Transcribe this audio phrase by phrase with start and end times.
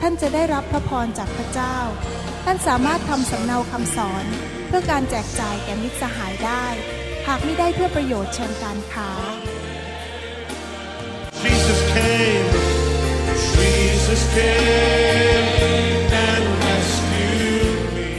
[0.00, 1.76] ท่านจะได้รับพระพรจากพระเจ้า
[2.44, 4.24] ท่านสามารถทำสำเนาคำสอน
[4.66, 6.64] เพื่อการแจกจ่ายแก่มิตรสหายได้
[7.26, 9.10] หากไม่ได้เพื่อประโยชน์เชิงการค้า
[11.42, 12.48] Jesus came,
[13.56, 15.48] Jesus came
[16.26, 18.10] and rescued me.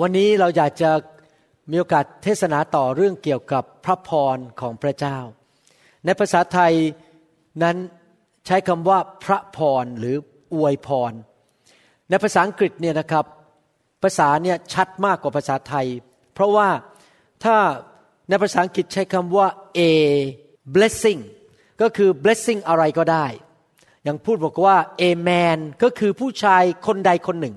[0.00, 0.90] วันนี้เราอยากจะ
[1.70, 5.18] มีโอกาสเทศนาต่อเรื่องเกี่ยวกับพระพรของพระเจ้า
[6.04, 6.74] ในภาษาไทย
[7.62, 7.76] นั้น
[8.46, 10.16] ใช้คำว่าพระพรหรือ
[10.54, 11.12] อวยพร
[12.08, 13.24] ในภาษาอังกฤษเนี่ยนะครับ
[14.02, 15.86] ภาษาเนี่ยชัดมากกว่าภาษาไทย
[16.34, 16.68] เพราะว่า
[17.44, 17.56] ถ้า
[18.28, 19.46] ในภาษาอังกฤษใช้คำว่า
[19.78, 19.80] a
[20.74, 21.20] blessing
[21.80, 23.26] ก็คือ blessing อะไรก็ได้
[24.04, 24.76] อย่างพูดบอกว่า
[25.08, 27.56] a man ก็คือผู้ชายคนใดคนหนึ่ง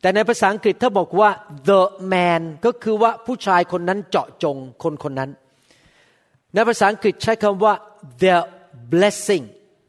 [0.00, 1.30] แต่ในภาษาอังกฤษถ้าบอกว่า
[1.68, 5.30] the man ก็คือว่าผู้ชายคนนั้นเจาะจงคนคนนั้น
[6.54, 7.74] ในภาษาอังกฤษใช้คำว่า
[8.22, 8.36] the
[8.92, 9.44] blessing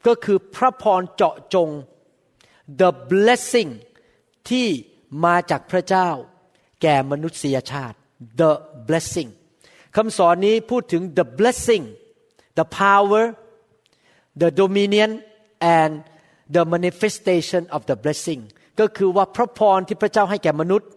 [0.06, 1.68] ก็คือพระพรเจาะจง
[2.80, 3.70] the blessing
[4.50, 4.66] ที่
[5.24, 6.08] มาจากพระเจ้า
[6.82, 7.96] แก่มนุษยชาติ
[8.40, 8.52] the
[8.88, 9.30] blessing
[9.96, 11.84] คำสอนนี้พูดถึง the blessing
[12.58, 13.24] the power
[14.42, 15.10] the dominion
[15.78, 15.92] and
[16.54, 18.40] the manifestation of the blessing
[18.80, 20.90] ก็คือว่าพระพรที่พระเจ้าให้แก่มนุษย์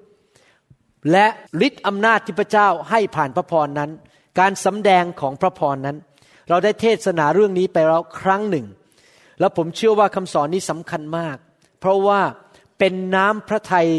[1.12, 1.28] และ
[1.68, 3.92] ฤทธิอำนาจที่พระเจ้าให้ผ่านพระพรนั้น
[4.40, 5.98] การสำแดงของพระพรนั้น
[6.50, 8.66] เราได้เทศนาเรื่องนี้ไปแล้วครั้งหนึ่ง
[9.42, 11.38] แล้วผมเชื่อว่าคำสอนนี้สำคัญมาก
[11.80, 12.22] เพราะว่า
[12.80, 13.90] เป็นน้ำพระทัย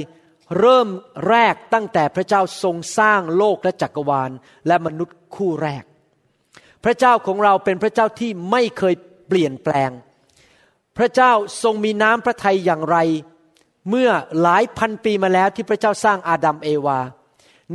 [0.59, 0.89] เริ่ม
[1.29, 4.31] แรกตั้งแต่พระเจ้าทรงสร้างโลกและจักรวาล
[4.67, 5.85] และมนุษย์คู่แรก
[6.85, 8.95] พระเจ้าของเราเป็นพระเจ้าที่ไม่เคย
[9.29, 9.91] เปลี่ยนแปลง
[10.99, 11.33] พระเจ้า
[11.63, 12.97] ทรงมีน้ำพระทัยอย่างไร
[13.89, 14.11] เมื่อ
[14.41, 16.99] หลายพันปีมาแล้วที่พระเจ้าสร้างอาดัมเอวา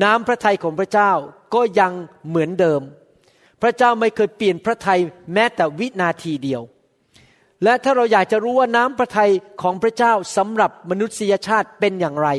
[0.03, 1.11] น้ำพระทัยของพระเจ้า
[1.53, 1.91] ก็ยัง
[2.27, 2.81] เหมือนเดิม
[3.61, 4.99] พระเจ้าไม่เคยเปลี่ยนพระทัย
[5.33, 6.61] แม้แต่วินาทีเดียว
[7.63, 9.31] และถ้าเราอยากจะรู้ว่าน้ำพระทัย
[9.61, 12.29] ของพระเจ้าสำหรับมนุษยชาติเป็นอย่างไร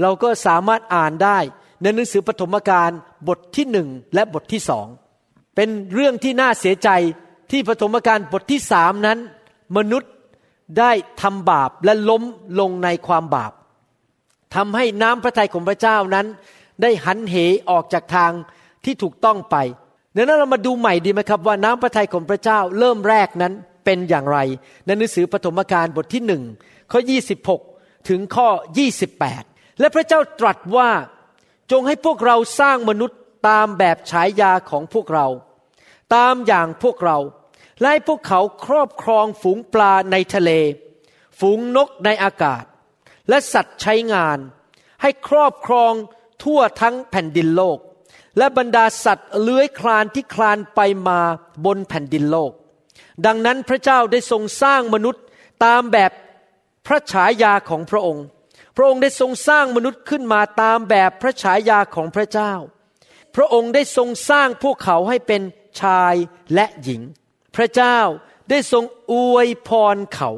[0.00, 1.38] เราก็สามารถอ่านได้
[1.82, 2.90] ในหนังสือปฐมกาล
[3.28, 4.86] บทที่หนึ่งและบทที่สอง
[5.54, 6.88] เป็นเรื่องที่น่าเสียใจ
[7.50, 9.18] ที่ปฐมกาลบทที่สามนั้น
[9.76, 10.12] มนุษย์
[10.78, 10.92] ได้
[11.22, 12.22] ทำบาปและล้ม
[12.60, 13.52] ลงในความบาป
[14.54, 16.26] ทำให้น้ำพระทัยของพระเจ้านั้น
[16.82, 17.34] ได้หันเห
[17.70, 18.32] ออกจากทาง
[18.84, 19.56] ที่ถูกต้องไป
[20.14, 24.38] ดังนั้นเรามาดูใหม่ดีไหมครับว่าน้ำพระทัยของพระเจ้าเริ่มแรกนั้น เป็นอย่างไร
[24.84, 26.42] ในหนังสือปฐมกาลบทที่หนึ่ง
[26.92, 27.00] ข้อ
[27.54, 28.48] 26 ถึงข้อ
[29.14, 30.90] 28 และพระเจ้าตรัสว่า
[31.70, 33.18] จงให้พวกเราสร้างมนุษย์
[33.48, 35.26] ตามแบบฉายาของพวกเรา
[36.14, 37.18] ตามอย่างพวกเรา
[37.80, 40.50] และให้พวกเขาครอบครองฝูงปลาในทะเล
[41.38, 42.64] ฝูงนกในอากาศ
[43.28, 44.38] และสัตว์ใช้งาน
[45.02, 45.92] ให้ครอบครอง
[46.42, 47.78] ทั่วทั้งแผ่นดินโลก
[48.38, 51.20] และบรรดาสัตว์เลื้อยคลานที่คลานไปมา
[51.64, 52.52] บนแผ่นดินโลก
[53.26, 55.22] ดังนั้นพระเจ้าได้ทรงสร้างมนุษย์
[55.64, 56.12] ตามแบบ
[56.86, 58.24] พระฉายาของพระองค์
[58.76, 62.52] พระองค์ได้ทรงสร้างมนุษย์ขึ้นมาตามแบบพระฉายาของพระเจ้า
[63.34, 65.42] พระองค์ได้ทรงสร้างพวกเขาให้เป็น
[65.80, 66.14] ชาย
[66.54, 67.02] และหญิง
[67.56, 67.98] พระเจ้า
[68.50, 70.30] ได้ทรงอวยพรเขา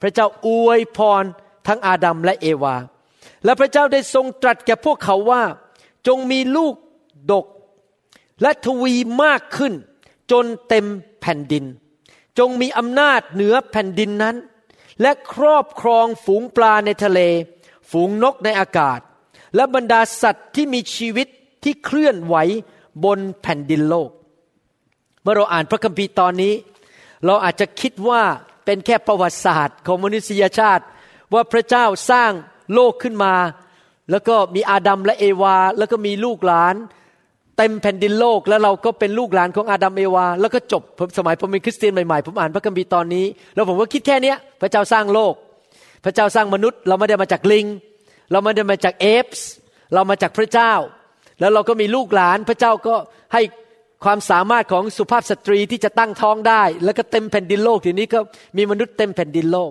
[0.00, 1.24] พระเจ้าอวยพร
[1.66, 2.76] ทั้งอาดัมและเอวา
[3.44, 5.42] และพระเจ้าได้ทรงตรัสแก่พวกเขาว่า
[6.06, 6.74] จงมีลูก
[7.32, 7.46] ดก
[8.42, 9.74] และทวีมากขึ้น
[10.30, 10.86] จนเต็ม
[11.20, 11.64] แผ่นดิน
[12.38, 14.36] จงมีอำนาจเหนือแผ่นดินนั้น
[15.02, 17.20] และครอบครองฝูงปลาในทะเล
[17.90, 19.00] ฝูงนกในอากาศ
[19.56, 21.28] และบรรดาสัตว์ที่มีชีวิต
[21.64, 22.36] ที่เคลื่อนไหว
[23.04, 24.10] บนแผ่นดินโลก
[25.22, 26.54] เมื่อเราอ่านพระคัมภีร์ตอนนี้
[27.24, 28.22] เราอาจจะคิดว่า
[28.64, 30.84] เป็นแค่ประวัติศาสตร์ของมนุษยชาติ
[31.34, 32.32] ว่าพระเจ้าสร้าง
[32.74, 33.34] โลกขึ้นมา
[34.10, 36.74] แล้วก็มีอาดัมและเอวา แล้วก็มีลูกหลาน
[37.58, 45.34] เต็มแผ่นดินโลก แล้วเราก็เป็นลูกหลานของอาดัมเอวา แล้วก็จบผมสมัยผมเป็นคริสเตียนใหม่ๆผมอ่านพระคัมภีร์ตอนนี้ แล้วผมก็คิดแค่เนี้ย พระเจ้าสร้างโลก
[46.04, 47.66] พระเจ้าสร้างมนุษย์ เราไม่ได้มาจากลิง
[48.32, 49.48] เราไม่ได้มาจาก apes
[49.94, 50.72] เรามาจากพระเจ้า
[51.40, 52.94] แล้วเราก็มีลูกหลานพระเจ้าก็
[53.34, 53.42] ให้
[54.04, 58.18] ความสามารถของสุภาพสตรีที่จะตั้งท้องได้ แล้วก็เต็มแผ่นดินโลกทีนี้ก็
[58.56, 59.70] มีมนุษย์เต็มแผ่นดินโลก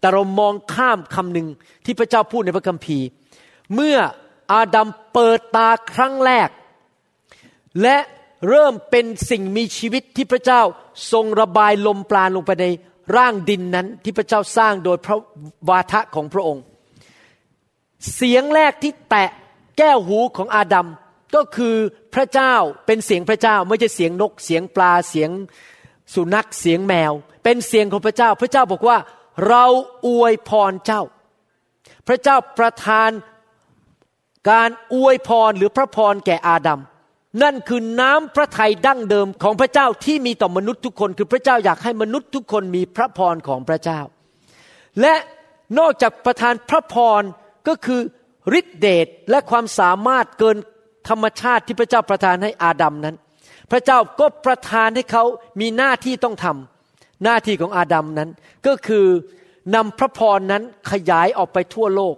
[0.00, 1.48] แต่เรามองข้ามคำหนึ่ง
[1.84, 3.06] ที่พระเจ้าพูดในพระคัมภีร์
[3.74, 3.96] เมื่อ
[4.52, 6.48] อาดัมเปิดตาครั้งแรก
[7.82, 7.96] และ
[8.48, 10.62] เริ่มเป็นสิ่งมีชีวิตที่พระเจ้า
[11.12, 12.66] ทรงระบายลมปราณลงไปใน
[13.16, 15.18] ร่างดินนั้นที่พระเจ้าสร้างโดยพระ
[15.68, 16.62] วาทะของพระองค์
[18.14, 19.30] เสียงแรกที่แตะ
[19.78, 20.88] แก้วหูของอาดัม
[21.34, 21.76] ก็คือ
[22.14, 22.54] พระเจ้า
[22.86, 25.30] เป็นเสียงพระเจ้าไม่ใช่เสียงนกเสียงปลาเสียง
[26.14, 27.12] สุนัขเสียงแมว
[27.44, 28.98] เป็นเสียงของพระเจ้า พระเจ้าบอกว่า
[29.48, 29.64] เรา
[30.06, 31.02] อวยพรเจ้า
[32.08, 33.10] พระเจ้าประทาน
[34.50, 36.80] การอวยพรหรือพระพรแก่อาดัม
[37.42, 44.00] นั่นคือน้ำพระทัยดั้งเดิมของพระเจ้าที่มีต่อมนุษย์ทุกคน คือพระเจ้าอยากให้มนุษย์ทุกคนมีพระพรของพระเจ้า
[45.00, 45.14] และ
[45.78, 47.22] นอกจากประทานพระพร
[47.68, 48.00] ก็คือ
[48.58, 50.56] ฤทธิเดชและความสามารถเกิน
[51.08, 53.16] ธรรมชาติที่พระเจ้าประทานให้อาดัมนั้น
[53.70, 55.24] พระเจ้าก็ประทานให้เขา
[55.60, 58.30] มีหน้าที่ต้องทำหน้าที่ของอาดัมนั้น
[58.66, 59.06] ก็คือ
[59.74, 62.14] นำพระพรนั้นขยายออกไปทั่วโลก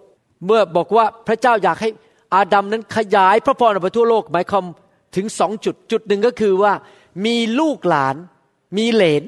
[0.47, 1.91] เมื่อบอกว่าพระเจ้าอยากให้
[2.35, 4.65] อาดัมนั้นขยายพระพรออกไปทั่วโลกหมายความ
[5.15, 6.73] ถึงสองจุดจุดหนึ่งก็คือว่า
[7.27, 8.17] มีลูกหลาน
[8.77, 9.23] มีเหลน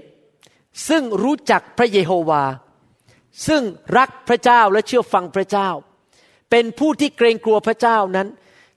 [0.88, 2.44] ซึ่งรู้จักพระเยโฮวา
[3.46, 3.62] ซึ่ง
[3.98, 5.68] รักพระเจ้าและเชื่อฟังพระเจ้า
[6.50, 8.28] เป็นผู้ที่เกรงกลัวพระเจ้านั้น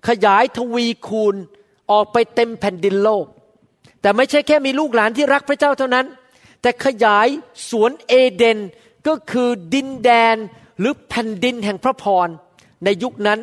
[0.07, 1.35] ขยายทวีคูณ
[1.91, 3.25] ออกไปเต็มแผ่นดินโลก
[4.01, 6.05] แต่ไม่ใช่แค่มีลูกหลานที่รักพระเจ้าเท่านั้น
[6.61, 7.27] แต่ขยาย
[7.69, 8.59] สวนเอเดน
[9.07, 10.35] ก็คือดินแดน
[10.79, 12.27] หรือแผ่นดินแห่งพระพร
[12.83, 13.39] ในยุคนั้น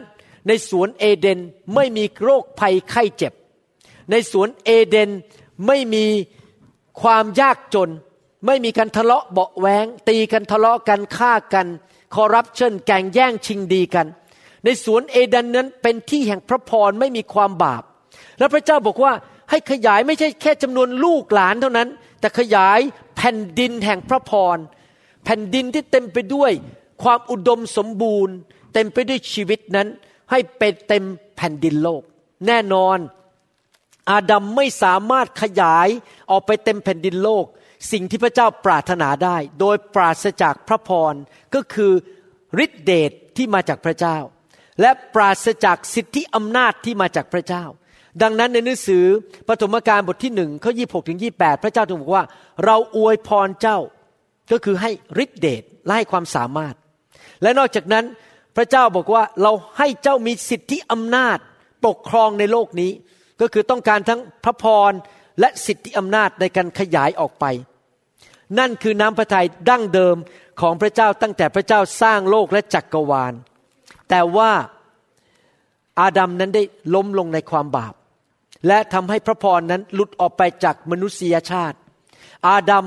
[0.47, 1.39] ในสวนเอเดน
[1.75, 3.33] ไม่มีโรคภัยไข้เจ็บ
[4.11, 5.11] ในสวนเอเดน
[5.67, 6.07] ไม่มี
[7.03, 7.91] ความยากจน
[8.47, 11.67] ไม่มีการทะเลาะเบาแวงตีกันทะเลาะกันฆ่ากัน
[12.15, 14.07] คอร์รัปชันแก่งแย่งชิงดีกัน
[14.65, 17.83] ในสวนเอเดนนั้นเป็นที่แห่งพระพรไม่มีความบาป
[18.39, 19.13] และพระเจ้าบอกว่า
[19.51, 21.89] ให้ขยายไม่ใช่แค่จำนวนลูกหลานเท่านั้น
[22.21, 22.81] แต่ขยาย
[23.17, 24.57] แผ่นดินแห่งพระพร
[25.25, 26.53] แผ่นดินที่เต็มไปด้วย
[27.03, 28.35] ความอุดมสมบูรณ์
[28.75, 29.89] เต็มไปด้วยชีวิตนั้น
[30.31, 31.05] ให้เป็นเต็ม
[31.37, 32.03] แผ่นดินโลก
[32.47, 32.99] แน่นอน
[34.11, 35.89] อาดัมไม่สามารถขยาย
[36.31, 37.47] ออกไปเต็มแผ่นดินโลก
[37.93, 41.15] สิ่งที่พระเจ้าปรารถนาได้ โดยปราศจากพระพร
[41.55, 41.93] ก็คือ
[42.65, 44.19] ฤทธิเดชที่มาจากพระเจ้า
[44.81, 47.65] และปราศจากสิทธิอำนาจที่มาจากพระเจ้า
[48.23, 49.05] ดังนั้นในหนังสือ
[49.49, 52.25] ปฐมกาลบทที่หนึ่งข้อยี่หกถึงยี่แปดพระเจ้าถึงบอกว่า
[52.65, 53.79] เราอวยพรเจ้า
[54.53, 54.91] ก็คือให้
[55.25, 56.75] ฤทธิเดชและให้ความสามารถ
[57.43, 58.05] และนอกจากนั้น
[58.57, 61.39] พระเจ้าบอกว่าเราให้เจ้ามีสิทธิอำนาจ
[61.87, 62.91] ปกครองในโลกนี้
[63.41, 64.93] ก็คือต้องการทั้งพระพร
[65.41, 67.45] และสิทธิอำนาจในการขยายออกไป
[68.59, 70.17] นั่นคือน้ำพระทัยดั้งเดิม
[70.61, 73.33] ของพระเจ้าตั้งแต่พระเจ้าสร้างโลกและจักกรวาล
[74.11, 74.53] แต่ว่า
[76.01, 76.63] อาดัมนั้นได้
[76.95, 77.95] ล้มลงในความบาป
[78.67, 81.79] และทำให้พระพรนั้นหลุดออกไปจากมนุษยชาติ
[82.49, 82.85] อาดัม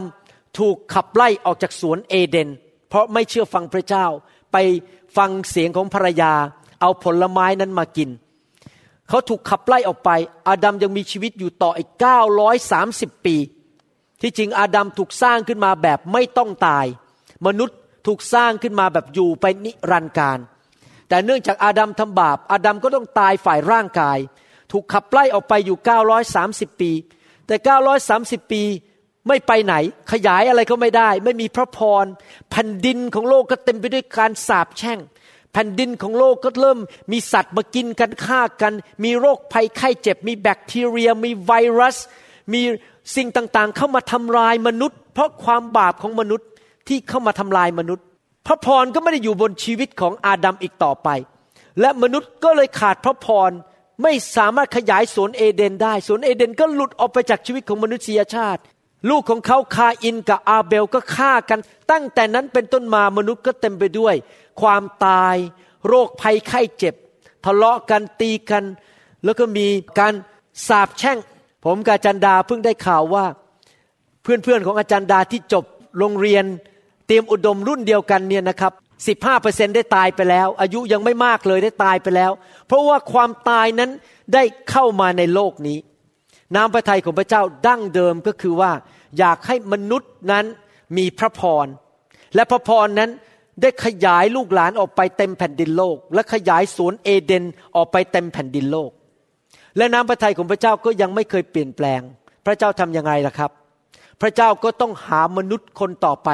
[0.59, 2.50] ถูกขับไล่ออกจากสวนเอเดน
[2.89, 4.05] เพราะไม่เชื่อฟังพระเจ้า
[4.51, 4.57] ไป
[5.17, 6.33] ฟังเสียงของภรรยา
[6.81, 8.09] เอาผลไม้นั้นมากิน
[9.13, 10.10] เขาถูกขับไล่ออกไป
[10.48, 11.89] อาดัมยังมีชีวิตอยู่ต่ออีก
[12.57, 13.36] 930 ปี
[14.21, 16.86] ที่จริงอาดัมถูกสร้างขึ้นมาแบบไม่ต้องตาย
[17.45, 17.77] มนุษย์
[18.07, 20.39] ถูกสร้างขึ้นมาแบบอยู่ไปนิรันดร์การ
[21.10, 24.18] แต่เนื่องจากอาดัมทำบาป อาดัมก็ต้องตายฝ่ายร่างกาย
[24.71, 25.77] ถูกขับไล่ออกไปอยู่
[26.33, 26.92] 930 ปี
[27.48, 27.56] แต่
[28.04, 28.63] 930 ปี
[29.27, 29.75] ไม่ไปไหน
[30.12, 32.06] ขยายอะไรก็ไม่ได้ ไม่มีพระพร
[32.50, 35.00] แผ่นดินของโลกก็เต็มไปด้วยการสาปแช่ง
[35.53, 36.79] แผ่นดินของโลกก็เริ่ม
[37.11, 38.73] มีสัตว์มากินกันฆ่ากัน
[39.03, 41.97] มีโรคภัยไข้เจ็บ มีแบคทีเรีย มีไวรัส
[42.53, 42.61] มี
[43.15, 46.47] สิ่งต่างๆ เข้ามาทำลายมนุษย์ เพราะความบาปของมนุษย์
[46.88, 48.05] ที่เข้ามาทำลายมนุษย์
[48.48, 51.10] พระพรก็ไม่ได้อยู่บนชีวิตของอาดัมอีกต่อไป
[51.79, 53.51] และมนุษย์ก็เลยขาดพระพร
[54.03, 58.62] ไม่สามารถขยายสวนเอเดนได้สวนเอเดนก็หลุดออกไปจากชีวิตของมนุษยชาติ
[59.10, 61.60] ลูกของเขาคาอินกับอาเบลก็ฆ่ากัน
[61.91, 64.15] ตั้งแต่นั้นเป็นต้นมามนุษย์ก็เต็มไปด้วย
[64.62, 65.36] ความตาย
[65.88, 66.95] โรคภัยไข้เจ็บ
[67.45, 68.63] ทะเลาะกันตีกัน
[69.24, 69.67] แล้วก็มี
[70.00, 70.13] การ
[70.67, 71.17] สาบแช่ง
[71.65, 73.25] ผมกับอาจารย์ดาเพิ่งได้ข่าวว่า
[74.22, 75.65] เพื่อนๆของอาจารย์ดาที่จบ
[76.00, 76.45] โรงเรียน
[77.07, 78.74] เตรียมอุดมรุ่นเดียวกันเนี่ยนะครับ
[79.07, 82.31] สิบห้าเปอร์เซ็นได้ตายไปแล้ว อายุยังไม่มากเลยได้ตายไปแล้ว
[82.67, 83.91] เพราะว่าความตายนั้น
[84.33, 85.77] ได้เข้ามาในโลกนี้
[86.55, 88.72] น้ำพระทัยของพระเจ้าดั้งเดิมก็คือว่า
[89.19, 90.45] อยากให้มนุษย์นั้น
[90.98, 91.67] มีพระพร
[92.36, 93.12] และพระพรนั้น
[93.62, 97.43] ได้ขยายลูกหลานออกไปเต็มแผ่นดินโลก และขยายสวนเอเดน
[97.75, 98.91] ออกไปเต็มแผ่นดินโลก
[99.77, 102.01] และน้ำพระทัยของพระเจ้าก็ยังไม่เคยเปลี่ยนแปลง
[102.45, 103.51] พระเจ้าทำยังไงล่ะครับ
[104.22, 106.29] พระเจ้าก็ต้องหามนุษย์คนต่อไป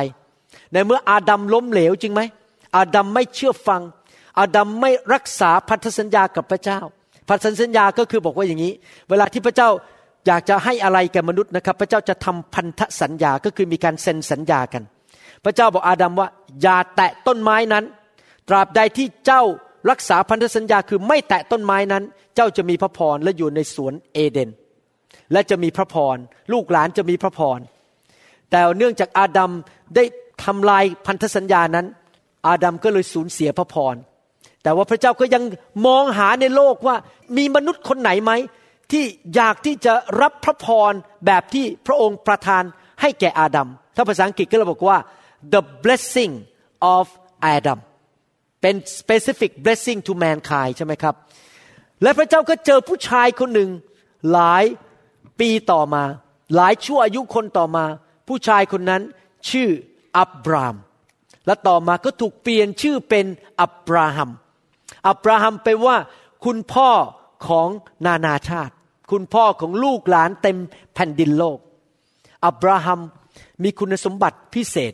[0.74, 2.22] ในเมื่ออาดัมล้มเหลวจริงไหม
[2.76, 3.82] อาดัมไม่เชื่อฟัง
[4.40, 6.80] อาดัมไม่รักษาพันธสัญญากับพระเจ้า
[7.30, 8.74] พันธสัญญาก็คือบอกว่าอย่างนี้
[9.10, 9.70] เวลาที่พระเจ้า
[10.28, 14.84] อยากจะให้อะไรแก่มนุษย์นะครับ พระเจ้าจะทำพันธสัญญาก็คือมีการเซ็นสัญญากัน
[15.44, 16.28] พระเจ้าบอกอาดัมว่า
[16.62, 17.86] อย่าแตะต้นไม้นั้น
[18.48, 19.44] ตราบใดที่เจ้า
[19.90, 22.04] รักษาพันธสัญญาคือไม่แตะต้นไม้นั้น
[22.36, 24.50] เจ้าจะมีพระพรและอยู่ในสวนเอเดน
[25.32, 26.18] และจะมีพระพร
[26.54, 27.60] ลูกหลานจะมีพระพร
[28.52, 29.52] แต่เนื่องจากอาดัม
[29.96, 30.04] ได้
[30.44, 31.86] ทำลายพันธสัญญานั้น
[32.48, 33.96] อาดัมก็เลยสูญเสียพระพร
[34.64, 35.44] แต่ว่าพระเจ้าก็ยัง
[35.88, 36.96] มองหาในโลกว่า
[37.38, 38.32] มีมนุษย์คนไหนไหม
[38.92, 39.06] ที่
[39.36, 40.94] อยากที่จะรับพระพร
[41.26, 42.64] แบบที่พระองค์ประทาน
[43.02, 44.98] ให้แก่อาดัม ถ้าภาษาอังกฤษก็เราบอกว่า
[45.54, 46.34] the blessing
[46.96, 47.06] of
[47.56, 47.80] Adam
[48.62, 51.16] เป็น specific blessing to mankind ใช่ไหมครับ
[52.04, 53.70] และพระเจ้าก็เจอผู้ชายคนหนึ่ง
[54.32, 54.64] หลาย
[55.40, 56.04] ปีต่อมา
[56.56, 57.86] หลายชั่วอายุคนต่อมา
[58.28, 59.02] ผู้ชายคนนั้น
[59.50, 59.70] ชื่อ
[60.18, 60.76] อับราม
[61.46, 63.26] และต่อมาก็ถูกเปลี่ยนชื่อเป็น
[63.62, 64.30] อับราฮัม
[65.08, 65.98] อับราฮัมแปว่า
[66.46, 66.90] คุณพ่อ
[67.48, 67.68] ของ
[68.06, 68.74] นานาชาติ
[69.12, 70.58] คุณพ่อของลูกหลานเต็ม
[70.94, 71.60] แผ่นดินโลก
[72.46, 73.00] อับราฮัม
[73.64, 74.94] มีคุณสมบัติพิเศษ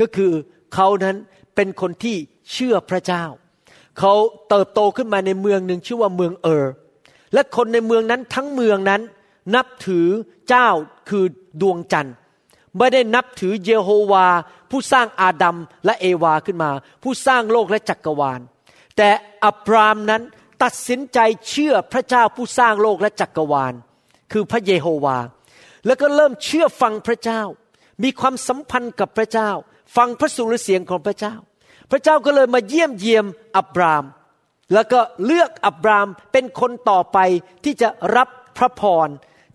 [0.00, 0.32] ก็คือ
[0.74, 1.16] เขานั้น
[1.54, 2.16] เป็นคนที่
[2.52, 3.24] เชื่อพระเจ้า
[3.98, 4.12] เขา
[4.48, 6.72] เติบโตขึ้นมาในเมืองหนึ่งชื่อว่าเมืองเออร์
[7.34, 9.00] และคนในเมืองนั้นทั้งเมืองนั้น
[9.54, 10.06] นับถือ
[10.48, 10.68] เจ้า
[11.08, 11.24] คือ
[11.60, 12.14] ดวงจันทร์
[12.76, 14.26] ไม่ได้นับถือเยโฮวา
[14.70, 16.70] ผู้สร้างอาดัมและเอวาขึ้นมา
[17.02, 18.40] ผู้สร้างโลกและจักรวาล
[18.96, 19.08] แต่
[19.44, 20.22] อับรามนั้น
[20.62, 23.74] ตัดสินใจเชื่อพระเจ้าผู้สร้างโลกและจักรวาล
[24.32, 25.18] คือพระเยโฮวา
[25.86, 27.42] แล้วก็เริ่มเชื่อฟังพระเจ้า
[28.02, 29.50] มีความสัมพันธ์กับพระเจ้า
[29.96, 31.34] ฟังพระสุรเสียงของพระเจ้า
[31.90, 33.26] พระเจ้าก็เลยมาเยี่ยมเยียม
[33.56, 34.04] อับราม
[34.74, 37.18] แล้วก็เลือกอับรามเป็นคนต่อไป
[37.64, 38.28] ที่จะรับ
[38.58, 39.08] พระพร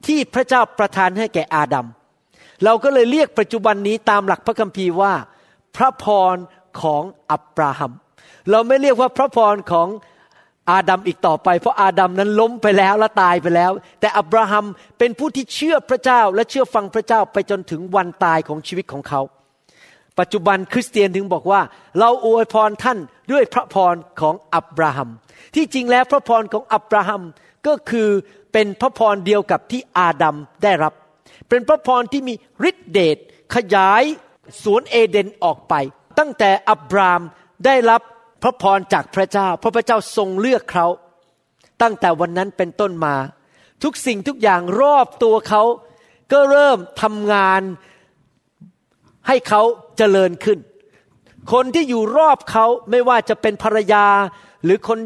[0.07, 1.87] ที่พระเจ้าประทานให้แก่อาดัม
[2.63, 5.13] เราก็เลยเรียกปัจจุบันนี้ตามหลักพระคัมภีร์ว่า
[5.77, 6.35] พระพร
[6.81, 7.91] ของอับราฮัม
[8.51, 9.87] เราไม่เรียกว่าพระพรของ
[10.71, 14.65] อาดัมอีกต่อไป เพราะอาดัมนั้นล้มไปแล้วและตายไปแล้ว แต่อับราฮัม
[15.00, 19.21] เป็นผู้ที่เชื่อพระเจ้าและเชื่อฟังพระเจ้าไปจนถึงวันตายของชีวิตของเขา
[20.19, 21.62] ปัจจุบันคริสเตียนถึงบอกว่า
[22.00, 22.97] เราอวยพรท่าน
[23.31, 25.09] ด้วยพระพรของอับราฮัม
[25.55, 27.21] ที่จริงแล้วพระพรของอับราฮัม
[27.67, 28.09] ก็คือ
[28.53, 30.93] เป็นพระพรเดียวกับที่อาดัมได้รับ
[31.50, 32.33] เป็นพระพรที่มี
[32.69, 33.17] ฤทธิเดช
[33.55, 34.03] ขยาย
[34.63, 35.74] สวนเอเดนออกไป
[36.19, 37.21] ตั้งแต่อับราม
[37.65, 38.01] ได้รับ
[38.41, 40.88] พระพรจากพระเจ้าเพราะพระเจ้าทรงเลือกเขา
[41.82, 43.15] ตั้งแต่วันนั้นเป็นต้นมา
[43.84, 45.63] ทุกสิ่งทุกอย่างรอบตัวเขา
[46.32, 47.62] ก็เริ่มทำงาน
[49.27, 49.62] ให้เขา
[49.98, 50.60] เจริญขึ้น
[51.51, 54.06] คนที่อยู่รอบเขาไม่ว่าจะเป็นภรรยา
[54.63, 55.00] หรือคน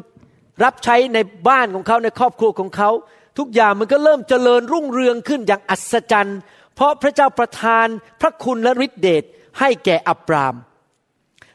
[0.64, 2.90] รับใช้ในบ้านของเขาในครอบครัวของเขา
[3.38, 6.40] ทุกอย่างมันก็เริ่มเจริญรุ่งเรืองขึ้นอย่างอัศจรรย์
[6.76, 7.88] เพราะพระเจ้าประทาน
[8.22, 9.24] พระคุณและฤทธิเดช
[9.60, 10.56] ให้แก่อับราม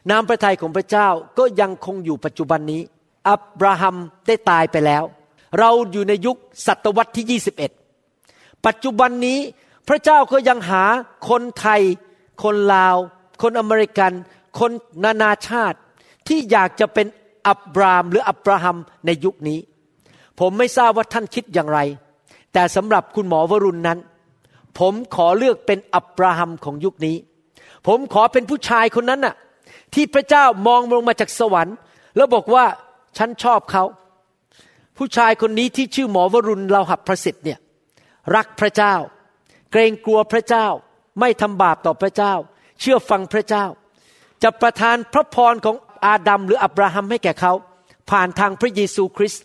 [0.09, 2.81] นามพระทัยของพระเจ้าก็ยังคงอยู่ปัจจุบันนี้
[3.29, 3.95] อับราฮัม
[4.27, 5.03] ได้ตายไปแล้ว
[5.59, 6.37] เราอยู่ในยุค
[6.67, 7.41] ศตวรรษที่
[8.07, 9.39] 21 ปัจจุบันนี้
[9.87, 10.83] พระเจ้าก็ยังหา
[11.29, 11.81] คนไทย
[12.43, 12.97] คนลาว
[13.41, 14.11] คนอเมริกัน
[14.59, 14.71] คน
[15.03, 15.77] นานาชาติ
[16.27, 17.07] ที่อยากจะเป็น
[17.47, 19.59] อับรามหรืออับราฮัมในยุคนี้
[20.39, 21.79] ผมไม่ทราบว่าท่านคิดอย่างไร
[22.53, 23.99] แต่สำหรับคุณหมอวรุณนั้น
[24.79, 27.15] ผมขอเลือกเป็นอับราฮัมของยุคนี้
[27.87, 29.35] ผมขอเป็นผู้ชายคนนั้นน่ะ
[29.93, 31.75] ที่พระเจ้ามองลงมาจากสวรรค์
[32.15, 32.65] แล้วบอกว่า
[33.17, 33.83] ฉันชอบเขา
[34.97, 37.59] ผู้ชายคนนี้ที่ชื่อหมอวรุณเราหับประสิทธิ์เนี่ย
[38.35, 38.93] รักพระเจ้า
[39.71, 40.67] เกรงกลัวพระเจ้า
[41.19, 42.33] ไม่ทำบาปต่อพระเจ้า
[42.79, 43.65] เชื่อฟังพระเจ้า
[44.43, 45.75] จะประทานพระพรของ
[46.05, 47.53] อาดัมหรืออับราฮัมให้แก่เขา
[48.09, 49.43] ผ่านทางพระเยซูคริสต์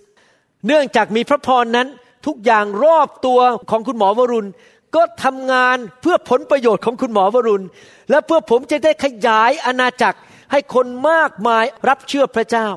[0.67, 1.89] เนื่องจากมีพระพรนั้น
[2.27, 4.51] ทุกอย่างรอบตัวของคุณหมอวรุณ
[4.95, 7.67] ก็ทำงานเพื่อผลประโยชน์ของคุณหมอวรุณ
[8.11, 10.19] และเพื่อผมจะได้ขยายอาณาจักร
[10.53, 12.69] ให้คนมากมายรับเชื่อพระเจ้า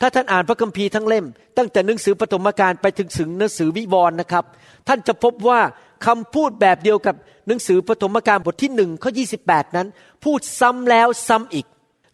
[0.00, 1.26] ถ้าท่านอ่านพระคัมภีร์ทั้งเล่ม
[1.58, 4.44] ตั้งแต่หนังสือปฐมกาลไปถึงถึงหนังสือวิวรณ์นะครับ
[4.88, 5.60] ท่านจะพบว่า
[6.06, 7.14] คำพูดแบบเดียวกับ
[7.46, 9.24] หนังสือปฐมกาลบทที่หนึ่งข้อยี
[9.76, 9.88] นั้น
[10.24, 11.66] พูดซ้ำแล้วซ้ำอีก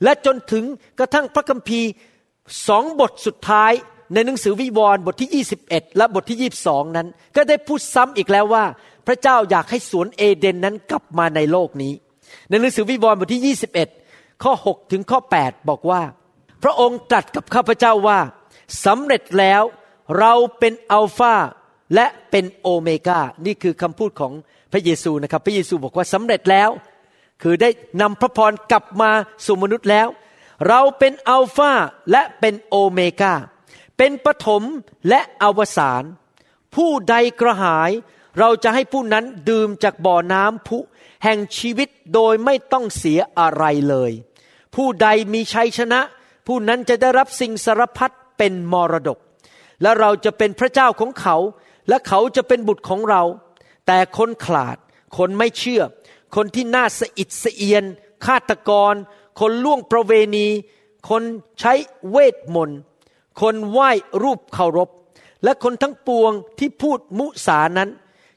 [0.03, 0.65] และจนถึง
[0.99, 1.89] กระทั่งพระคัมภีร์
[2.69, 3.73] สองบทสุดท้าย
[4.15, 8.65] ในหนังสือวิวรณ์บทที่ 21 และบทที่ 22 นั้น ก็ได้พูดซ้ำอีกแล้วว่า
[9.07, 11.93] พระเจ้าอยากให้สวนเอเดนนั้นกลับมาในโลกนี้
[12.49, 14.08] ในหนังสือวิวรณ์บทที่ 21
[14.43, 16.03] ข้อ 6 ถึงข้อ 8 บอกว่า
[16.63, 18.21] พระองค์ตรัสกับข้าพเจ้าว่า
[18.85, 19.63] สำเร็จแล้ว
[20.19, 21.35] เราเป็นอัลฟา
[21.95, 24.33] และเป็นโอเมกานี่คือคำพูดของ
[24.73, 26.71] พระเยซูนะครับ พระเยซูบอกว่าสำเร็จแล้ว
[27.43, 29.11] คือได้นำพระพรกลับมา
[29.45, 30.09] สู่มนุษย์แล้ว
[30.69, 31.73] เราเป็นอัลฟา
[32.13, 33.35] และเป็นโอเมกา
[33.97, 34.63] เป็นปฐม
[35.09, 36.03] และอวสาน
[36.75, 37.91] ผู้ใดกระหาย
[38.39, 40.79] เราจะให้ผู้นั้นดื่มจากบ่อน้ำพุ
[41.25, 44.13] แห่งชีวิตโดยไม่ต้องเสียอะไรเลย
[44.75, 46.01] ผู้ใดมีชัยชนะ
[46.47, 49.19] ผู้นั้นจะได้รับสิ่งสารพัดเป็นมรดก
[49.83, 51.37] และเราจะเป็นพระเจ้าของเขา
[51.89, 53.23] และเขาจะเป็นบุตรของเรา
[53.87, 54.77] แต่คนขลาด
[55.17, 55.83] คนไม่เชื่อ
[56.35, 57.85] คนที่น่าสะอิดสะเอียน
[58.27, 58.95] ฆาตกร
[59.41, 60.47] คนล่วงประเวณี
[61.09, 61.23] คน
[61.61, 61.73] ใช้
[62.11, 62.79] เวทมนต์
[63.41, 63.91] คนไหว้
[64.23, 64.91] รูปเคารพ
[65.45, 67.91] และคนทั้งปวงที่พูดมุสานั้น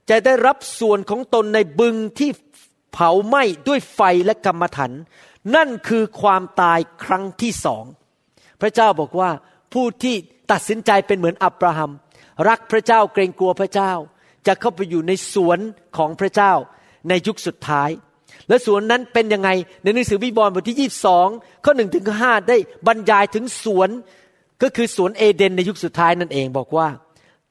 [0.09, 2.29] จะได้รับส่วนของตนในบึงที่
[2.93, 4.91] เผาไหม้ด้วยไฟและกรรมฐาน
[5.55, 7.85] นั่นคือความตายครั้งที่สอง
[8.61, 9.29] พระเจ้าบอกว่า
[9.73, 10.15] ผู้ที่
[10.51, 11.91] ตัดสินใจเป็นเหมือนอับราฮัม
[12.47, 13.91] รักพระเจ้าเกรงกลัวพระเจ้า
[14.47, 15.59] จะเข้าไปอยู่ในสวน
[15.97, 16.53] ของพระเจ้า
[17.09, 17.89] ในยุคสุดท้าย
[18.47, 19.49] และสวนนั้นเป็นยังไง
[19.83, 20.89] ในหนังสือวิบอลบทที่
[21.21, 22.57] 22 ข้อหนึ่งถึงข้อห้าได้
[22.87, 23.89] บรรยายถึงสวน
[24.61, 26.87] ก็คือสวนเอเดนในยุคสุดท้ายนั่นเองบอกว่า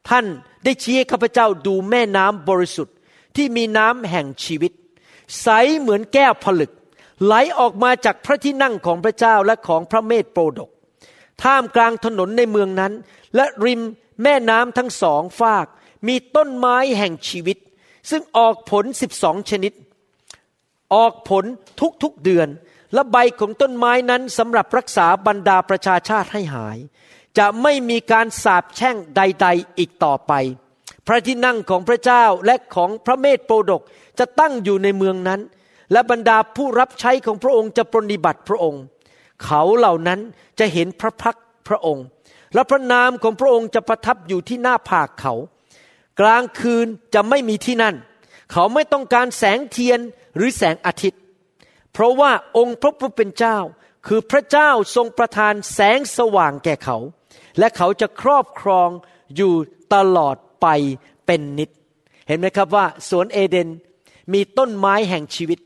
[0.09, 0.25] ท่าน
[0.65, 2.97] ได้ชี้ให้ข้าพเจ้าดูแม่น้ำบริสุทธิ์
[3.37, 4.73] ที่มีน้ำแห่งชีวิต
[5.43, 6.71] ใสเหมือนแก้วผลึก
[7.25, 10.71] ไหลออกมาจากพระที่นั่งของพระเจ้าและของพระเมธโปรดก
[11.43, 12.93] ท่ามกลางถนนในเมืองนั้น
[13.37, 13.83] และริม
[14.23, 15.67] แม่น้ำทั้งสองฝาก
[16.09, 17.59] มีต้นไม้แห่งชีวิต
[18.11, 19.73] ซึ่งออกผลสิบสองชนิด
[20.95, 21.45] ออกผล
[22.03, 22.49] ทุกๆเดือน
[22.95, 26.79] และใบของต้นไม้นั้นสำหรับรักษาบรรดาประชาชาติให้หาย
[27.39, 30.33] จะไม่มีการสาปแช่งใด ๆ อีกต่อไป
[31.07, 33.83] พระที่นั่งของพระเจ้าและของพระเมธโปรดก
[34.19, 35.41] จะตั้งอยู่ในเมืองนั้น
[35.93, 38.83] และบรรดาผู้รับใช้ของพระองค์จะปรนิบัติพระองค์
[39.45, 40.21] เขาเหล่านั้น
[40.59, 41.37] จะเห็นพระพัก
[41.69, 42.05] พระองค์
[42.55, 45.35] และพระนามของพระองค์จะประทับอยู่ที่หน้าผากเขา
[46.21, 47.95] กลางคืนจะไม่มีที่นั่น
[48.53, 50.01] เขาไม่ต้องการแสงเทียน
[50.37, 51.21] หรือแสงอาทิตย์
[51.93, 53.59] เพราะว่าองค์พระผู้เป็นเจ้า
[54.07, 56.97] คือพระเจ้าทรงประทานแสงสว่างแก่เขา
[57.59, 58.89] และเขาจะครอบครอง
[59.37, 59.53] อยู่
[59.95, 60.67] ตลอดไป
[61.27, 61.71] เป็นนิด
[62.29, 63.69] เห็นไหมครับว่าสวนเอเดน
[64.33, 65.59] มีต้นไม้แห่งชีวิต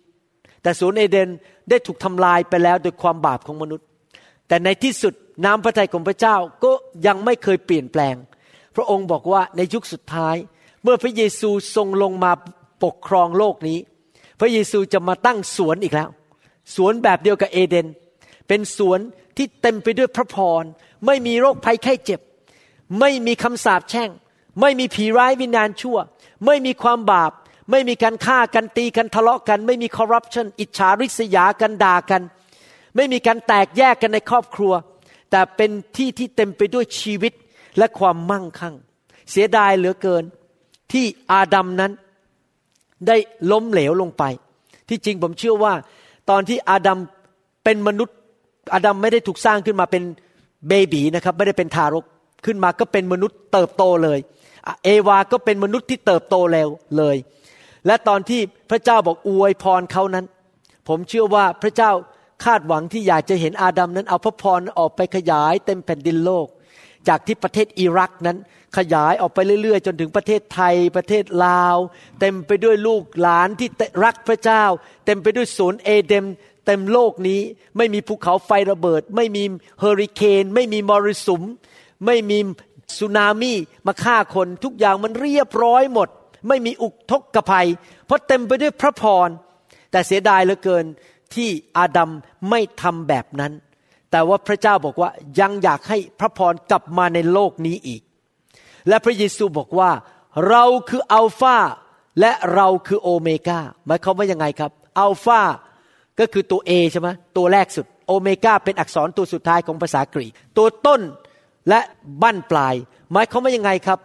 [0.65, 1.29] แต่สวนเอเดน
[1.71, 3.87] ได้ถูกทำลายไปแล้วโดยความบาปของมนุษย์
[4.49, 6.73] แต่ในที่สุดน้ำพระทัยของพระเจ้าก็
[7.07, 8.15] ยังไม่เคยเปลี่ยนแปลง
[8.77, 10.37] พระองค์บอกว่าในยุคสุดท้าย
[10.83, 12.33] เมื่อพระเยซูทรงลงมา
[12.85, 13.79] ปกครองโลกนี้
[14.41, 16.09] พระเยซูจะมาตั้งสวนอีกแล้ว
[16.75, 17.87] สวนแบบเดียวกับเอเดน
[18.49, 18.99] เป็นสวน
[19.37, 20.63] ที่เต็มไปด้วยพระพร
[21.07, 22.21] ไม่มีโรคภัยไข้เจ็บ
[23.01, 24.11] ไม่มีคำสาปแช่ง
[24.61, 25.99] ไม่มีผีร้ายวิญญาณชั่ว
[26.47, 27.33] ไม่มีความบาป
[27.71, 32.23] ไม่มีการฆ่ากันตีกันทะเลาะกัน ไม่มีคอร์รัปชันอิจฉาริษยากันด่ากัน
[32.97, 34.73] ไม่มีการแตกแยกกันในครอบครัว
[35.31, 37.33] แต่เป็นที่ที่เต็มไปด้วยชีวิต
[37.79, 38.75] และความมั่งคั่ง
[39.31, 40.25] เสียดายเหลือเกิน
[40.93, 41.93] ที่อาดัมนั้น
[43.07, 43.17] ได้
[43.51, 44.23] ล้มเหลวลงไป
[44.89, 45.73] ที่จริงผมเชื่อว่า
[46.31, 46.99] ตอนที่อาดัม
[47.65, 48.17] เป็นมนุษย์
[48.75, 50.03] อาดัมไม่ได้ถูกสร้างขึ้นมาเป็น
[50.69, 52.05] เบบีนะครับ ไม่ได้เป็นทารก
[52.45, 54.19] ขึ้นมาก็เป็นมนุษย์เติบโตเลย
[54.85, 57.17] เอวาก็เป็นมนุษย์ที่เติบโตแล้วเลย
[57.87, 60.27] และตอนที่พระเจ้าบอกอวยพรเขานั้น
[60.89, 61.93] ผมเชื่อว่าพระเจ้า
[62.45, 66.47] คาดหวังที่อยากจะเห็นอาดัมนั้น เอาพระพรออกไปขยายเต็มแผ่นดินโลก
[67.09, 68.39] จากที่ประเทศอิรักนั้น
[68.77, 71.77] ขยายออกไปเรื่อยๆ จนถึงประเทศไทยประเทศลาว
[72.21, 73.69] เต็มไปด้วยลูกหลานที่
[74.05, 74.65] รักพระเจ้า
[75.07, 76.25] เต็มไปด้วยสวนเอเดม
[76.67, 77.41] เต็มโลกนี้
[77.77, 79.43] ไม่มีภูเขาไฟระเบิด ไม่มี
[79.81, 81.43] เฮอริเคน ไม่มีมรสุม
[82.07, 82.39] ไม่มี
[82.99, 83.53] สึนามิ
[83.87, 86.09] มาฆ่าคนทุกอย่างมันเรียบร้อยหมด
[86.49, 87.67] ไม่มีอุกทกภัย
[88.07, 89.29] เพราะเต็มไปด้วยพระพร
[89.91, 90.85] แต่เสียดายเหลือเกิน
[91.35, 92.11] ที่อาดัม
[92.51, 93.53] ไม่ทำแบบนั้น
[94.11, 98.03] แต่ว่าพระเจ้าบอกว่ายังอยากให้พระพรกลับมาในโลกนี้อีก
[98.89, 99.91] และพระเยซูบอกว่า
[100.49, 101.59] เราคืออัลฟา
[102.21, 105.43] และเราคือโอเมกาหมายความว่ายังไงครับ อัลฟา
[106.19, 111.01] ก็คือตัว A ใช่ไหมตัวแรกสุด โอเมกาเป็นอักษรตัวสุดท้ายของภาษากรีก ตัวต้น
[111.69, 111.81] และ
[112.23, 112.75] บั้นปลาย
[113.13, 113.99] หมายความว่ายังไงครับ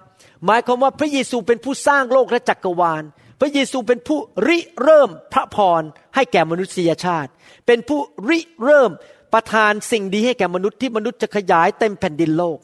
[0.45, 3.03] หมายความว่าพระเยซูเป็นผู้สร้างโลกและจักรวาล
[3.39, 5.81] พระเยซูเป็นผู้ริเริ่มพระพร
[6.15, 7.31] ให้แก่มนุษยชาติ
[7.65, 7.99] เป็นผู้
[8.29, 8.91] ริเริ่ม
[9.33, 12.57] ประทานสิ่งดีให้แก่มนุษย์ที่มนุษย์จะขยายเต็มแผ่นดินโลก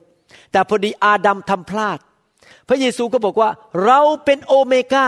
[0.52, 2.00] แต่พอดีอาดัมทำพลาด
[2.68, 3.50] พระเยซูก็บอกว่า
[3.86, 5.08] เราเป็นโอเมกา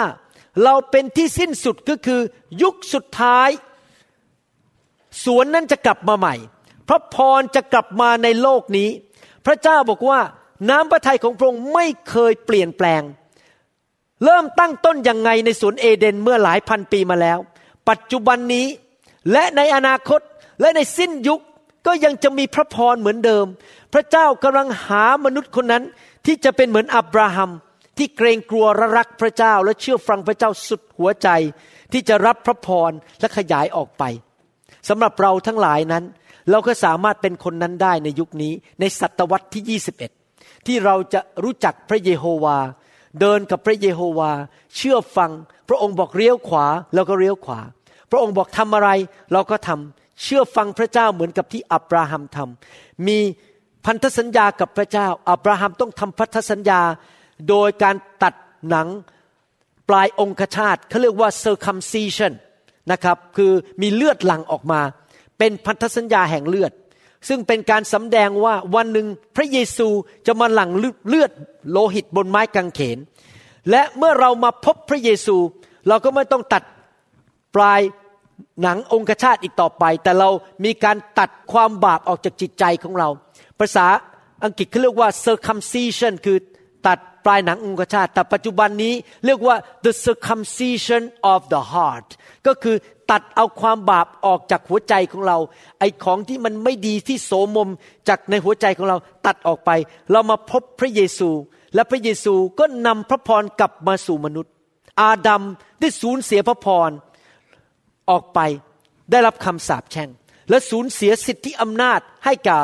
[0.63, 2.21] เราเป็นที่สิ้นสุดก็คือ
[2.61, 3.49] ยุคสุดท้าย
[5.23, 6.35] สวนนั้นจะกลับมาใหม่
[6.87, 8.89] พระพรจะกลับมาในโลกนี้
[9.45, 10.19] พระเจ้าบอกว่า
[10.69, 13.01] น้ำพระทัยของพระองค์ไม่เคยเปลี่ยนแปลง
[14.23, 17.39] เริ่มตั้งต้นยังไงในสวนเอเดนเมื่อหลายพันปีมาแล้ว
[17.89, 18.67] ปัจจุบันนี้
[19.31, 20.21] และในอนาคต
[20.61, 21.41] และในสิ้นยุค
[21.85, 23.45] ก็ยังจะมีพระพรเหมือนเดิม
[23.93, 25.83] พระเจ้ากำลังหามนุษย์คนนั้น
[26.25, 27.51] ที่จะเป็นเหมือนอับราฮัม
[27.97, 31.29] ที่เกรงกลัวรรักพระเจ้าและเชื่อฟังพระเจ้าสุดหัวใจ
[31.91, 34.03] ที่จะรับพระพรและขยายออกไป
[34.89, 36.03] สำหรับเราทั้งหลายนั้น
[36.49, 40.26] เราก็สามารถเป็นคนนั้นได้ในยุคนี้ในศตวรรษที่ 21
[40.67, 42.57] ที่เราจะรู้จักพระเยโฮวา
[43.19, 44.31] เดินกับพระเยโฮวา
[44.75, 45.31] เชื่อฟัง
[45.69, 47.59] พระองค์บอกเลี้ยวขวาเราก็เลี้ยวขวา
[48.11, 48.89] พระองค์บอกทำอะไร
[49.33, 53.19] เราก็ทำเชื่อฟังพระเจ้าเหมือนกับที่อับราฮัมทำมี
[53.85, 56.81] พันธสัญญากับพระเจ้า อับราฮัมต้องทำพันธสัญญา
[57.49, 58.33] โดยการตัด
[58.69, 58.87] หนัง
[59.89, 62.33] ปลายองคชาตเขาเรียกว่า circumcision
[62.91, 63.51] นะครับคือ
[63.81, 64.81] มีเลือดหลั่งออกมา
[65.37, 66.71] เป็นพันธสัญญาแห่งเลือด
[67.27, 69.87] ซึ่งเป็นการสำแดงว่าวันหนึ่งพระเยซู
[70.27, 70.69] จะมาหลั่ง
[71.07, 71.31] เลือด
[71.71, 72.97] โลหิตบนไม้กางเขน
[73.69, 75.37] และเมื่อเรามาพบพระเยซู
[75.87, 76.63] เราก็ไม่ต้องตัด
[77.55, 77.81] ปลาย
[78.61, 80.29] หนังองคชาตอีกต่อไป แต่เรา
[80.63, 83.09] มีการตัดความบาปออกจากจิตใจของเรา
[83.59, 83.87] ภาษา
[84.43, 86.37] อังกฤษเขาเรียกว่า circumcision คือ
[86.87, 88.93] ตัด ปลายหนังองคชาตแต่ปัจจุบันนี้
[89.25, 92.07] เรียกว่า the circumcision of the heart
[92.47, 92.75] ก็คือ
[93.11, 95.37] ตัดเอาความบาปออกจากหัวใจของเรา
[95.79, 97.69] ไอ้ของที่มันไม่ดีที่โสมม
[98.07, 99.71] จากในหัวใจของเราตัดออกไป
[100.11, 101.29] เรามาพบพระเยซู
[101.75, 104.51] และพระเยซูก็นำพระพรกลับมาสู่มนุษย์
[105.01, 105.41] อาดัม
[105.79, 106.89] ได้สูญเสียพระพร
[108.09, 108.39] ออกไป
[109.11, 110.09] ได้รับคำสาปแช่ง
[110.49, 112.61] และสูญเสียสิทธิอำนาจให้กับ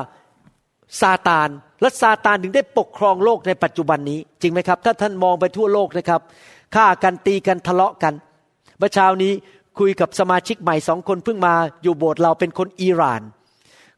[1.01, 1.49] ซาตาน
[1.83, 6.21] และซาตานถึงได้ปกครองโลกในปัจจุบันนี้ จริงไหมครับ ถ้าท่านมองไปทั่วโลกนะครับ
[6.75, 8.13] ฆ่ากันตีกันทะเลาะกัน
[8.77, 9.31] เมื่อเช้านี้
[9.79, 13.21] คุยกับสมาชิกใหม่สองคนเพิ่งมาอยู่โบสถ์เราเป็นคนอิหร่าน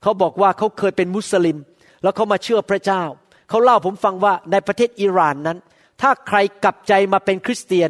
[0.02, 1.58] เขาบอกว่าเขาเคยเป็นมุสลิม
[2.04, 3.04] แล้วเขามาเชื่อพระเจ้า
[3.50, 5.58] เขาเล่าผมฟังว่าในประเทศอิหร่านนั้น
[6.02, 7.89] ถ้าใครกลับใจมาเป็นคริสเตียน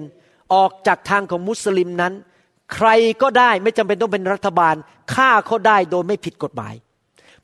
[0.53, 2.13] ออกจากทางของมุสลิมนั้น
[2.75, 2.89] ใคร
[3.21, 4.75] ก็ได้ไม่จำเป็นต้องเป็นรัฐบาล
[5.13, 6.73] ฆ่าเขาได้โดยไม่ผิดกฎหมาย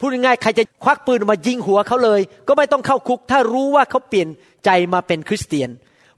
[0.02, 4.28] พูดง่ายๆใครจะควักปืนมายิงหัวเขาเลย ก็ไม่ต้องเข้าคุก ถ้ารู้ว่าเขาเปลี่ยน
[4.66, 5.70] ใจมาเป็นคริสเตียน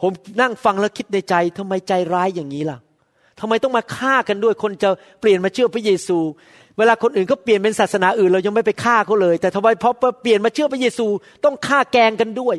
[0.02, 2.78] ผมนั่งฟังแล้วคิดในใจทำไมใจร้ายอย่างนี้ล่ะ
[3.40, 4.90] ทำไมต้องมาฆ่ากันด้วยคนจะ
[5.22, 6.18] เปลี่ยนมาเชื่อพระเยซู
[6.78, 9.90] เวลาคนอื่นเขาเปลี่ยนเป็นศาสนาอื่นเรายังไม่ไปฆ่าเขาเลย แต่ทำไมพอ
[10.22, 11.08] เปลี่ยนมาเชื่อพระเยซู
[11.44, 12.56] ต้องฆ่าแกงกันด้วย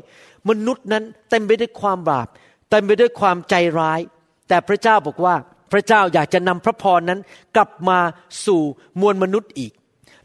[0.49, 2.27] มนุษย์นั้นเต็มไปด้วยความบาป
[2.71, 4.01] เต็มไปด้วยความใจร้าย
[4.49, 5.35] แต่พระเจ้าบอกว่า
[5.73, 7.21] พระเจ้าอยากจะนำพระพรนั้น
[7.57, 7.99] กลับมา
[8.47, 8.63] สู่
[9.01, 9.73] มวลมนุษย์อีก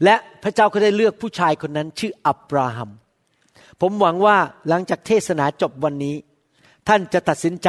[0.04, 2.90] และพระเจ้าก็ได้เลือกผู้ชายคนนั้นชื่ออับราฮัม
[3.80, 4.36] ผมหวังว่า
[4.68, 6.16] หลังจากเทศนาจบวันนี้
[6.88, 7.68] ท่านจะตัดสินใจ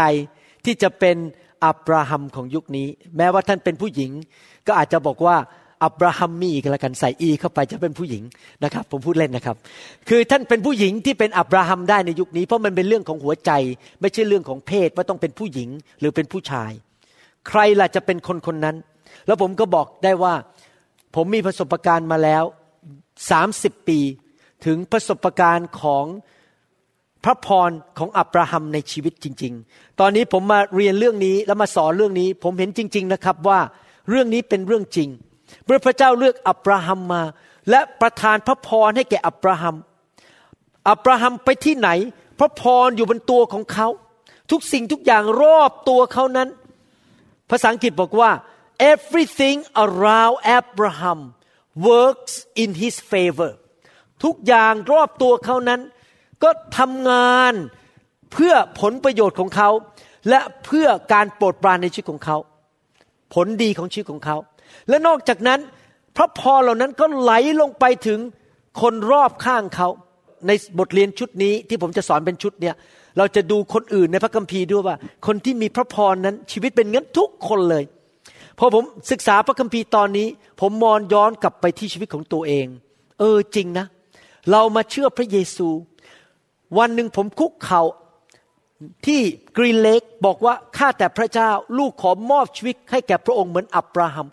[0.65, 1.17] ที่จะเป็น
[1.65, 4.11] อับราฮัมของยุคนี้ แม้ว่าท่านเป็นผู้หญิง
[4.67, 5.35] ก็อาจจะบอกว่า
[5.83, 8.23] อับราฮัมมีกันละกันใส่อีเข้าไปจะเป็นผู้หญิง
[8.63, 9.55] นะครับ ผมพูดเล่นนะครับ
[10.09, 13.51] คือท่านเป็นผู้หญิงที่เป็นอับราฮัมได้ในยุคนี้ เพราะมันเป็นเรื่องของหัวใจ
[14.01, 16.71] ไม่ใช่เรื่องของเพศว่าต้องเป็นผู้หญิงหรือเป็นผู้ชาย
[17.47, 18.75] ใครล่ะจะเป็นคนคนนั้น
[19.27, 20.33] แล้วผมก็บอกได้ว่า
[21.15, 22.43] ผมมีประสบการณ์มาแล้ว
[23.29, 23.99] สามสิบปี
[24.65, 26.05] ถึงประสบการณ์ของ
[27.23, 33.59] พระพรของอับราฮัมในชีวิตจริง ๆ ตอนนี้ผมมาเรียนเรื่องนี้แล้วมาสอนเรื่องนี้ ผมเห็นจริง ๆนะครับว่า
[34.09, 35.09] เรื่องนี้เป็นเรื่องจริง
[35.65, 37.21] เมื่อพระเจ้าเลือกอับราฮัมมา
[37.69, 39.75] และประทานพระพรให้แก่อับราฮัม
[40.89, 41.89] อับราฮัมไปที่ไหน
[42.39, 43.87] พระพรอยู่บนตัวของเขา
[44.51, 46.49] ทุกสิ่งทุกอย่างรอบตัวเขานั้น
[47.49, 48.31] ภาษาอังกฤษบอกว่า
[48.93, 51.19] everything around Abraham
[51.89, 53.51] works in his favor
[54.23, 55.81] ทุกอย่างรอบตัวเขานั้น
[56.43, 57.53] ก็ทำงาน
[58.33, 59.69] เพื่อผลประโยชน์ของเขา
[60.29, 62.37] และเพื่อการโปรดปรานในชีวิตของเขา
[63.33, 64.37] ผลดีของชีวิตของเขา
[64.89, 65.59] และนอกจากนั้น
[66.17, 68.19] พระพรเหล่านั้นก็ไหลลงไปถึง
[68.81, 69.89] คนรอบข้างเขา
[70.47, 72.75] ในบทเรียนชุดนี้ที่ผมจะสอนเป็นชุดเนี่ย
[73.17, 74.95] เราจะดูคนอื่นในพระคัมภีร์ด้วยว่า
[75.27, 77.83] คนที่มีพระพรนั้นชีวิตเป็นงั้นทุกคนเลย
[78.59, 80.27] พอผมศึกษาพระคัมภีร์ตอนนี้
[80.61, 82.67] ผมมองย้อนกลับไปที่ชีวิตของตัวเอง
[83.19, 83.85] เออจริงนะ
[84.51, 85.67] เรามาเชื่อพระเยซู
[86.77, 87.81] วันหนึ่งผมคุกเขา่า
[89.05, 89.21] ที่
[89.57, 94.27] กรีนเลกบอกว่าข้าแต่พระเจ้าลูกขอมอบชีวิตให้แก่พระองค์เหมือนอับราฮัม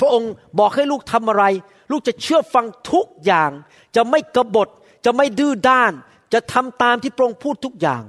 [0.00, 1.44] พระองค์บอกให้ลูกทำอะไร
[1.90, 3.50] ลูกจะเชื่อฟังทุกอย่าง
[3.96, 4.68] จะไม่กบฏ
[5.04, 5.92] จะไม่ดื้อด้าน
[6.32, 8.02] จะทำตามที่พระองค์พูดทุกอย่าง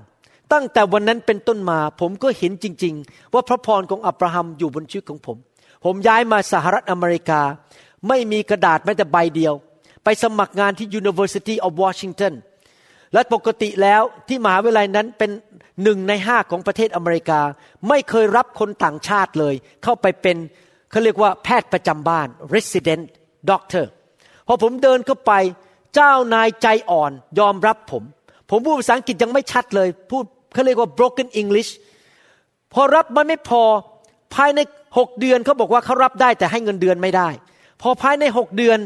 [0.53, 5.37] ตั้งแต่วันนั้นเป็นต้นมา ผมก็เห็นจริง ๆ ว่าพระพรของอับราฮัมอยู่บนชีวิตของผม
[5.85, 7.41] ผมย้ายมาสหรัฐอเมริกา
[8.07, 9.53] ไม่มีกระดาษแม้แต่ใบเดียว
[10.03, 12.33] ไปสมัครงานที่ University of Washington
[13.13, 15.31] และปกติแล้วที่มหาวิทยาลัยนั้นเป็น
[15.83, 17.41] หนึ่งในห้าของประเทศอเมริกา
[17.89, 20.37] ไม่เคยรับคนต่างชาติเลย เข้าไปเป็น
[20.91, 23.03] เขาเรียกว่าแพทย์ประจำบ้าน resident
[23.49, 23.85] doctor
[24.47, 25.33] พอผมเดินเข้าไป
[25.95, 28.03] เจ้านายใจอ่อนยอมรับผม
[28.49, 31.71] ผมพูดภาษาอังกฤษยังไม่ชัดเลย พูด เขาเรียกว่า broken English
[32.73, 33.63] พอรับมันไม่พอ
[34.35, 34.59] ภายใน
[34.97, 37.29] หกเดือนเขาบอกว่าเขารับได้แต่ให้เงินเดือนไม่ได้
[37.81, 38.79] พอภายในหกเดือน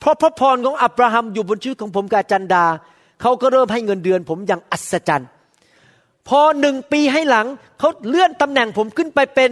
[0.00, 2.64] เพราะพระพรของอับราฮัมอยู่บนชีวิตของผมกาจันดา
[3.22, 5.28] เขาก็เริ่มให้เงินเดือนผมอย่างอัศจรรย์
[6.28, 7.46] พอหนึ่งปีให้หลัง
[7.78, 9.50] เขาเลื่อนตำแหน่งผมขึ้นไปเป็น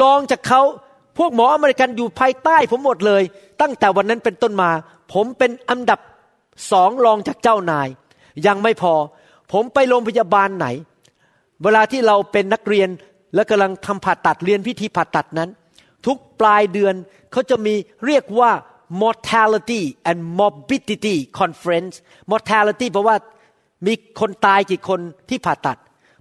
[0.00, 0.60] รองจากเขา
[1.18, 3.22] พวกหมออเมริกันอยู่ภายใต้ผมหมดเลย
[3.60, 4.70] ตั้งแต่วันนั้นเป็นต้นมา
[5.12, 6.00] ผมเป็นอันดับ
[6.70, 7.88] สองรองจากเจ้านาย
[8.46, 8.94] ยังไม่พอ
[9.52, 10.66] ผมไปโรงพยาบาลไหน
[11.62, 12.88] เวลาที่เราเป็นนักเรียน
[13.34, 15.50] และกำลังทำผ่าตัดเรียนพิธีผ่าตัดนั้น
[16.06, 16.94] ทุกปลายเดือน
[17.32, 17.74] เขาจะมี
[18.06, 18.50] เรียกว่า
[19.02, 21.94] mortality and morbidity conference
[22.30, 23.16] mortality เพราะว่า
[23.86, 25.78] มีคนตายกี่คนที่ผ่าตัด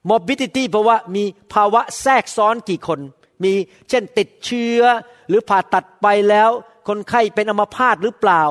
[0.10, 3.00] morbidity เพราะว่ามีภาวะแทรกซ้อนกี่คน
[3.44, 3.54] มี
[3.90, 4.82] เช่นติดเชื้อ
[5.28, 6.50] หรือผ่าตัดไปแล้ว
[6.88, 8.42] คนไข้เป็นอัมพาตหรือเปล่า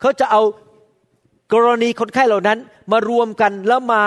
[0.00, 0.42] เขาจะเอา
[1.52, 2.58] กรณีคนไข้เหล่านั้น
[2.92, 4.02] มารวมกันแล้วมา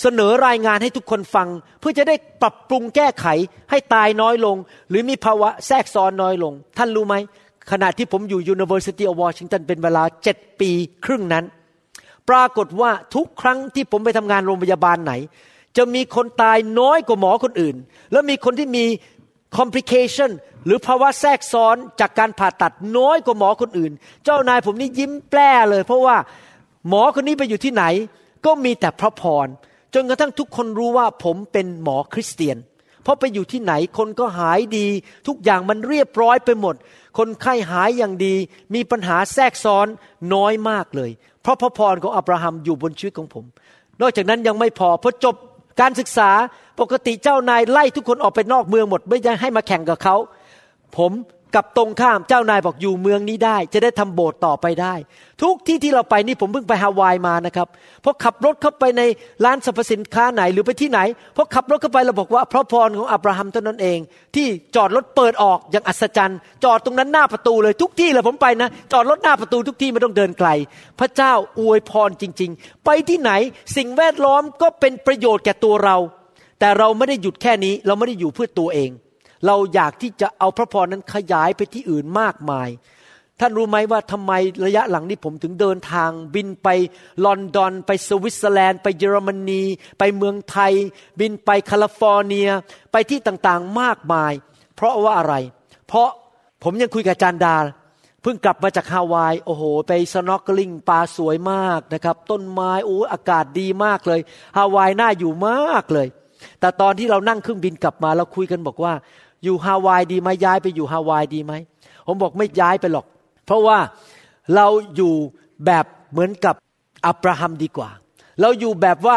[0.00, 1.48] เสนอรายงานให้ทุกคนฟัง
[1.80, 3.26] เพื่อจะได้ปรับปรุงแก้ไข
[3.70, 4.56] ให้ตายน้อยลง
[4.88, 7.14] หรือมีภาวะแทรกซ้อนน้อยลง ท่านรู้ไหม
[7.70, 10.70] ขณะที่ผมอยู่ University of Washington เป็นเวลาเจ็ดปี
[11.04, 11.44] ครึ่งนั้น
[12.28, 15.12] ปรากฏว่าทุกครั้งที่ผมไปทำงานโรงพยาบาลไหน
[15.76, 17.76] จะมีคนตายน้อยกว่าหมอคนอื่น
[18.12, 18.84] แล้วมีคนที่มี
[19.58, 20.30] complication
[20.68, 23.92] หรือภาวะแทรกซ้อนจากการผ่าตัดน้อยกว่าหมอคนอื่น
[24.24, 26.16] เจ้านายผมนี่ยิ้มแปร่เลย เพราะว่า
[26.88, 27.84] หมอคนนี้ไปอยู่ที่ไหน
[28.46, 29.46] ก็มีแต่พระพร
[29.94, 32.56] จนกระทั่งทุกคนรู้ว่าผมเป็นหมอคริสเตียน
[33.02, 34.86] เพราะไปอยู่ที่ไหนคนก็หายดี
[35.26, 36.74] ทุกอย่างมันเรียบร้อยไปหมด
[37.18, 38.34] คนไข้หายอย่างดี
[38.74, 39.86] มีปัญหาแทรกซ้อน
[40.34, 41.10] น้อยมากเลย
[41.42, 43.44] เพราะพระพรของอับราฮัมอยู่บนชีวิตของผม
[44.00, 45.34] นอกจากนั้นยังไม่พอพอจบ
[45.80, 46.30] การศึกษา
[46.80, 50.16] ปกติเจ้านายไล่ทุกคนออกไปนอกเมืองหมด ไม่ได้ให้มาแข่งกับเขา
[50.96, 51.12] ผม
[51.56, 54.94] กับตรงข้ามเจ้านายบอกอยู่เมืองนี้ได้ จะได้ทำโบสถ์ต่อไปได้
[55.42, 57.68] ทุกที่ที่เราไปนี่ผมเพิ่งไปฮาวายมานะครับ
[58.04, 59.02] พอขับรถเข้าไปใน
[59.44, 61.00] ร้านสรรพสินค้าไหนหรือไปที่ไหน
[61.36, 63.98] พอขับรถเข้าไปเราบอกว่าพระพรของอับราฮัมเท่านั้นเอง
[64.34, 64.46] ที่
[64.76, 70.48] จอดรถเปิดออกอย่างอัศจรรย์ จอดตรงนั้นหน้าประตูเลยทุกที่เลยผมไปนะจอดรถหน้าประตูทุกที่ไม่ต้องเดินไกล
[71.00, 73.32] พระเจ้าอวยพรจริง ๆ ไปที่ไหน
[73.76, 75.96] สิ่งแวดล้อมก็เป็นประโยชน์แก่ตัวเรา
[76.60, 78.90] แต่เราไม่ได้หยุดแค่นี้เราไม่ได้อยู่เพื่อตัวเอง
[79.46, 82.68] เราอยากที่จะเอาพระพรนั้นขยายไปที่อื่นมากมาย
[83.40, 84.32] ท่านรู้ไหมว่าทำไม
[84.66, 86.68] ระยะหลังนี้ผมถึงเดินทางบินไป
[87.24, 89.62] ลอนดอน ไปสวิตเซอร์แลนด์ ไปเยอรมนี
[89.98, 90.72] ไปเมืองไทย
[91.20, 92.48] บินไปแคลิฟอร์เนีย
[92.92, 94.32] ไปที่ต่างๆมากมาย
[94.76, 95.34] เพราะว่าอะไร
[95.88, 96.08] เพราะ
[96.62, 97.56] ผมยังคุยกับจารย์ดา
[98.22, 104.20] เพิ่งกลับมาจากฮาวาย โอ้โห ไป snorkeling ปลาสวยมากนะครับ ต้นไม้โอ้อากาศดีมากเลย
[104.56, 106.08] ฮาวายน่าอยู่มากเลย
[106.60, 108.92] แต่ตอนที่เรานั่งเครื่องบินกลับมาเราคุยกันบอกว่า
[109.44, 111.52] อยู่ฮาวายดีไหมย้ายไปอยู่ฮาวายดีไหม
[112.06, 113.06] ผมบอกไม่ย้ายไปหรอก
[113.46, 113.78] เพราะว่า
[114.54, 115.14] เราอยู่
[115.66, 116.54] แบบเหมือนกับ
[117.06, 117.90] อับราฮัมดีกว่า
[118.40, 119.16] เราอยู่แบบว่า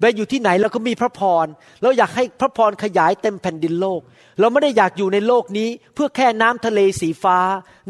[0.00, 1.46] ไปอยู่ที่ไหนเราก็มีพระพร
[1.82, 4.00] เราอยากให้พระพรขยายเต็มแผ่นดินโลก
[4.40, 7.38] เราไม่ได้อยากอยู่ในโลกนี้ เพื่อแค่น้ำทะเลสีฟ้า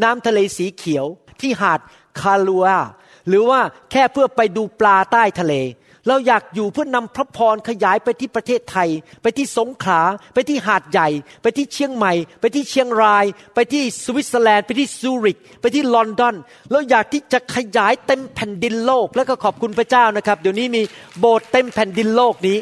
[0.02, 1.06] น้ำทะเลสีเขียว
[1.40, 1.80] ที่หาด
[2.20, 2.64] คาลัว
[3.28, 5.54] หรือว่าแค่เพื่อไปดูปลาใต้ทะเล
[6.08, 8.88] เราอยากอยู่เพื่อนำพระพรขยายไปที่ประเทศไทย
[9.22, 10.00] ไปที่สงขลา
[10.34, 11.08] ไปที่หาดใหญ่
[11.42, 16.34] ไปที่เชียงใหม่ ไปที่เชียงราย ไปที่สวิตเซอร์แลนด์ไปที่ซูริก ไปที่ลอนดอน
[16.70, 20.82] เราอยากที่จะขยายเต็มแผ่นดินโลก แล้วก็ขอบคุณพระเจ้านะครับ เดี๋ยวนี้มี
[21.20, 22.58] โบสถ์เต็มแผ่นดินโลกนี้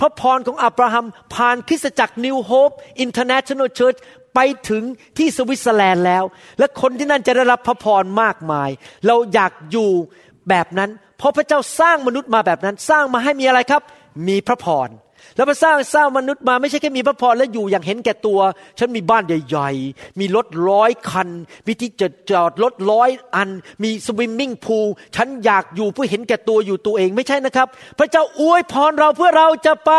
[0.00, 2.74] พระพรของอับราฮัมผ่านคริสตจักร New Hope
[3.04, 3.98] International Church
[4.34, 4.82] ไปถึง
[5.18, 6.24] ที่สวิตเซอร์แลนด์แล้ว
[6.58, 8.70] และคนที่นั่นจะได้รับพระพรมากมาย
[9.06, 9.90] เราอยากอยู่
[10.48, 13.82] แบบนั้น เพราะพระเจ้าสร้างมนุษย์มาแบบนั้น สร้างมาให้มีอะไรครับ
[14.28, 14.88] มีพระพร
[15.36, 18.40] แล้วพระสร้างสร้างมนุษย์มาไม่ใช่แค่มีพระพรแล้วอยู่อย่างเห็นแก่ตัว
[18.78, 21.28] ฉันมีบ้านใหญ่ๆ มีรถร้อยคัน
[21.66, 23.48] มีที่จอดจอดรถร้อยอัน
[23.82, 29.92] มีสวิมมิ่งพูลฉันอยากอยู่เพื่อเห็นแก่ตัวอยู่ตัวเองไม่ใช่นะครับ พระเจ้าอวยพรเราเพื่อเราจะไป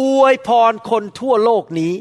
[0.00, 1.92] อวยพรคนทั่วโลกนี้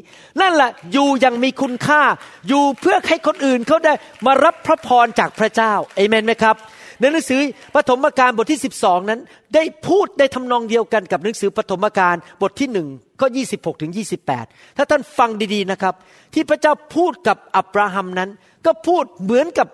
[0.41, 2.01] นั่นแหละอยู่อย่างมีคุณค่า
[2.47, 3.93] อยู่เพื่อให้คนอื่นเขาได้
[4.25, 6.55] มารับพระพรจากพระเจ้าเอเมนไหมครับ
[6.99, 7.41] ในหนังสือ
[7.75, 9.19] ปฐมกาลบทที่ 12 นั้น
[9.55, 12.87] ได้พูดได้ทำนองเดียวกันกับหนังสือปฐมกาลบทที่หนึ่ง
[13.19, 13.91] ข้อ26ถึง
[14.35, 15.93] 28 ถ้าท่านฟังดีๆนะครับ
[16.33, 18.29] ที่พระเจ้าพูดกับอับราฮัมนั้น
[18.65, 19.67] ก็พูดเหมือนกับ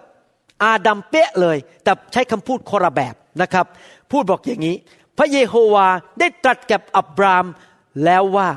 [0.64, 3.66] อาดัมเป๊ะเลย แต่ใช้คำพูดคนละแบบนะครับ
[4.12, 4.76] พูดบอกอย่างนี้
[5.18, 5.88] พระเยโฮวา
[6.20, 7.46] ได้ตรัสกับอับราม
[8.06, 8.50] แล้วว่า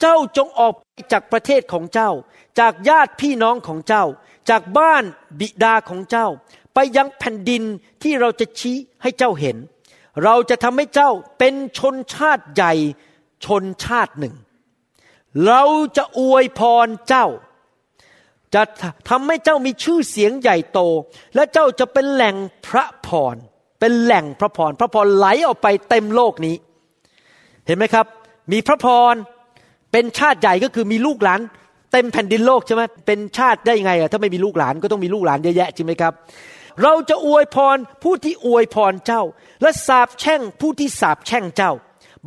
[0.00, 2.10] เจ้าจงออกไปจากประเทศของเจ้า
[2.60, 4.04] จากญาติพี่น้องของเจ้า
[4.50, 5.04] จากบ้าน
[5.40, 6.26] บิดาของเจ้า
[6.80, 7.62] ไปยังแผ่นดิน
[8.02, 9.56] ที่เราจะชี้ให้เจ้าเห็น
[10.24, 12.72] เราจะทำให้เจ้าเป็นชนชาติใหญ่
[13.44, 14.34] ชนชาติหนึ่ง
[15.46, 15.62] เรา
[15.96, 17.26] จะอวยพรเจ้า
[18.54, 18.62] จะ
[19.08, 20.80] ทำให้เจ้ามีชื่อเสียงใหญ่โต
[21.34, 22.36] และเจ้าจะเป็นแหล่ง
[22.66, 23.36] พระพร
[23.80, 26.56] เป็นแหล่งพระพร พระพรไหลออกไปเต็มโลกนี้
[27.66, 28.06] เห็นไหมครับ
[28.52, 29.14] มีพระพร
[29.92, 31.40] เป็นชาติใหญ่ก็คือมีลูกหลาน
[31.92, 36.14] เต็มแผ่นดินโลกใช่ไหมเป็นชาติได้ยังไงอะถ้าไม่มีลูกหลานก็ต้องมีลูกหลานเยอะแยะใช่ไหมครับ
[36.82, 39.22] เราจะอวยพรผู้ที่อวยพรเจ้า
[39.62, 41.72] และสาบแช่งผู้ที่สาบแช่งเจ้า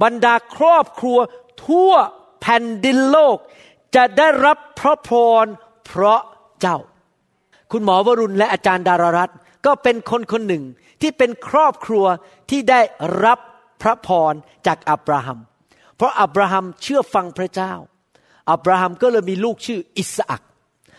[0.01, 1.19] บรรดาครอบครัว
[1.65, 1.93] ทั่ว
[2.41, 3.37] แผ่นดินโลก
[3.95, 5.11] จะได้รับพระพ
[5.43, 5.45] ร
[5.85, 6.21] เพราะ
[6.61, 6.77] เจ้า
[7.71, 10.63] คุณหมอวรุณและอาจารย์ดารารัตน์ก็เป็นคนคนหนึ่ง
[11.01, 12.05] ที่เป็นครอบครัว
[12.49, 12.81] ที่ได้
[13.25, 13.39] รับ
[13.81, 14.33] พระพร
[14.67, 15.39] จากอับราฮัม
[15.95, 17.73] เพราะอับราฮัมเชื่อฟังพระเจ้า
[18.51, 20.41] อับราฮัมก็เลยมีลูกชื่ออิสอัก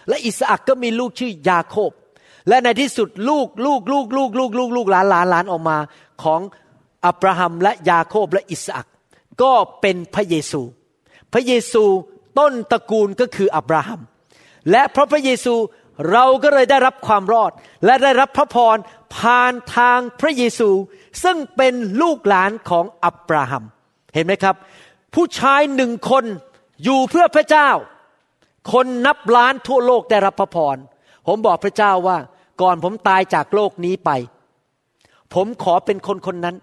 [0.09, 1.91] และอิสอักก็มีลูกชื่อยาโคบ
[2.49, 5.79] และในที่สุดลูกลูกลูกลูกลูกลูกลูกหลานหลานหลานออกมา
[6.23, 6.41] ของ
[7.07, 8.87] อับราฮัมและยาโคบและอิสอัก
[9.43, 10.63] ก็เป็นพระเยซู
[11.33, 11.85] พระเยซู
[12.39, 14.01] ต้นตระกูลก็คืออับราฮัม
[14.71, 15.55] และเพราะพระเยซู
[16.13, 17.53] เราก็เลยได้รับความรอด
[17.85, 18.77] และได้รับพระพร
[19.17, 20.71] ผ่านทางพระเยซู
[21.25, 23.65] ซึ่งเป็นลูกหลานของอับราฮัม
[24.15, 24.57] เห็นไหมครับ
[25.15, 26.25] ผู้ชายหนึ่งคน
[26.85, 27.71] อยู่เพื่อพระเจ้า
[28.73, 30.77] คนนับล้านทั่วโลกได้รับพระพร
[31.27, 32.19] ผมบอกพระเจ้าว่า
[32.61, 34.11] ก่อนผมตายจากโลกนี้ไป
[35.35, 36.57] ผมขอเป็นคนคนนั้น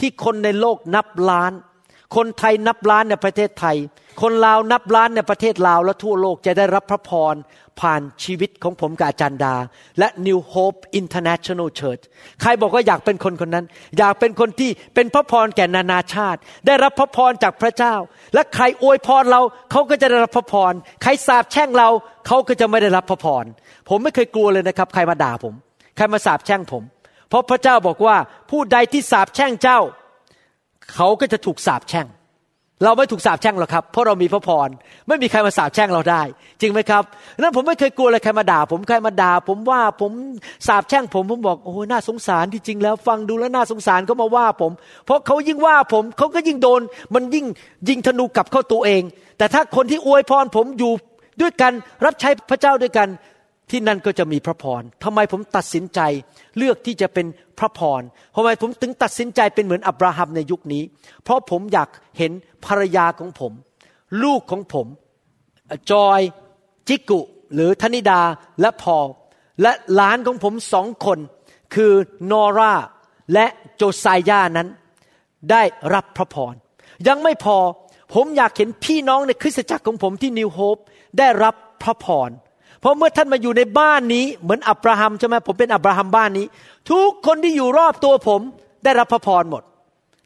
[0.00, 1.52] ที่คนในโลกนับล้าน
[2.16, 3.76] คนไทยนับล้านในประเทศไทย
[4.22, 7.34] คนลาวนับล้านในประเทศลาวและทั่วโลกจะได้รับพระพร
[7.80, 9.54] ผ่านชีวิตของผมกับอาจารย์ดา
[9.98, 12.02] และ New Hope International Church
[12.40, 13.66] ใครบอกว่าอยากเป็นคนคนนั้น
[13.98, 17.94] อยากเป็นคนที่เป็นพระพรแก่นานาชาติ ได้รับพระพรจากพระเจ้า
[18.34, 20.72] และใครอวยพรเราเขาก็จะได้รับพระพร
[21.02, 21.88] ใครสาบแช่งเรา
[22.26, 23.44] เขาก็จะไม่ได้รับพระพร
[23.88, 25.54] ผมไม่เคยกลัวเลยนะครับ ใครมาด่าผม
[25.96, 26.82] ใครมาสาบแช่งผม
[27.28, 28.16] เพราะพระเจ้าบอกว่า
[28.50, 29.80] ผู้ใดที่สาบแช่งเจ้า
[30.94, 32.08] เขาก็จะถูกสาบแช่ง
[32.84, 34.68] เราไม่ถูกสาบแช่งหรอกครับ เพราะเรามีพระพร
[35.08, 36.22] ไม่มีใครมาสาบแช่งเราได้
[36.60, 37.02] จริงไหมครับ
[37.38, 40.12] นั้นผมไม่เคยกลัวเลยใครมาด่า ผมใครมาด่า ผมว่าผม
[40.66, 44.72] สาบแช่งผมผมบอกโอ้น่าสงสารที่จริงแล้ว ฟังดูแล้วน่าสงสารเขามาว่าผม
[45.04, 46.80] เพราะเขายิ่งว่าผมเขาก็ยิ่งโดน
[47.14, 47.46] มันยิ่ง
[47.88, 49.02] ยิงธนูกลับเข้าตัวเอง
[49.38, 50.92] แต่ถ้าคนที่อวยพรผมอยู่
[51.40, 51.72] ด้วยกัน
[52.04, 53.08] รับใช้พระเจ้าด้วยกัน
[53.70, 56.00] ที่นั่นก็จะมีพระพรทำไมผมตัดสินใจ
[56.56, 57.26] เลือกที่จะเป็น
[57.58, 58.02] พระพร
[58.34, 60.82] ทำไมผมถึงตัดสินใจเป็นเหมือนอับราฮัมในยุคนี้
[61.24, 62.32] เพราะผมอยากเห็น
[62.64, 63.52] ภรรยาของผม
[64.22, 64.86] ลูกของผม
[65.90, 66.20] จอย
[66.88, 67.20] จิกุ
[67.54, 68.20] หรือธนิดา
[68.60, 69.06] และพอล
[69.62, 71.18] และหลานของผมสองคน
[71.74, 71.92] คือ
[72.30, 72.74] นอรา
[73.32, 73.46] และ
[73.76, 74.68] โจไซยานั้น
[75.50, 75.62] ได้
[75.94, 76.54] รับพระพร
[77.08, 77.58] ยังไม่พอ
[78.14, 80.76] ผมอยากเห็นพี่น้องในคริสตจักรของผมที่นิวโฮป
[81.18, 82.30] ได้รับพระพร
[82.82, 86.46] เพราะเมื่อท่านมาอยู่ในบ้านนี้เหมือนอับราฮัมใช่ไหมผมเป็นอับราฮัมบ้านนี้
[86.90, 88.40] ทุกคนที่อยู่รอบตัวผม
[88.84, 89.62] ได้รับพระพรหมด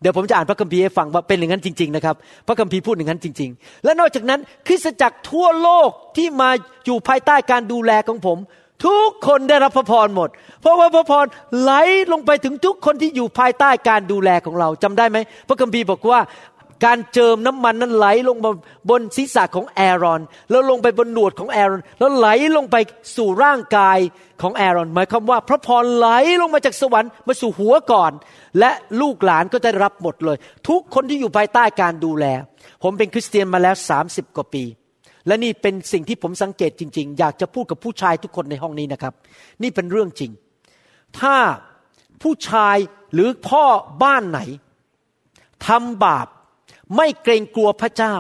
[0.00, 2.16] เดี๋ยวผมจะอ่านพระคัมภีร์ให้ฟังว่าเป็นอย่างนั้นจริง ๆ นะครับ
[2.46, 6.50] พระคัมภีร์พูดอย่างนั้นจริง ๆ และนอกจากนั้นคริสตจักรทั่วโลกที่มา
[6.86, 8.38] อยู่ภายใต้การดูแลของผม
[8.86, 10.28] ทุกคนได้รับพระพรหมด
[10.60, 11.26] เพราะว่าพระพร
[11.60, 11.72] ไหล
[12.12, 16.20] ลงไปถึงทุกคนที่อยู่ภายใต้การดูแลของเราจำได้ไหมพระคัมภีร์บอกว่า
[16.84, 18.50] การเจิมน้ำมันนั้นไหลลงมา
[18.90, 22.76] บนศีรษะของแอรอน แล้วลงไปบนหนวดของแอรอน แล้วไหลลงไป
[23.16, 23.98] สู่ร่างกาย
[24.42, 26.08] ของแอรอน หมายความว่าพระพรไหล
[26.40, 28.12] ลงมาจากสวรรค์มาสู่หัวก่อน
[28.58, 30.36] และลูกหลานก็จะได้รับหมดเลย
[30.68, 32.24] ทุกคนที่อยู่ภายใต้การดูแล
[32.82, 33.74] ผมเป็นคริสเตียนมาแล้ว
[34.06, 34.64] 30กว่าปี
[35.26, 39.14] และนี่เป็นสิ่งที่ผมสังเกตจริง ๆ อยากจะพูดกับผู้ชายทุกคนในห้องนี้นะครับ
[39.62, 40.30] นี่เป็นเรื่องจริง
[41.20, 41.36] ถ้า
[42.22, 42.76] ผู้ชาย
[43.14, 43.64] หรือพ่อ
[44.02, 44.40] บ้านไหน
[45.66, 46.26] ทำบาป
[46.96, 48.14] ไม่เกรงกลัวพระเจ้า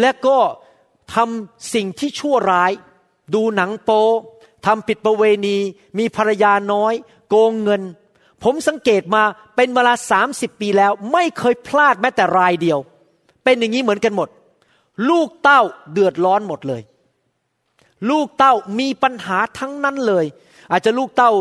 [0.00, 0.38] และก็
[1.14, 2.72] ทำสิ่งที่ชั่วร้าย
[3.34, 3.90] ดูหนังโป
[4.66, 5.56] ทำผิดประเวณี
[5.98, 6.94] มีภรรยาน้อย
[7.28, 7.82] โกงเงิน
[8.44, 9.22] ผมสังเกตมา
[9.56, 12.78] เป็นเวลาสามสิบปีแล้ว ไม่เคยพลาดแม้แต่รายเดียว
[13.44, 14.28] เป็นอย่างนี้เหมือนกันหมด
[15.08, 15.60] ลูกเต้า
[15.92, 16.82] เดือดร้อนหมดเลย
[18.10, 20.26] ลูกเต้ามีปัญหาทั้งนั้นเลย
[20.70, 21.32] อาจจะลูกเต้า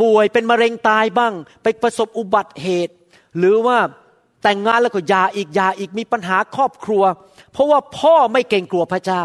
[0.00, 2.94] ป่วยเป็นมะเร็งตายบ้าง ไปประสบอุบัติเหตุ
[3.38, 3.78] หรือว่า
[4.42, 7.02] แต่งงานแล้วก็ยาอีกยาอีกมีปัญหาครอบครัว
[7.52, 9.22] เพราะว่าพ่อไม่เกรงกลัวพระเจ้า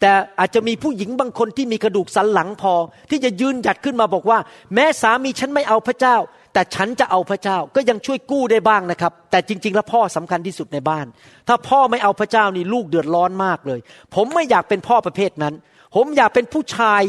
[0.00, 2.74] แต่อาจจะมีผู้หญิงบางคนที่มีกระดูกสันหลังพอ
[3.10, 4.38] ที่จะยืนหยัดขึ้นมาบอกว่า
[4.74, 6.16] แม้สามีฉันไม่เอาพระเจ้า
[6.52, 11.06] แต่ฉันจะเอาพระเจ้าก็ยังช่วยกู้ได้บ้างนะครับ แต่จริง ๆ แล้วพ่อสำคัญที่สุดในบ้าน
[11.48, 13.80] ถ้าพ่อไม่เอาพระเจ้านี่ลูกเดือดร้อนมากเลย
[14.14, 15.54] ผมไม่อยากเป็นพ่อประเภทนั้น
[15.96, 17.02] ผมอยากเป็นผู้ชาย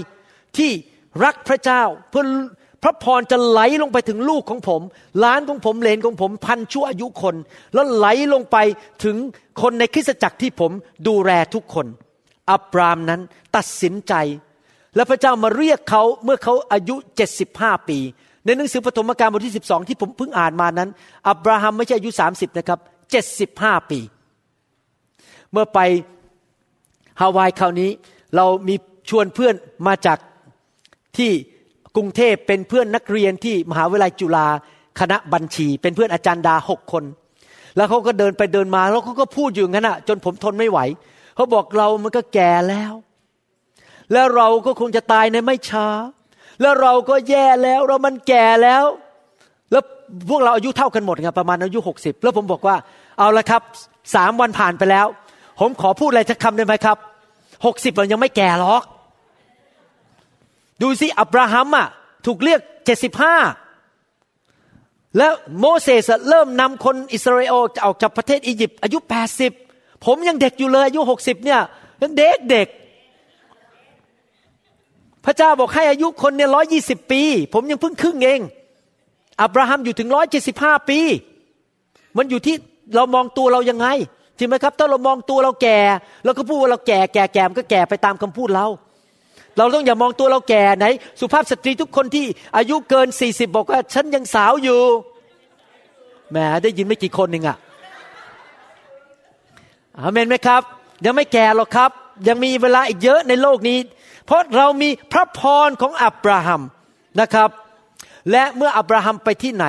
[0.58, 0.72] ที่
[1.24, 2.24] รักพระเจ้าเพื่อ
[2.84, 4.82] พระพรจะไหลลงไปถึงลูกของผม
[5.20, 7.36] หลานของผมเลนของผมพันชั่วอายุคน
[7.74, 8.58] แล้วไหลลงไป
[9.04, 9.16] ถึง
[9.62, 10.72] คนในคริสตจักรที่ผม
[11.08, 11.88] ดูแลทุกคน
[12.52, 13.22] อับรามนั้น
[13.56, 14.14] ตัดสินใจ
[14.96, 16.96] และพระเจ้ามาเรียกเขาเมื่อเขาอายุ
[17.42, 18.00] 75 ปี
[18.46, 20.90] ในหนังสือปฐมกาลบทที่ 12 ที่ผมเพิ่งอ่านมานั้น
[21.28, 22.80] อับราฮัมไม่ใช่อายุ 30 นะครับ
[23.78, 24.00] 75 ปี
[25.52, 25.80] เมื่อไป
[27.22, 27.90] ฮาวายคราวนี้
[28.36, 28.76] เรามี
[29.10, 29.56] ชวนเพื่อน
[29.88, 30.18] มาจาก
[31.18, 31.32] ที่
[31.98, 34.48] กรุงเทพเป็นเพื่อนนักเรียนที่มหาวิทยาลัยจุฬา
[35.00, 37.04] คณะบัญชี เป็นเพื่อนอาจารย์ดาหกคน
[37.76, 40.80] แล้วเขาก็เดินไปเดินมาแล้วเขาก็พูดอยู่งั้นอะจนผมทนไม่ไหว
[41.36, 42.94] เขาบอกเรามันก็แก่แล้ว
[44.14, 45.88] แล้วเราก็คงจะตายในไม่ช้า
[46.62, 48.86] แล้วเราก็แย่แล้วเรามันแก่แล้ว
[49.72, 49.84] แล้ว
[50.30, 52.76] พวกเราอายุเท่ากันหมดไงประมาณอายุหกสิบแล้วผมบอกว่า
[53.18, 53.62] เอาละครับ
[54.16, 55.08] สามวันผ่านไปแล้ว
[55.60, 56.98] ผมขอพูดอะไรสักคำได้ไหมครับ
[57.66, 58.84] หกสิบเรายังไม่แก่หรอก
[60.82, 61.88] ดูสิอับราฮัมอะ
[62.28, 63.36] ถูกเรียกเจ็ดสิบห้า
[65.18, 69.52] แล้วโมเสสเริ่มนำคนอิสราเอลออกจากประเทศอียิปต์อายุแปดสิบ
[70.06, 71.62] ผมยังเด็กอยู่เลยอายุหกสิบเนี่ย
[72.02, 72.68] ยังเด็กเด็ก
[75.26, 77.22] พระเจ้าบอกให้อายุคนเนี่ยร้อยี่สิบปี
[77.54, 78.40] ผมยังเพิ่งครึ่งเอง
[79.42, 81.00] อับราฮัมอยู่ถึงร้อยเจ็ดสิบห้าปี
[82.18, 82.56] มันอยู่ที่
[82.96, 83.88] เรามองตัวเรายังไง
[84.38, 85.80] จริงไหมครับ ถ้าเรามองตัวเราแก่
[86.26, 88.68] เราก็พูดว่าเราแก่แก่แก่มันก็แก่ไปตามคำพูดเรา
[89.58, 90.86] เราต้องอย่ามองตัวเราแก่ไหน
[91.20, 92.26] สุภาพสตรีทุกคนที่
[92.58, 94.82] อายุเกินสี่สิบบอกว่า ฉันยังสาวอยู่
[96.32, 97.58] แหมได้ยินไม่กี่คนเองอะ
[100.00, 100.62] อาเมนไหมครับ
[101.06, 101.92] ยังไม่แก่หรอกครับ
[102.28, 103.80] ยังมีเวลาอีกเยอะในโลกนี้
[104.26, 106.62] เพราะเรามีพระพรของอับราฮัม
[107.22, 107.50] นะครับ
[108.32, 109.66] และเมื่ออับราฮัมไปที่ไหน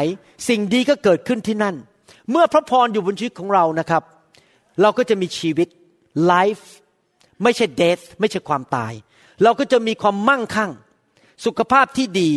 [0.48, 1.74] สิ่งดีก็เกิดขึ้นที่นั่น
[2.30, 4.02] เมื่อพระพรอยู่บนชีวิตของเรานะครับ
[4.80, 5.68] เราก็จะมีชีวิต
[6.32, 6.64] life
[7.42, 8.92] ไม่ใช่ death ไม่ใช่ความตาย
[9.42, 10.70] เราก็จะมีความมั่งคั่ง
[11.44, 12.30] สุขภาพที่ดี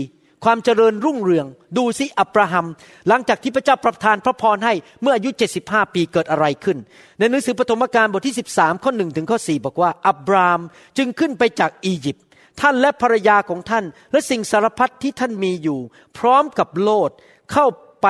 [0.46, 1.46] ความเจริญรุ่งเรือง
[1.78, 2.66] ดูสิอับราฮัม
[3.08, 5.30] หลังจากที่พระเจ้าประทานพระพรให้เมื่ออายุ
[5.62, 6.78] 75 ปีเกิดอะไรขึ้น
[7.20, 10.60] ในหนังสือปฐมกาลบทที่ 13 ข้อ1ถึงข้อ4บอกว่าอับราม
[10.98, 12.26] จึงขึ้นไปจากอียิปต์
[12.62, 15.80] ท่านและภรรยาของท่าน และสิ่งสารพัดที่ท่านมีอยู่
[16.18, 17.12] พร้อมกับโลด
[17.52, 17.66] เข้า
[18.02, 18.08] ไป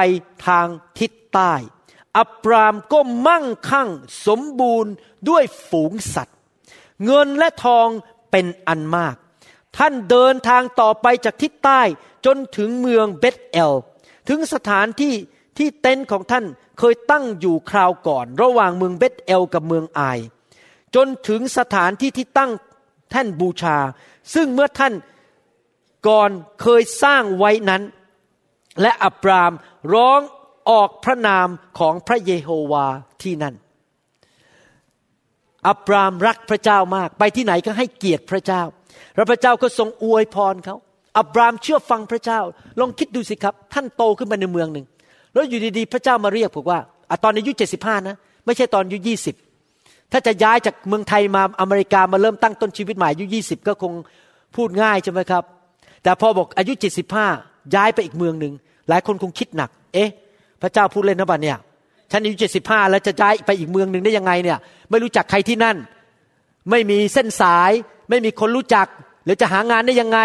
[0.48, 0.68] ทาง
[1.00, 1.54] ทิศใต้
[2.18, 3.90] อับรามก็มั่งคั่ง
[4.28, 4.92] สมบูรณ์
[5.30, 6.38] ด้วยฝูงสัตว์
[7.06, 7.88] เงินและทอง
[8.32, 9.16] เป็นอันมาก
[9.78, 11.82] ท่านเดินทางต่อไปจากทิศใต้
[12.26, 13.74] จนถึงเมืองเบธเอล
[14.30, 15.14] ถึงสถานที่
[15.58, 16.46] ที่เต็นท์ของท่าน
[16.80, 20.02] เคยตั้งอยู่คราวก่อน ระหว่างเมืองเบธเอลกับเมืองไอ
[20.96, 22.52] จนถึงสถานที่ที่ตั้ง
[23.12, 23.78] แท่นบูชา
[24.34, 24.94] ซึ่งเมื่อท่าน
[26.08, 27.82] ก่อนเคยสร้างไว้นั้น
[28.82, 29.52] และอับราม
[29.94, 30.20] ร้อง
[30.70, 31.48] ออกพระนาม
[31.80, 32.86] ของพระเยโฮวา
[33.22, 33.56] ที่นั่น
[35.68, 38.62] อับรามรักพระเจ้ามาก ไปที่ไหนก็ให้เกียรติพระเจ้า
[39.16, 40.76] แล้วพระเจ้าก็ทรงอวยพรเขา
[41.18, 42.40] อับรามเชื่อฟังพระเจ้า
[42.80, 44.86] ลองคิดดูสิครับ ท่านโตขึ้นมาในเมืองหนึ่ง
[45.34, 49.36] แล้วอยู่ดีๆ พระเจ้ามาเรียกบอกว่าอตอนอายุเจ็ดสิบห้านะ ไม่ใช่ตอนอายุยี่สิบ
[50.12, 53.94] ถ้าจะย้ายจากเมืองไทยมาอเมริกามาเริ่มตั้งต้นชีวิตใหม่อายุยี่สิบก็คง
[54.56, 55.44] พูดง่ายใช่ไหมครับ
[56.04, 57.28] แต่พอบอกอายุเจ็ดสิบห้า
[57.76, 58.54] ย้ายไปอีกเมืองหนึ่ง
[58.90, 60.10] หลายคนคงคิดหนัก เอ๊ะ
[60.62, 61.58] พระเจ้าพูดเล่นนะบ้าเนี่ย
[62.12, 64.58] ฉันอายุเจ็ดสิบห้าแล้วจะย้ายไปอีกเมืองหนึ่งได้ยังไงเนี่ย
[64.90, 65.78] ไม่รู้จักใครที่นั่น
[66.70, 67.72] ไม่มีเส้นสาย
[68.10, 68.88] ไม่มีคนรู้จัก
[69.26, 70.20] หรือจะหางานได้ยังไง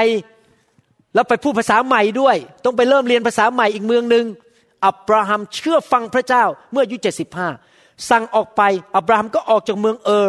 [1.14, 4.24] แล้วไปพูดภาษาใหม่ด้วย ต้องไปเริ่มเรียนภาษาใหม่อีกเมืองหนึ่ง
[4.87, 7.49] อับราฮัมเชื่อฟังพระเจ้าเมื่ออายุเจ็ดสิบห้า
[8.11, 8.62] สั่งออกไป
[8.97, 10.28] อับราฮัมก็ออกจากเมืองเออ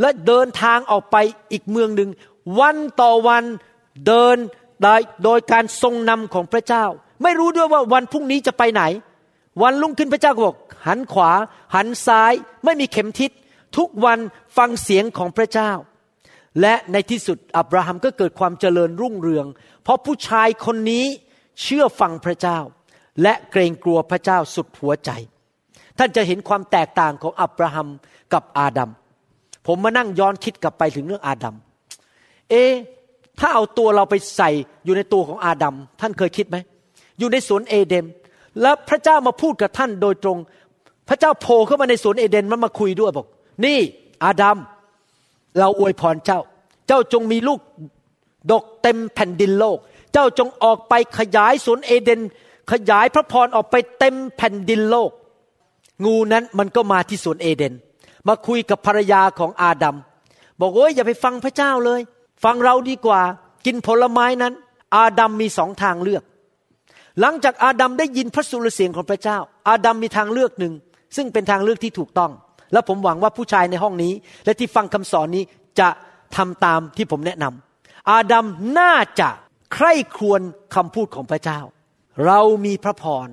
[0.00, 1.16] และเดินทางออกไป
[1.52, 2.10] อีกเมืองหนึ่ง
[2.60, 3.44] วันต่อวัน
[4.06, 4.36] เดิน
[4.82, 6.84] ได้โดยการทรงนำของพระเจ้า
[7.22, 8.82] ไม่รู้ด้วยว่าวันพรุ่งนี้จะไปไหน
[9.62, 10.56] วันรุ่งขึ้นพระเจ้าก็บอก
[10.88, 11.30] หันขวา
[11.74, 12.32] หันซ้าย
[12.64, 13.30] ไม่มีเข็มทิศ
[13.76, 14.18] ทุกวัน
[14.56, 15.70] ฟังเสียงของพระเจ้า
[16.60, 19.46] และในที่สุดอับราฮัมก็เกิดความเจริญรุ่งเรือง
[19.82, 21.04] เพราะผู้ชายคนนี้
[21.62, 22.58] เชื่อฟังพระเจ้า
[23.22, 25.10] และเกรงกลัวพระเจ้าสุดหัวใจ
[25.98, 27.88] ท่านจะเห็นความแตกต่างของอับราฮัม
[28.32, 28.90] กับอาดัม
[29.66, 31.54] ผมมานั่งย้อนคิดกลับไปถึงเรื่องอาดัม
[32.50, 32.64] เอ๊
[33.40, 34.50] ถ้าเอาตัวเราไปใส่
[34.84, 36.56] อยู่ในตัวของอาดัมท่านเคยคิดไหม
[37.18, 38.06] อยู่ในสวนเอเดน
[38.60, 40.38] แล้วพระเจ้ามาพูดกับท่านโดยตรง
[41.08, 43.26] พระเจ้าโผล่เข้ามาในสวนเอเดนมันมาคุยด้วยบอก
[43.64, 43.78] นี่
[44.24, 44.56] อาดัม
[45.58, 46.40] เราอวยพรเจ้า
[46.86, 47.60] เจ้าจงมีลูก
[48.50, 49.78] ดกเต็มแผ่นดินโลก
[50.12, 52.20] เจ้าจงออกไปขยายสวนเอเดน
[52.72, 55.10] ขยายพระพรออกไปเต็มแผ่นดินโลก
[56.04, 57.74] งูนั้นมันก็มาที่สวนเอเดน
[58.28, 59.96] มาคุยกับภรรยาของอาดัม
[60.60, 62.00] บอกโอ้ยอย่าไปฟังพระเจ้าเลย
[62.44, 63.20] ฟังเราดีกว่า
[63.66, 64.52] กินผลไม้นั้น
[64.96, 66.22] อาดัมมีสองทางเลือก
[67.20, 69.38] หลังจากอาดัมได้ยินพระสุรเสียงของพระเจ้า
[69.68, 70.74] อาดัมมีทางเลือกหนึ่ง
[71.16, 72.32] ซึ่งเป็นทางเลือกที่ถูกต้อง
[72.72, 74.12] และผมหวังว่าผู้ชายในห้องนี้
[74.44, 75.44] และที่ฟังคำสอนนี้
[75.80, 75.88] จะ
[76.36, 78.46] ทำตามที่ผมแนะนำอาดัม
[78.78, 79.28] น่าจะ
[79.74, 80.40] ใคร่ครวญ
[80.74, 81.60] คำพูดของพระเจ้า
[82.26, 83.28] เรามีพระพร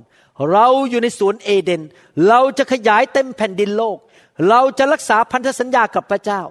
[0.52, 1.82] เราอยู่ในสวนเอเดน
[2.28, 3.98] เราจะขยายเต็มแผ่นดินโลก
[4.50, 6.42] เราจะรักษาพันธสัญญากับพระเจ้า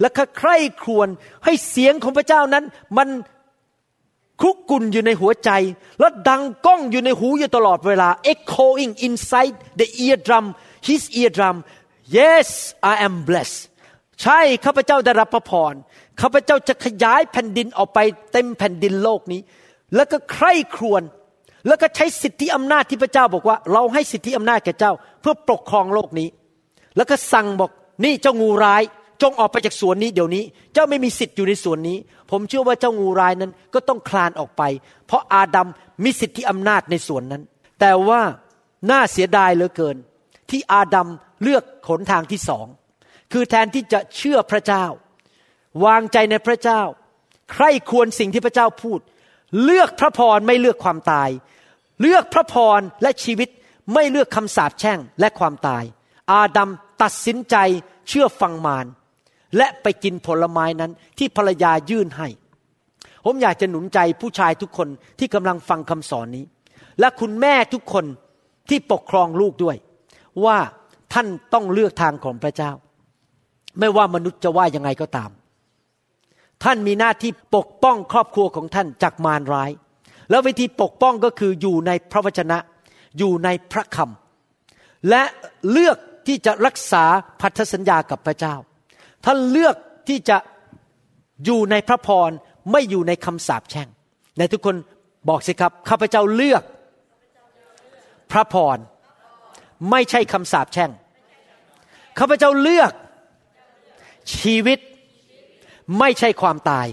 [0.00, 0.08] และ
[0.38, 1.08] ใคร่ครวญ
[1.44, 2.64] ให้เสียงของพระเจ้านั้น
[2.96, 3.08] มัน
[4.40, 5.50] คุกกุ่นอยู่ในหัวใจ
[6.00, 10.46] และดังก้องอยู่ในหูอยู่ตลอดเวลา echoing inside the eardrum
[10.86, 11.56] his eardrum
[12.18, 12.48] yes
[12.92, 13.60] I am blessed
[14.22, 15.74] ใช่ข้าพเจ้าได้รับพระพร
[16.20, 17.98] ข้าพเจ้าจะขยายแผ่นดินออกไป
[18.32, 19.40] เต็มแผ่นดินโลกนี้
[19.94, 21.02] แล้วก็ใคร่ครวญ
[21.66, 26.28] แล้วก็ใช้สิทธิอำนาจที่พระเจ้าบอกว่า เราให้สิทธิอำนาจแก่เจ้า เพื่อปกครองโลกนี้
[26.96, 27.70] แล้วก็สั่งบอก
[28.04, 28.82] นี่เจ้างูร้าย
[29.22, 31.96] จงออกไปจากสวนนี้เดี๋ยวนี้ เจ้าไม่มีสิทธิ์อยู่ในสวนนี้
[32.30, 34.62] ผมเชื่อว่าเจ้างูร้ายนั้นก็ต้องคลานออกไป
[35.06, 35.68] เพราะอาดัม
[36.04, 37.42] มีสิทธิอำนาจในสวนนั้น
[37.80, 38.20] แต่ว่า
[38.90, 39.96] น่าเสียดายเหลือเกิน
[40.50, 41.08] ที่อาดัม
[41.42, 42.66] เลือกขนทางที่สอง
[43.32, 44.84] คือแทนที่จะเชื่อพระเจ้า
[45.84, 46.82] วางใจในพระเจ้า
[47.52, 49.00] ใคร่ควรสิ่งที่พระเจ้าพูด
[49.64, 51.30] เลือกพระพรไม่เลือกความตาย
[52.00, 53.48] เลือกพระพรและชีวิต
[53.94, 55.84] ไม่เลือกคำสาปแช่งและความตาย
[56.32, 56.70] อาดัม
[57.02, 57.56] ตัดสินใจ
[58.08, 58.86] เชื่อฟังมาร
[59.56, 62.28] และไปกินผลไม้นั้นที่ภรรยายื่นให้
[63.24, 64.88] ผมอยากจะหนุนใจผู้ชายทุกคน
[65.18, 66.44] ที่กำลังฟังคำสอนนี้
[67.00, 68.04] และคุณแม่ทุกคน
[68.68, 69.76] ที่ปกครองลูกด้วย
[70.46, 70.58] ว่า
[71.12, 72.72] ท่านต้องเลือกทางของพระเจ้า
[73.78, 75.30] ไม่ว่ามนุษย์จะว่ายังไงก็ตาม
[76.64, 79.70] ท่านมีหน้าที่ปกป้องครอบครัวของท่านจากมารร้าย
[80.30, 82.58] แล้ววิธีปกป้องก็คืออยู่ในพระวจนะ
[83.18, 85.22] อยู่ในพระคำและ
[85.70, 87.04] เลือกที่จะรักษา
[87.40, 88.54] พันธสัญญากับพระเจ้า
[89.24, 89.76] ท่านเลือก
[90.08, 90.36] ที่จะ
[91.44, 92.30] อยู่ในพระพร
[92.72, 93.88] ไม่อยู่ในคำสาปแช่ง
[94.38, 94.76] ในทุกคน
[95.28, 96.62] บอกสิครับข้าพเจ้าเลือก
[98.32, 98.78] พระพร
[99.90, 100.90] ไม่ใช่คำสาปแช่ง
[102.18, 102.92] ข้าพเจ้าเลือก
[104.38, 104.78] ชีวิต
[105.98, 106.86] ไม่ใช่ความตาย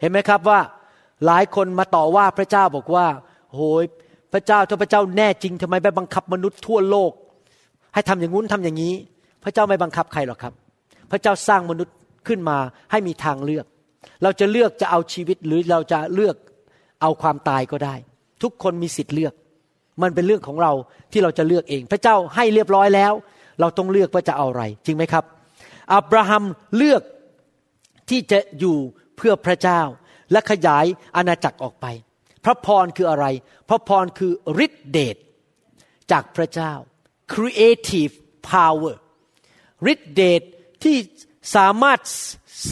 [0.00, 0.60] เห็นไหมครับว่า
[1.26, 3.06] หลายคนมาต่อว่าพระเจ้าบอกว่า
[3.52, 3.84] โหย
[4.32, 7.12] พระเจ้าถ้าพระเจ้าแน่จริงทำไมไม่บังคับมนุษย์ทั่วโลก
[7.94, 8.94] ให้ทำอย่างงู้นทำอย่างนี้
[9.44, 10.52] พระเจ้าไม่บังคับใครหรอกครับ
[11.10, 12.58] พระเจ้าสร้างมนุษย์ขึ้นมา
[12.90, 13.66] ให้มีทางเลือก
[14.22, 16.36] เราจะเลือกจะเอาชีวิตหรือเราจะเลือก
[17.02, 17.94] เอาความตายก็ได้
[18.42, 19.34] ทุกคนมีสิทธิ์เลือก
[20.02, 20.72] มันเป็นเรื่องของเรา
[21.12, 23.12] ที่เราจะเลือกเอง พระเจ้าให้เรียบร้อยแล้ว
[23.60, 25.24] เราต้องเลือกว่าจะเอาอะไร จริงไหมครับ
[25.94, 26.44] อับราฮัม
[26.76, 27.02] เลือก
[28.10, 28.76] ที่จะอยู่
[29.16, 29.80] เพื่อพระเจ้า
[30.32, 30.84] และขยาย
[31.16, 31.86] อาณาจักรออกไป
[32.44, 33.26] พระพรคืออะไร
[33.68, 34.32] พระพรคือ
[34.64, 35.16] ฤทธิเดช
[36.12, 36.72] จากพระเจ้า
[37.32, 38.14] creative
[38.50, 38.96] power
[39.92, 40.42] ฤทธิเดช
[40.82, 40.96] ที่
[41.56, 42.00] สามารถ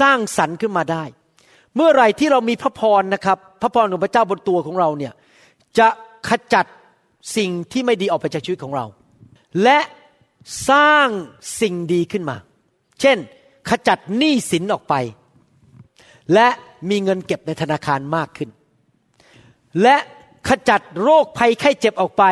[0.01, 1.05] สร้างสรรค์ขึ้นมาได้
[1.77, 5.13] เมื่อไรที่เรามีพระพรนะครับ พระพรของพระเจ้าบนตัวของเราเนี่ย
[5.79, 5.89] จะ
[6.29, 6.67] ขจัด
[7.37, 8.87] สิ่งที่ไม่ดีออกไปจากชีวิตของเรา
[9.63, 9.79] และ
[10.71, 11.09] สร้าง
[11.61, 12.37] สิ่งดีขึ้นมา
[13.01, 13.19] เช่น
[13.69, 14.95] ขจัดหนี้สินออกไป
[16.35, 16.49] และ
[16.91, 18.51] มีเงินเก็บในธนาคารมากขึ้น
[19.83, 19.97] และ
[20.49, 22.25] ขจัดโรคภัยไข้เจ็บออกไป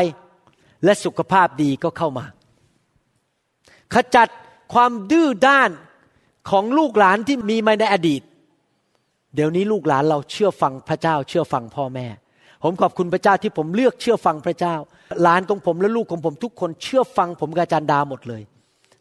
[0.85, 2.25] และสุขภาพดีก็เข้ามา
[3.95, 4.29] ขจัด
[4.73, 5.71] ความดื้อด้าน
[6.51, 8.23] ของลูกหลานที่มีมาในอดีต
[9.35, 12.07] เดี๋ยวนี้ลูกหลานเราเชื่อฟังพระเจ้าเชื่อฟังพ่อแม่
[12.63, 14.75] ผมขอบคุณพระเจ้าที่ผมเลือกเชื่อฟังพระเจ้า
[15.23, 18.43] หลานของผมและลูกของผมทุกคนเชื่อฟังผมกับอาจารย์ดาหมดเลย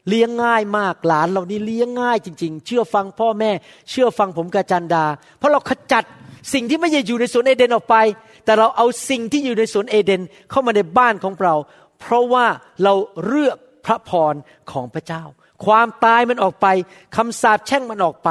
[0.10, 3.52] เลี้ยงง่ายมากหลานเรานี่เลี้ยงง่ายจริง ๆ เชื่อฟังพ่อแม่
[3.90, 5.06] เชื่อฟังผมกับอาจารย์ดา
[5.38, 6.04] เพราะเราขจัด
[6.54, 7.96] สิ่งที่ไม่ใช่อยู่ในสวนเอเดนออกไป
[8.46, 11.56] แต่เราเอาสิ่งที่อยู่ในสวนเอเดนเข้ามาในบ้านของเรา
[12.00, 12.46] เพราะว่า
[12.84, 12.94] เรา
[13.26, 14.34] เลือกพระพร
[14.72, 15.24] ของพระเจ้า
[15.66, 16.68] ความตายมันออกไป
[17.16, 18.30] คำสาปแช่งมันออกไป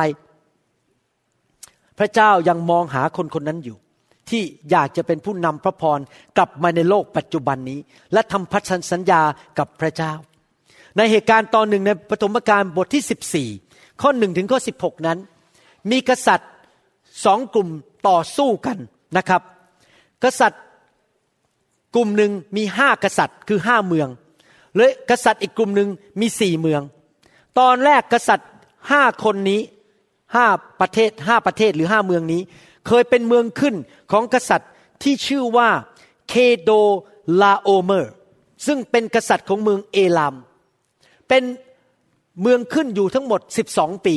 [1.98, 3.76] พระเจ้ายังมองหาคนคนนั้นอยู่
[4.30, 5.98] ที่อยากจะเป็นผู้นำพระพร
[6.36, 7.78] กลับมาในโลกปัจจุบันนี้
[8.12, 9.22] และทำพันธสัญญา
[9.58, 10.12] กับพระเจ้า
[10.96, 15.18] ในเหตุการณ์ตอนหนึ่งในปฐมกาลบทที่ 14 ข้อหนึ่งถึงข้อ 16 นั้น
[15.90, 16.50] มีกษัตริย์
[17.24, 17.68] สองกลุ่ม
[18.08, 18.78] ต่อสู้กัน
[19.16, 19.42] นะครับ
[20.24, 20.62] กษัตริย์
[21.94, 24.08] กลุ่มหนึ่งมีห้ากษัตริย์คือห้าเมือง
[24.76, 25.88] และกษัตริย์อีกกลุ่มหนึ่ง
[26.20, 26.82] มีสี่เมือง
[27.58, 28.50] ตอนแรกกษัตริย์
[28.90, 29.60] ห้าคนนี้
[30.34, 30.46] ห้า
[30.80, 32.42] ประเทศห้าประเทศหรือห้าเมืองนี้
[32.86, 33.74] เคยเป็นเมืองขึ้น
[34.12, 34.70] ของกษัตริย์
[35.02, 35.68] ที่ชื่อว่า
[36.28, 36.70] เคโด
[37.40, 38.12] ลาโอเมอร์
[38.66, 40.34] ซึ่งเป็นกษัตริย์ของเมืองเอลาม
[41.28, 41.42] เป็น
[42.42, 43.40] เมืองขึ้นอยู่ทั้งหมด
[43.72, 44.16] 12 ปี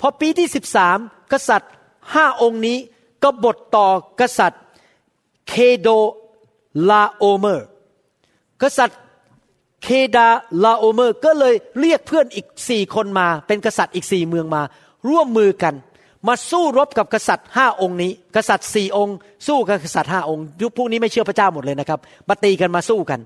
[0.00, 0.48] พอปีที่
[0.90, 1.72] 13 กษัตริย์
[2.14, 2.78] ห้าองค์นี้
[3.22, 3.88] ก็บทต่อ
[4.20, 4.62] กษัตริย์
[5.48, 5.88] เคโด
[6.88, 7.66] ลาโอเมอร์
[8.62, 8.98] กษัตริย์
[9.82, 10.28] เคดา
[10.64, 14.62] ลาโอเมอร์ก็เลยเรียกเพื่อนอีกสี่คนมา เป็นกษัตริย์อีกสี่เมืองมา
[15.08, 15.74] ร่วมมือกัน
[16.28, 19.16] มาสู้รบกับกษัตริย์ห้าองค์นี้ กษัตริย์สี่องค์
[19.46, 23.20] สู้กับกษัตริย์ห้าองค์ยุคพวกนี้ไม่เชื่อพระเจ้าหมดเลยนะครับมาตีกันมาสู้กัน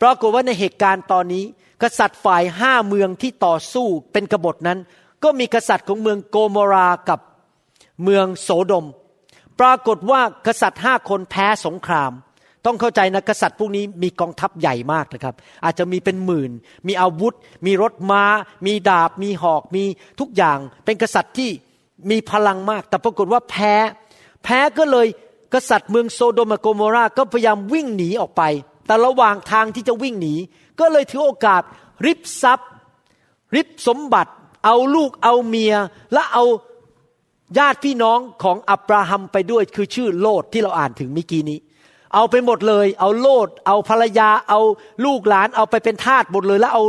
[0.00, 1.44] ปรากฏว่าในเหตุการณ์ตอนนี้
[1.82, 4.78] กษัตริย์ฝ่ายห้าเมืองที่ต่อสู้เป็นกบฏนั้น
[5.24, 7.20] ก็มีกษัตริย์ของเมืองโกโมรากับ
[8.02, 8.86] เมืองโสดม
[9.60, 12.12] ปรากฏว่ากษัตริย์ห้าคนแพ้สงคราม
[12.66, 15.34] ต้องเข้าใจนะกษัตริย์พวกนี้มีกองทัพใหญ่มากนะครับ
[15.64, 16.50] อาจจะมีเป็นหมื่น
[16.86, 17.34] มีอาวุธ
[17.66, 18.24] มีรถมา้า
[18.66, 19.84] มีดาบ มีหอกมี
[20.20, 21.50] ทุกอย่าง เป็นกษัตริย์ที่
[22.10, 23.74] มีพลังมาก แต่ปรากฏว่าแพ้
[24.44, 25.06] แพ้ก็เลย
[25.54, 28.42] กษัตริย์เมืองโซโดมโกโมราก็พยายามวิ่งหนีออกไป
[28.86, 30.34] แต่ระหว่างทางที่จะวิ่งหนี
[30.80, 31.62] ก็เลยถือโอกาส
[32.06, 32.70] ริบทรัพย์
[33.54, 34.32] ริบสมบัติ
[34.64, 35.74] เอาลูกเอาเมีย
[36.12, 36.44] และเอา
[37.58, 41.58] ญาติพี่น้องของอับราฮัมไปด้วยคือชื่อโลดที่เราอ่านถึงเมื่อกี้นี้
[42.14, 44.60] เอาไปหมดเลย เอาโลด เอาภรรยา เอา
[45.04, 46.82] ลูกหลาน เอาไปเป็นทาสหมดเลย แล้วเอา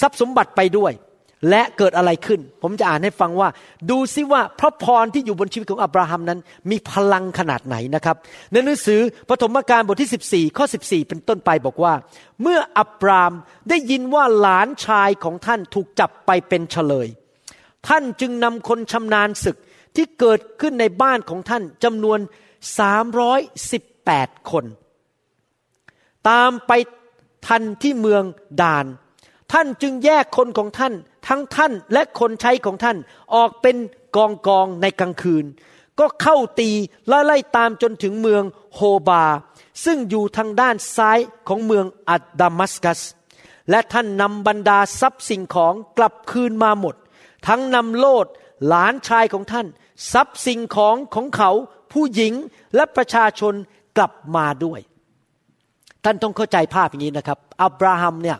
[0.00, 0.92] ทรัพย์สมบัติไปด้วย
[1.48, 3.48] และเกิดอะไรขึ้น ผมจะอ่านให้ฟังว่า
[3.90, 6.40] ดูซิว่าพระพรที่อยู่บนชีวิตของอับราฮัมนั้น
[6.70, 8.16] มีพลังขนาดไหนนะครับ
[8.52, 11.94] ในหนังสือปฐมกาลบทที่ 14 ข้อ 14 เป็นต้นไปบอกว่า
[12.42, 13.32] เมื่ออับราม
[13.68, 17.08] ได้ยินว่าหลานชายของท่านถูกจับไปเป็นเฉลย
[17.88, 19.56] ท่านจึงนำคนชำนาญศึก
[19.96, 22.18] ที่เกิดขึ้นในบ้านของท่านจำนวน
[23.14, 24.64] 318 คน
[26.28, 26.72] ตามไป
[27.46, 28.22] ทันที่เมือง
[28.62, 28.86] ดาน
[29.54, 30.94] ท่านจึงแยกคนของท่าน
[31.28, 32.96] ทั้งท่านและคนใช้ของท่าน
[33.34, 33.76] ออกเป็น
[34.16, 35.44] กองกองในกลางคืน
[35.98, 36.70] ก็เข้าตี
[37.08, 38.42] และไล่ตามจนถึงเมือง
[38.74, 39.24] โฮบา
[39.84, 43.00] ซึ่งอยู่ทางด้านซ้ายของเมืองอัดดามัสกัส
[43.70, 46.94] และท่านนำบรรดาทรัพย์สิ่งของกลับคืนมาหมด
[47.46, 48.26] ทั้งนำโลด
[48.66, 49.66] หลานชายของท่าน
[50.12, 51.50] ทรัพย์สิ่งของของเขา
[51.92, 52.32] ผู้หญิง
[52.74, 53.54] และประชาชน
[53.96, 54.80] กลับมาด้วย
[56.04, 58.38] ท่านต้องเข้าใจภาพอย่างนี้นะครับ อับราฮัมเนี่ย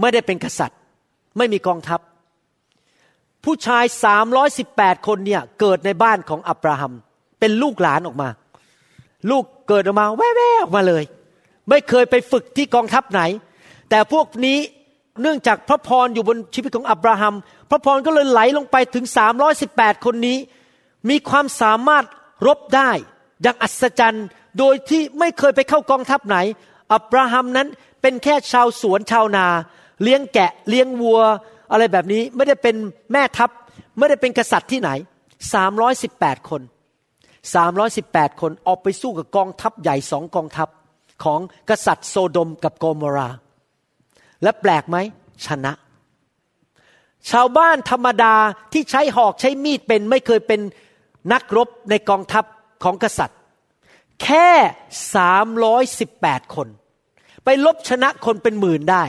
[0.00, 0.78] ไม่ได้เป็นกษัตริย์
[1.36, 2.00] ไม่มีกองทัพ
[3.44, 3.84] ผู้ชาย
[4.46, 6.92] 318 คนเนี่ยเกิดในบ้านของอับราฮัม
[7.40, 8.28] เป็นลูกหลานออกมา
[9.30, 11.04] ลูกเกิดออกมาแว่ๆออกมาเลย
[11.68, 13.22] ไม่เคยไปฝึกที่กองทัพไหน
[13.90, 14.58] แต่พวกนี้
[15.22, 17.34] เนื่องจากพระพรอยู่บนชีวิตของอับราฮัม
[17.70, 19.04] พระพรก็เลยไหลลงไปถึง
[19.54, 20.38] 318 คนนี้
[21.08, 22.04] มีความสามารถ
[22.46, 22.90] รบได้
[23.42, 24.26] อย่างอัศจรรย์
[24.58, 26.36] โดยที่ไม่เคยไปเข้ากองทัพไหน
[26.92, 27.68] อับราฮัมนั้น
[28.02, 29.46] เป็นแค่ชาวสวนชาวนา
[30.02, 31.20] เลี้ยงแกะเลี้ยงวัว
[31.70, 32.76] อะไรแบบนี้ไม่ได้เป็น
[33.12, 33.50] แม่ทัพ
[33.98, 34.90] ไม่ได้เป็นกษัตริย์ที่ไหน
[35.70, 36.62] 318 คน
[37.50, 40.68] 318 คนออกไปสู้กับกองทัพใหญ่สองกองทัพ
[41.24, 41.40] ของ
[41.70, 43.28] กษัตริย์โซโดมกับโกโมรา
[44.42, 44.96] และแปลกไหม
[45.46, 45.72] ชนะ
[47.30, 48.34] ชาวบ้านธรรมดา
[48.72, 50.60] ที่ใช้หอกใช้มีดเป็นไม่เคยเป็น
[51.32, 52.44] นักรบในกองทัพ
[52.84, 53.38] ของกษัตริย์
[54.22, 54.48] แค่
[55.14, 56.68] สามร้อยสิบแปดคน
[57.44, 59.04] ไปลบชนะคนเป็นหมื่นได้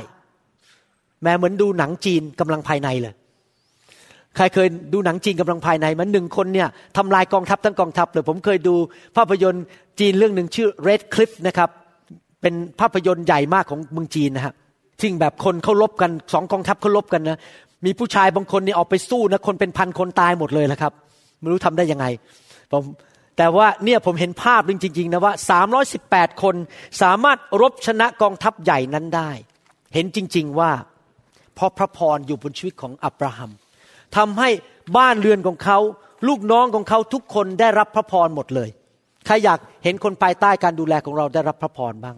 [1.24, 3.14] แม้เหมือนดูหนังจีนกำลังภายในเลย
[4.36, 6.68] ใครเคยดูหนังจีนกำลังภายในมันหนึ่งคนเนี่ย
[6.98, 8.76] ทำลายกองทัพทั้งกองทัพเลยผมเคยดู
[9.18, 9.64] ภาพยนตร์
[10.00, 11.70] จีนเรื่องหนึ่งชื่อ Red Cliff นะครับ
[12.42, 14.54] เป็นภาพยนตร์ใหญ่มากของเมืองจีนนะฮะ
[15.00, 17.40] ที่แบบคนเขาลบกันสองกองทัพเขาลบกันนะ
[17.86, 20.94] มีผู้ชายบางคนนี่ออกไปสู้นะคนเป็นพันคนตายหมดเลยละครับ
[21.40, 22.06] ไม่รู้ทำได้ยังไง
[22.72, 22.84] ผม
[23.38, 25.34] แต่ว่าเนี่ยผมเห็นภาพจริงๆนะว่า
[25.88, 26.56] 318 คน
[27.02, 29.30] สามารถรบชนะกองทัพใหญ่นั้นได้
[29.94, 30.72] เห็นจริง ๆว่า
[31.56, 33.52] เพราะพระพรอยู่บนชีวิตของอับราฮัม
[34.18, 34.50] ทำให้
[34.98, 35.78] บ้านเรือนของเขา
[36.28, 38.70] ลูกน้องของเขาทุกคนได้รับพระพรหมดเลย
[39.26, 42.18] ใครอยากเห็นคนภายใต้การดูแลของเราได้รับพระพรบ้าง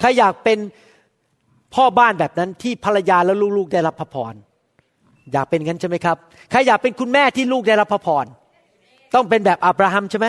[0.00, 0.58] ใครอยากเป็น
[1.74, 4.34] พ่อบ้านแบบนั้นที่ภรรยาและลูกๆได้รับพระพร
[5.32, 6.16] อยากเป็นงั้นใช่ไหมครับ
[6.50, 8.24] ใครอยากเป็นคุณแม่ที่ลูกได้รับพระพร
[9.14, 10.26] ต้องเป็นแบบอับราฮัมใช่ไหม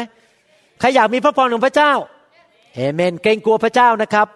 [0.80, 1.91] ใครอยากมีพระพรของพระเจ้า
[2.76, 4.28] เอเมน เกรงกลัวพระเจ้านะครับ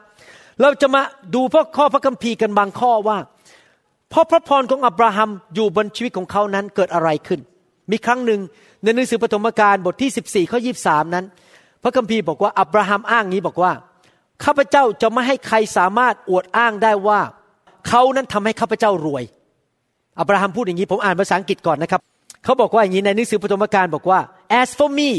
[0.62, 1.02] เราจะมา
[1.36, 3.18] ดูพระข้อพระคัมภีร์กันบางข้อว่า
[4.10, 7.40] เพราะพระพรของอับราฮัมอยู่บนชีวิตของเขานั้นเกิดอะไรขึ้น
[7.92, 8.40] มีครั้งหนึ่ง
[8.84, 11.26] ในหนังสือปฐมกาลบทที่ 14ข้อ23 นั้น
[11.84, 13.72] พระคัมภีร์บอกว่าอับราฮัมอ้างนี้บอกว่า
[14.44, 17.20] ข้าพเจ้าจะไม่ให้ใครสามารถอวดอ้างได้ว่า
[17.88, 19.24] เขานั้นทำให้ข้าพเจ้ารวย
[20.20, 22.02] อับราฮัมพูดอย่างนี้ผมอ่านภาษาอังกฤษก่อนนะครับ
[22.44, 24.20] เขาบอกว่าอย่างนี้ในหนังสือปฐมกาลบอกว่า
[24.62, 25.12] as for me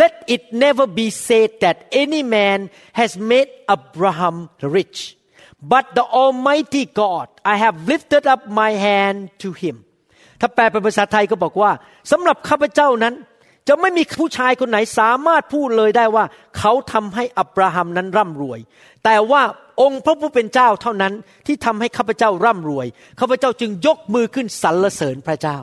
[0.00, 2.58] let it never be said that any man
[3.00, 4.36] has made Abraham
[4.76, 4.98] rich
[5.70, 9.76] but the Almighty God I have lifted up my hand to him
[10.40, 11.70] ถ้าแปลเป็นภาษาไทยก็บอกว่า
[12.10, 13.14] สำหรับข้าพเจ้านั้น
[13.68, 16.24] จะไม่มีผู้ชายคนไหนสามารถพูดเลยได้ว่า
[16.58, 18.60] เขาทำให้อับราฮัมนั้นร่ำรวย
[19.04, 19.42] แต่ว่า
[19.80, 21.12] องค์พระผู้เป็นเจ้าเท่านั้น
[21.46, 22.86] ที่ทำให้ข้าพเจ้าร่ำรวย
[23.20, 25.58] ข้าพเจ้าจึงยกมือขึ้นสรรเสริญพระเจ้า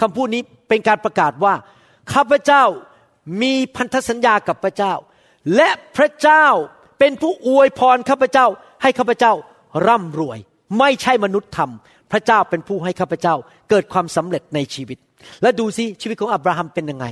[0.00, 1.54] คำพูดนี้เป็นการประกาศว่า
[2.14, 2.62] ข้าพเจ้า
[3.42, 4.94] มีพันธสัญญากับพระเจ้า
[5.56, 6.46] และพระเจ้า
[7.00, 8.46] เป็นผู้อวยพรข้าพเจ้า
[8.82, 9.32] ให้ข้าพเจ้า
[9.86, 10.38] ร่ำรวย
[10.78, 13.34] ไม่ใช่มนุษย์ทำพระเจ้าเป็นผู้ให้ข้าพเจ้า
[13.70, 14.98] เกิดความสำเร็จในชีวิต
[15.42, 17.06] และดูสิชีวิตของอับราฮัมเป็นยังไง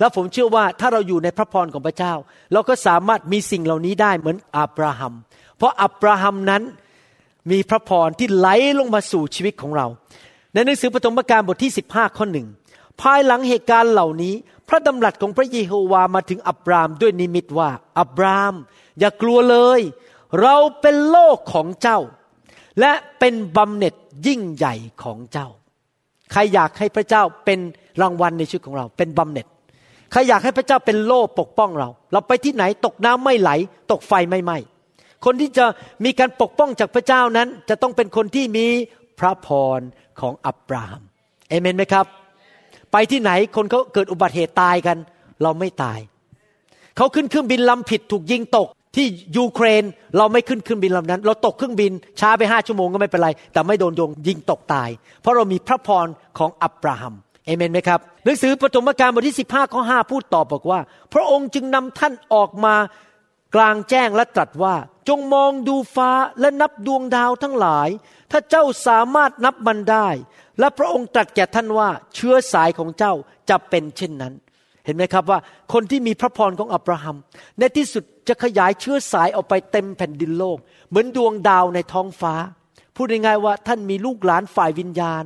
[0.00, 2.14] แล้วผมเชื่อว่าถ้าเราอยู่ในพระพรของพระเจ้า
[2.52, 5.14] เราก็สามารถมีสิ่งเหล่านี้ได้เหมือนอับราฮัม
[5.58, 6.62] เพราะอับราฮัมนั้น
[7.50, 9.86] มีพระพรที่ไหลลงมาสู่ชีวิตของเรา
[10.52, 12.46] ในหนังสือปฐมกาลบทที่ 15 ข้อหนึ่ง
[13.00, 14.34] ภายหลังเหตุการณ์เหล่านี้
[14.68, 17.70] พระดำรัสของพระเยโฮวามาถึงอับรามด้วยนิมิตว่า
[18.00, 18.54] อับราม
[18.98, 19.80] อย่ากลัวเลย
[20.42, 21.98] เราเป็นโลกของเจ้า
[22.80, 23.94] และเป็นบำเหน็จ
[24.26, 25.48] ยิ่งใหญ่ของเจ้า
[26.32, 27.58] ใครอยากให้พระเจ้าเป็น
[28.02, 29.46] รางวัลในชีวิตของเรา เป็นบำเหน็จ
[30.12, 33.50] ใครอยากให้พระเจ้าเป็นโล่ปกป้องเรา เราไปที่ไหนตกน้ำไม่ไหล
[33.92, 34.58] ตกไฟไม่ไหม้
[35.24, 35.64] คนที่จะ
[36.04, 38.66] มีการปกป้องจากพระเจ้านั้น จะต้องเป็นคนที่มี
[39.18, 39.80] พระพร
[40.20, 41.02] ของอับราฮัม
[41.48, 42.06] เอเมนไหมครับ
[42.92, 44.96] ไปที่ไหนคนเขาเกิดอุบัติเหตุตายกัน
[45.42, 45.98] เราไม่ตาย
[46.96, 49.06] เขาขึ้นเครื่องบินลำผิดถูกยิงตกที่
[49.36, 49.82] ยูเครน
[50.16, 54.88] เราไม่ขึ้นเครื่องบินลำนั้น เราตกเครื่องบินช้าไปห้าชั่วโมงก็ไม่เป็นไร แต่ไม่โดนโยงยิงตกตาย
[55.20, 56.06] เพราะเรามีพระพร
[56.38, 57.14] ของอับราฮัม
[57.46, 60.80] เอเมนไหมครับ หนังสือปฐมกาลบทที่ 15ข้อ5พูดต่อบอกว่า
[61.14, 62.74] พระองค์จึงนำท่านออกมา
[63.54, 64.74] กลางแจ้งและตรัสว่า
[65.08, 66.10] จงมองดูฟ้า
[66.40, 67.88] และนับดวงดาวทั้งหลาย
[68.30, 70.08] ถ้าเจ้าสามารถนับมันได้
[70.58, 73.12] และพระองค์ตรัสแก่ท่านว่า เชื้อสายของเจ้า
[73.50, 74.32] จะเป็นเช่นนั้น
[74.84, 75.38] เห็นไหมครับว่า
[75.72, 77.16] คนที่มีพระพรของอับราฮัม
[77.58, 80.58] ในที่สุด จะขยายเชื้อสายออกไปเต็มแผ่นดินโลก
[80.88, 82.34] เหมือนดวงดาวในท้องฟ้า
[82.94, 85.24] พูดง่ายๆว่าท่านมีลูกหลานฝ่ายวิญญาณ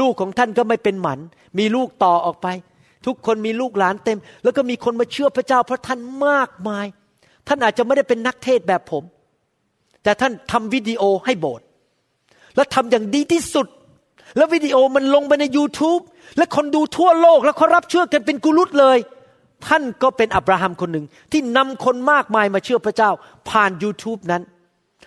[0.00, 1.20] ลูกของท่านก็ไม่เป็นหมัน
[1.58, 2.46] มีลูกต่อออกไป
[3.06, 6.86] ทุกคนมีลูกหลานเต็ม แล้วก็มีคนมาเชื่อพระเจ้าเพราะท่านมากมาย
[7.48, 9.04] ท่านอาจจะไม่ได้เป็นนักเทศแบบผม
[10.02, 11.66] แต่ท่านทำวิดีโอให้โบสถ์
[12.56, 13.66] แล้วทำอย่างดีที่สุด
[14.36, 16.02] แล้ววิดีโอมันลงไปใน YouTube
[16.36, 18.98] และคนดูทั่วโลกแล้วเขารับเชื่อกันเป็นกุลุตเลย
[19.66, 23.10] ท่านก็เป็นอับราฮัมคนหนึ่งที่นำคนมากมายมาเชื่อพระเจ้า
[23.48, 24.42] ผ่าน YouTube นั้น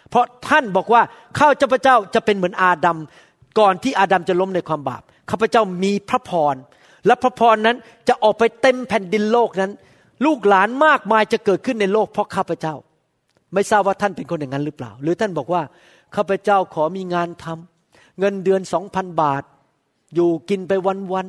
[0.09, 1.01] เพราะท่านบอกว่า
[1.39, 2.97] ข้าพเจ้าจะเป็นเหมือนอาดัม
[3.59, 6.55] ก่อนที่อาดัมจะล้มในความบาปข้าพเจ้ามีพระพร
[7.05, 7.77] และพระพรนั้น
[8.07, 9.71] จะออกไปเต็มแผ่นดินโลกนั้น
[10.25, 12.75] ลูกหลานมากมายจะเกิดขึ้นในโลกเพราะข้าพเจ้า
[13.53, 15.61] ไม่ทราบว่าท่านเป็นคนอย่างนั้นหรือเปล่า หรือท่านบอกว่า
[16.15, 19.43] ข้าพเจ้าขอมีงานทำเงินเดือนสองพันบาท
[20.15, 20.71] อยู่กินไป
[21.13, 21.27] วัน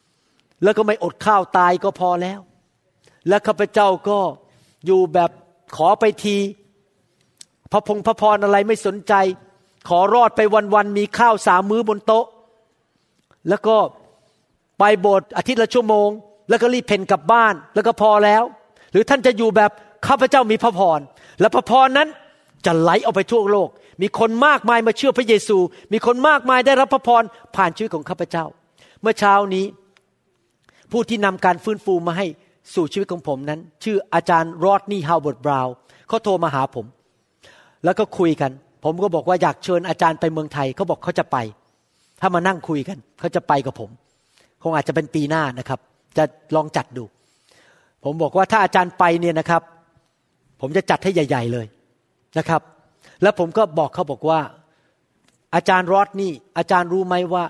[0.00, 2.40] ๆแล้วก็ไม่อดข้าวตายก็พอแล้ว
[3.28, 4.18] และข้าพเจ้าก็
[4.86, 5.30] อยู่แบบ
[5.76, 6.36] ขอไปที
[7.72, 9.14] พระพงพระพรอะไรไม่สนใจ
[9.88, 10.40] ขอรอดไป
[10.74, 12.26] วันๆมีข้าวสามมื้อบนโต๊ะ
[13.48, 13.76] แล้วก็
[14.78, 16.08] ไปโบสถ์อาทิตย์ละชั่วโมง
[16.48, 18.42] แล้วก็รีบเพ่นกลับบ้านแล้วก็พอแล้ว
[18.92, 19.70] หรือท่านจะอยู่แบบ
[20.06, 21.00] ข้าพเจ้ามีพระพร
[21.40, 22.08] และพระพรนั้น
[22.66, 23.68] จะไหลออกไปทั่วโลก
[24.02, 25.58] มีคนมากมายมาเชื่อพระเยซู
[25.92, 27.22] มีคนมากมายได้รับพระพร
[27.56, 28.44] ผ่านชีวิตของข้าพเจ้า
[29.02, 29.64] เมื่อเช้านี้
[30.92, 32.26] ผู้ที่นำการฟื้นฟูมาให้
[32.74, 35.74] สู่ชีวิตของผมนั้น ชื่ออาจารย์รอดนี่ฮาวเวิร์ดบราวน์
[36.08, 36.86] เขาโทรมาหาผม
[37.84, 38.50] แล้วก็คุยกัน
[38.84, 41.36] ผมก็บอกว่าอยากเชิญอาจารย์ไปเมืองไทยเขาบอกเขาจะไป
[42.20, 43.90] ถ้ามานั่งคุยกันเขาจะไปกับผม
[44.62, 45.80] คงอาจจะเป็นปีหน้านะครับ
[46.16, 47.04] จะลองจัดดู
[48.04, 49.62] ผมบอกว่าถ้าอาจารย์ไปเนี่ยนะครับ
[50.60, 51.66] ผมจะจัดให้ใหญ่ ๆเลย
[52.38, 52.62] นะครับ
[53.22, 54.40] แล้วผมก็บอกเขาบอกว่า
[55.54, 57.44] อาจารย์รอดนี่อาจารย์รู้ไหมว่า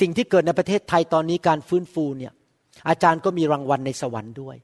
[0.00, 2.32] สิ่งที่เกิดในประเทศไทยตอนนี้การฟื้นฟูเนี่ย
[2.88, 4.56] อาจารย์ก็มีรางวัลในสวรรค์ด้วย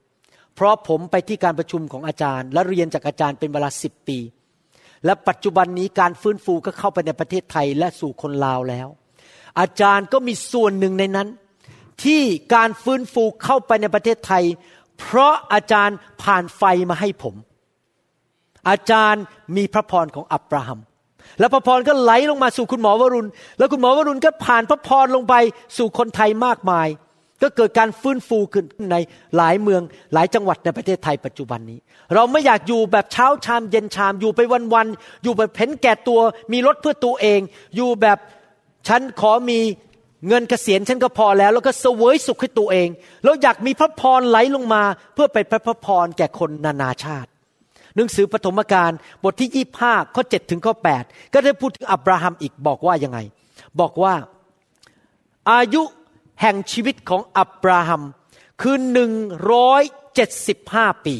[0.54, 4.18] เพราะผมไปที่การประชุมของอาจารย์ และเรียนจากอาจารย์เป็นเวลาสิบปี
[5.04, 8.88] และปัจจุบันนี้การฟื้นฟูก็เข้าไปในประเทศไทยและสู่คนลาวแล้ว
[9.60, 11.28] อาจารย์ก็มีส่วนหนึ่งในนั้น
[12.04, 12.22] ที่
[12.54, 14.44] การฟื้นฟูเข้าไปในประเทศไทย
[14.98, 17.34] เพราะอาจารย์ผ่านไฟมาให้ผม
[18.68, 19.22] อาจารย์
[19.56, 20.80] มีพระพรของอับราฮัม
[21.38, 25.34] แล้วพระพรก็ไหลลงมาสู่คุณหมอวรุณ แล้วคุณหมอวรุณก็ผ่านพระพรลงไป
[25.78, 26.88] สู่คนไทยมากมาย
[27.42, 28.96] ก็เกิดการฟื้นฟูขึ้นใน
[29.36, 29.82] หลายเมือง
[30.14, 31.78] หลายจังหวัดในประเทศไทยปัจจุบันนี้
[32.14, 34.40] เราไม่อยากอยู่แบบเช้าชามเย็นชามอยู่ไป
[34.74, 36.20] วันๆอยู่แบบเพ้นแก่ตัว
[36.52, 37.40] มีรถเพื่อตัวเอง
[37.76, 38.18] อยู่แบบ
[38.88, 39.58] ฉันขอมี
[40.28, 42.88] เงินเกษียณฉันก็พอแล้ว แล้วก็เสวยสุขให้ตัวเอง
[43.24, 44.82] เราอยากมีพระพรไหลลงมา
[45.14, 47.30] เพื่อไปพระพรแก่คนนานาชาติ
[47.94, 48.92] หนังสือปฐมกาล
[49.24, 53.18] บทที่ยี่ห้าข้อเจ็ดถึงข้อแปดก็ได้พูดถึงอับราฮัมอีกบอกว่ายังไง
[53.80, 54.14] บอกว่า
[55.52, 55.82] อายุ
[56.40, 58.02] แห่งชีวิตของอับราฮัม
[58.60, 59.12] คือหนึ่ง
[59.52, 59.82] ร้อย
[60.14, 61.16] เจ็ดสิบห้าปี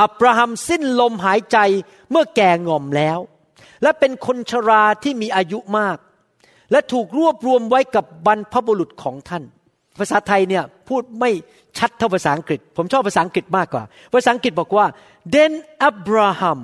[0.00, 1.58] อับราฮัมสิ้นลมหายใจ
[2.10, 3.18] เมื่อแก่ง่อมแล้ว
[3.82, 5.98] และเป็นคนชราที่มีอายุมาก
[6.70, 9.44] และถูกรวบรวมไว้กับบรรพบุรุษของท่าน
[9.98, 11.30] ภาษาไทยเนี่ยพูดไม่
[11.78, 14.86] ชัดเท่าภาษาอังกฤษ ผมชอบภาษาอังกฤษมากกว่า ภาษาอังกฤษบอกว่า
[15.34, 15.52] then
[15.88, 16.60] Abraham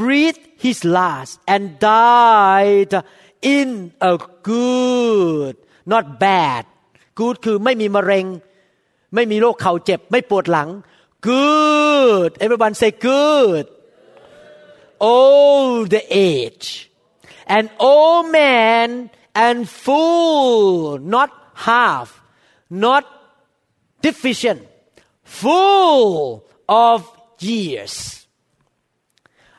[0.00, 2.92] breathed his last and died
[3.56, 3.68] in
[4.12, 4.14] a
[4.50, 5.54] good
[5.90, 6.62] not bad
[7.18, 8.26] good คือไม่มีมะเร็ง
[9.14, 10.68] ไม่มีโรคเข่าเจ็บ ไม่ปวดหลัง
[11.28, 13.64] good everyone say good
[15.16, 15.92] old
[16.28, 16.68] age
[17.56, 18.88] an old man
[19.44, 21.30] and full not
[21.66, 22.06] half
[22.84, 23.04] not
[24.04, 24.60] deficient
[25.40, 26.08] full
[26.86, 26.98] of
[27.50, 27.94] years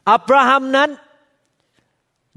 [0.10, 0.90] อับราฮัมนั้น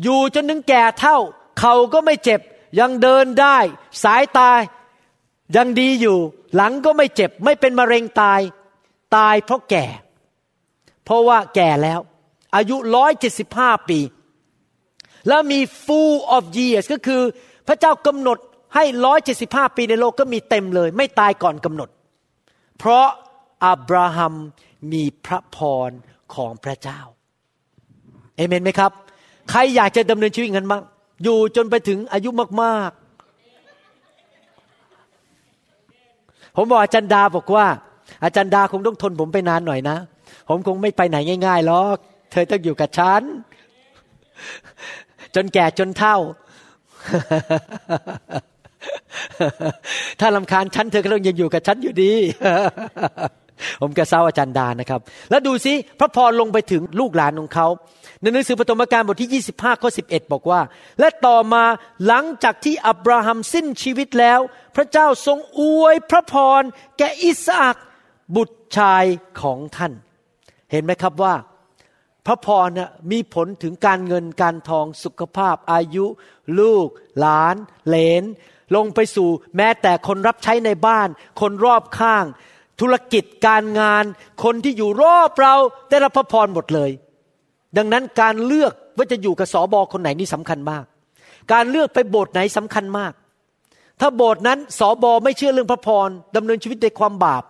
[0.02, 1.18] อยู่จนถึงแก่เท่า
[1.60, 2.40] เขาก็ไม่เจ็บ
[2.80, 3.58] ยังเดินได้
[4.04, 4.50] สายตา
[5.56, 6.18] ยังดีอยู่
[6.54, 8.40] หลังก็ไม่เจ็บ ไม่เป็นมะเร็งตาย
[9.16, 9.84] ตายเพราะแก่
[11.04, 12.00] เพราะว่าแก่แล้ว
[12.56, 13.98] อายุร้อยเจ็ดสิบห้าปี
[15.28, 17.22] แล้วมี full of years ก็คือ
[17.66, 18.38] พระเจ้ากำหนด
[18.74, 21.88] ให้ร้อยเจ็ดสิบห้าปีในโลกก็มีเต็มเลย ไม่ตายก่อนกำหนด
[22.78, 23.06] เพราะ
[23.64, 24.34] อับราฮัม
[24.92, 25.58] มีพระพ
[25.88, 25.90] ร
[26.34, 27.00] ของพระเจ้า
[28.36, 28.92] เอเมนไหมครับ
[29.50, 30.82] ใครอยากจะดำเนินชีวิตงั้นบ้าง
[31.22, 32.30] อยู่จนไปถึงอายุ
[32.62, 33.06] มากๆ
[36.56, 37.66] ผมบอกอาจารย์ดาบอกว่า
[38.24, 39.96] อาจารย์ดาคงต้องทนผมไปนานหน่อยนะ
[40.48, 41.96] ผมคงไม่ไปไหนง่ายๆหรอก
[42.32, 43.22] เธอต้องอยู่กับฉัน
[45.34, 46.16] จนแก่จนเท่า
[50.20, 52.12] ถ้าลำคาญฉันเธอก็ต้องยังอยู่กับฉันอยู่ดี
[53.80, 55.00] ผมกระเซาอาจารย์ดานะครับ
[55.30, 57.66] แล้วดูสิพระพรลงไปถึงลูกหลานของเขา
[58.20, 60.60] ในหนังสือปฐมกาลบทที่ 25ข้อ11 บอกว่า
[61.00, 61.64] และต่อมา
[62.06, 64.40] หลังจากที่อับราฮัมสิ้นชีวิตแล้ว
[64.76, 66.62] พระเจ้าทรงอวยพระพร
[66.98, 67.76] แก่อิสอัก
[68.36, 69.04] บุตรชาย
[69.42, 69.92] ของท่าน
[70.70, 71.34] เห็นไหมครับว่า
[72.26, 76.06] พระพรนะมีผลถึงการเงินการทองสุขภาพ อายุ
[76.60, 76.88] ลูก
[77.18, 78.24] หลาน เหลน
[78.76, 81.08] ลงไปสู่แม้แต่คนรับใช้ในบ้าน
[81.40, 82.24] คนรอบข้าง
[82.80, 84.04] ธุรกิจการงาน
[84.44, 85.54] คนที่อยู่รอบเรา
[85.90, 86.90] ได้รับพระพรหมดเลย
[87.76, 90.84] ดังนั้นการเลือกว่าจะอยู่กับสอบอคนไหนนี่สำคัญมาก
[91.52, 93.12] การเลือกไปโบสถ์ไหนสำคัญมาก
[94.00, 97.44] ถ้าโบสถ์นั้นสอบอไม่เชื่อเรื่องพระพรดำเนินชีวิตในความบาป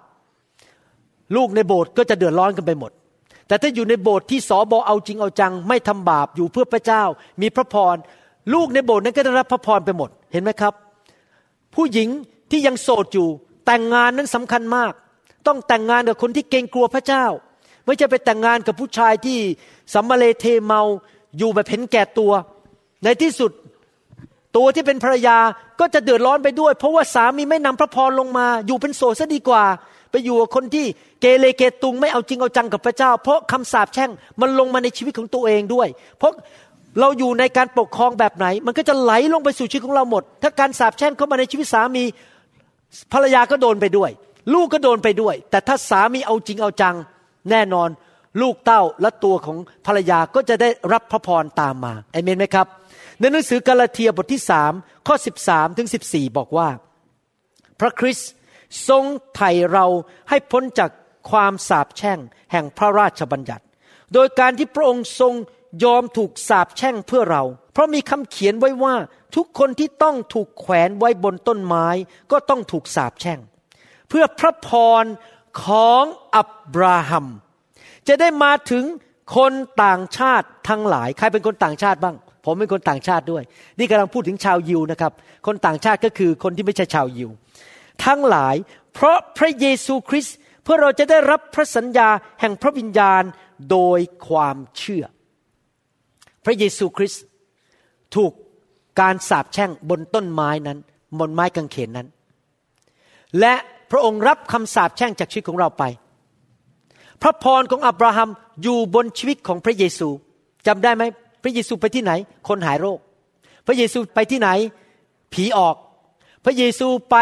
[1.37, 2.91] ลูกในโบสถ์ก็จะเดือดร้อนกันไปหมด
[3.49, 7.03] แต่ถ้าอยู่ในโบสถ์ที่สอบอเอาจริงเอาจัง ไม่ทำบาปอยู่เพื่อพระเจ้า
[7.41, 7.97] มีพระพร
[8.55, 10.74] ลูกในโบสถ์นั้นก็ได้รับพระพรไปหมดเห็นไหมครับ
[11.74, 12.09] ผู้หญิง
[12.51, 13.29] ที่ยังโสดอยู่
[13.66, 14.93] แต่งงานนั้นสำคัญมาก
[15.47, 17.24] ต้องแต่งงานกับคนที่เกรงกลัวพระเจ้า
[17.84, 19.38] ไม่ใช่ไปแต่งงานกับผู้ชายที่
[19.94, 20.82] สัมมาเลเทเมา
[21.38, 22.32] อยู่แบบเห็นแก่ตัว
[23.05, 23.51] ในที่สุด
[24.57, 25.38] ตัวที่เป็นภรรยา
[25.80, 29.64] ก็จะเดือดร้อนไปด้วย เพราะว่าสามีไม่นำพระพรลงมา อยู่เป็นโสดซะดีกว่า
[30.11, 30.86] ไปอยู่กับคนที่
[31.20, 35.88] เกเรเกตุงไม่เอาจริงเอาจังกับพระเจ้า เพราะคำสาปแช่งมันลงมาในชีวิตของตัวเองด้วย
[36.18, 36.32] เพราะ
[37.01, 42.05] เราอยู่ในการปกครองแบบไหน มันก็จะไหลลงไปสู่ชีวิตของเราหมด ถ้าการสาปแช่งเข้ามาในชีวิตสามี
[43.12, 44.11] ภรรยาก็โดนไปด้วย
[44.53, 46.97] ลูกก็โดนไปด้วย แต่ถ้าสามีเอาจริงเอาจัง
[47.51, 47.88] แน่นอน
[48.40, 52.66] ลูกเต้าและตัวของภรรยาก็จะได้รับพระพรตามมาเอเมนไหมครับ
[53.20, 54.72] ในหนังสือกาลาเทียบทที่สาม
[55.07, 55.14] ข้อ
[55.47, 56.68] 13 ถึง 14 บอกว่า
[57.80, 58.30] พระคริสต์
[58.88, 59.05] ทรง
[59.36, 59.86] ไถ่เรา
[60.28, 60.90] ให้พ้นจาก
[61.30, 62.18] ความสาปแช่ง
[62.53, 63.64] แห่งพระราชบัญญัติ
[64.12, 65.34] โดยการที่พระองค์ทรง
[65.84, 67.42] ยอมถูกสาปแช่งเพื่อเรา
[67.72, 68.94] เพราะมีคำเขียนไว้ว่า
[69.36, 71.86] ทุกคนที่ต้องถูกแขวนไว้บนต้นไม้
[72.32, 73.40] ก็ต้องถูกสาปแช่ง
[74.09, 74.69] เพื่อพระพ
[75.03, 75.05] ร
[75.65, 76.03] ของ
[76.37, 77.27] อับราฮัม
[78.09, 78.85] จะได้มาถึง
[79.37, 79.53] คน
[79.85, 83.43] ต่างชาติทั้งหลาย ใครเป็นคนต่างชาติบ้าง ผมเป็นคนต่างชาติด้วย
[83.79, 85.13] นี่กำลังพูดถึงชาวยิวนะครับ
[85.47, 87.31] คนต่างชาติก็คือคนที่ไม่ใช่ชาวยิว
[88.05, 88.55] ทั้งหลาย
[88.95, 92.09] เพราะพระเยซูคริสต์เพื่อเราจะได้รับพระสัญญา
[92.41, 93.23] แห่งพระวิญญาณ
[93.71, 95.05] โดยความเชื่อ
[96.45, 97.23] พระเยซูคริสต์
[98.15, 98.33] ถูก
[99.01, 100.79] การสาปแช่งบนต้นไม้นั้น
[101.21, 102.09] บนไม้กางเขนนั้น
[103.41, 103.55] และ
[103.91, 105.82] พระองค์รับคำสาปแช่งจากชีวิตของเราไป
[107.22, 108.28] พระพรของอับราฮัม
[108.62, 110.09] อยู่บนชีวิตของพระเยซู
[110.66, 111.03] จำได้ไหม
[111.43, 112.12] พระเยซูไปที่ไหน
[112.49, 112.99] คนหายโรค
[113.66, 114.49] พระเยซูไปที่ไหน
[115.32, 115.76] ผีออก
[116.45, 117.16] พระเยซูไป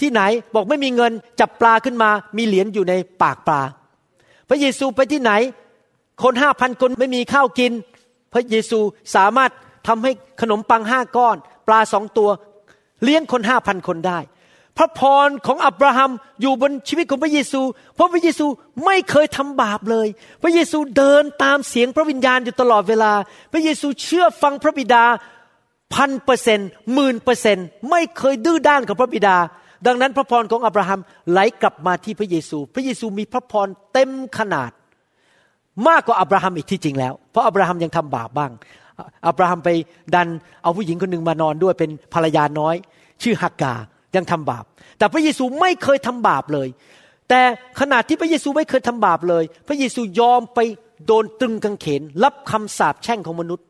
[0.00, 0.22] ที่ไหน
[0.54, 3.60] บอกไม่มีเงินจับปลาขึ้นมามีเหรียญอยู่ในปากปลา
[4.48, 5.32] พระเยซูไปที่ไหน
[6.22, 7.72] คนห้าพันคนไม่มีข้าวกิน
[8.32, 8.78] พระเยซู
[9.14, 9.50] สามารถ
[9.86, 10.10] ทำให้
[10.40, 12.30] ขนมปังห้าก้อน ปลาสองตัว
[13.02, 14.18] เลี้ยงคนห้าพันคนได้
[14.78, 16.10] พระพรของอับราฮัม
[16.40, 17.62] อยู่บนชีวิตของพระเยซู
[17.94, 18.46] เพราะพระเยซู
[18.84, 20.08] ไม่เคยทำบาปเลย
[20.42, 23.12] พระเยซูเดินตามเสียงพระวิญญาณอยู่ตลอดเวลา
[23.52, 25.04] พระเยซูเชื่อฟังพระบิดา
[25.94, 29.36] พันเปอร์เซ็นต์หมื่นเปอร์เซ็นต์ไม่เคยดื้อด้านกับพระบิดา
[29.86, 31.00] ดังนั้นพระพรของอับราฮัม
[31.30, 34.70] ไหลกลับมาที่พระเยซู พระเยซูมีพระพรเต็มขนาด
[35.88, 38.50] มากกว่าอับราฮัมอีกที่จริงแล้ว เพราะอับราฮัมยังทำบาปบ้าง
[39.28, 39.68] อับราฮัมไป
[40.14, 40.28] ดัน
[40.62, 42.74] เอาผู้หญิงคนหนึ่งมานอนด้วยเป็นภรรยาน้อย
[43.22, 43.74] ชื่อฮักกา
[44.16, 44.64] ยังทำบาป
[44.98, 46.68] แต่พระเยซูไม่เคยทำบาปเลย
[47.28, 47.42] แต่
[47.80, 50.58] ขณะที่พระเยซูไม่เคยทำบาปเลย พระเยซูยอมไป
[51.06, 53.66] โดนตรึงกางเขน รับคำสาปแช่งของมนุษย์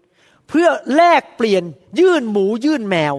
[0.48, 1.62] เพื่อแลกเปลี่ยน
[1.98, 3.14] ยื่นหมูยื่นแมว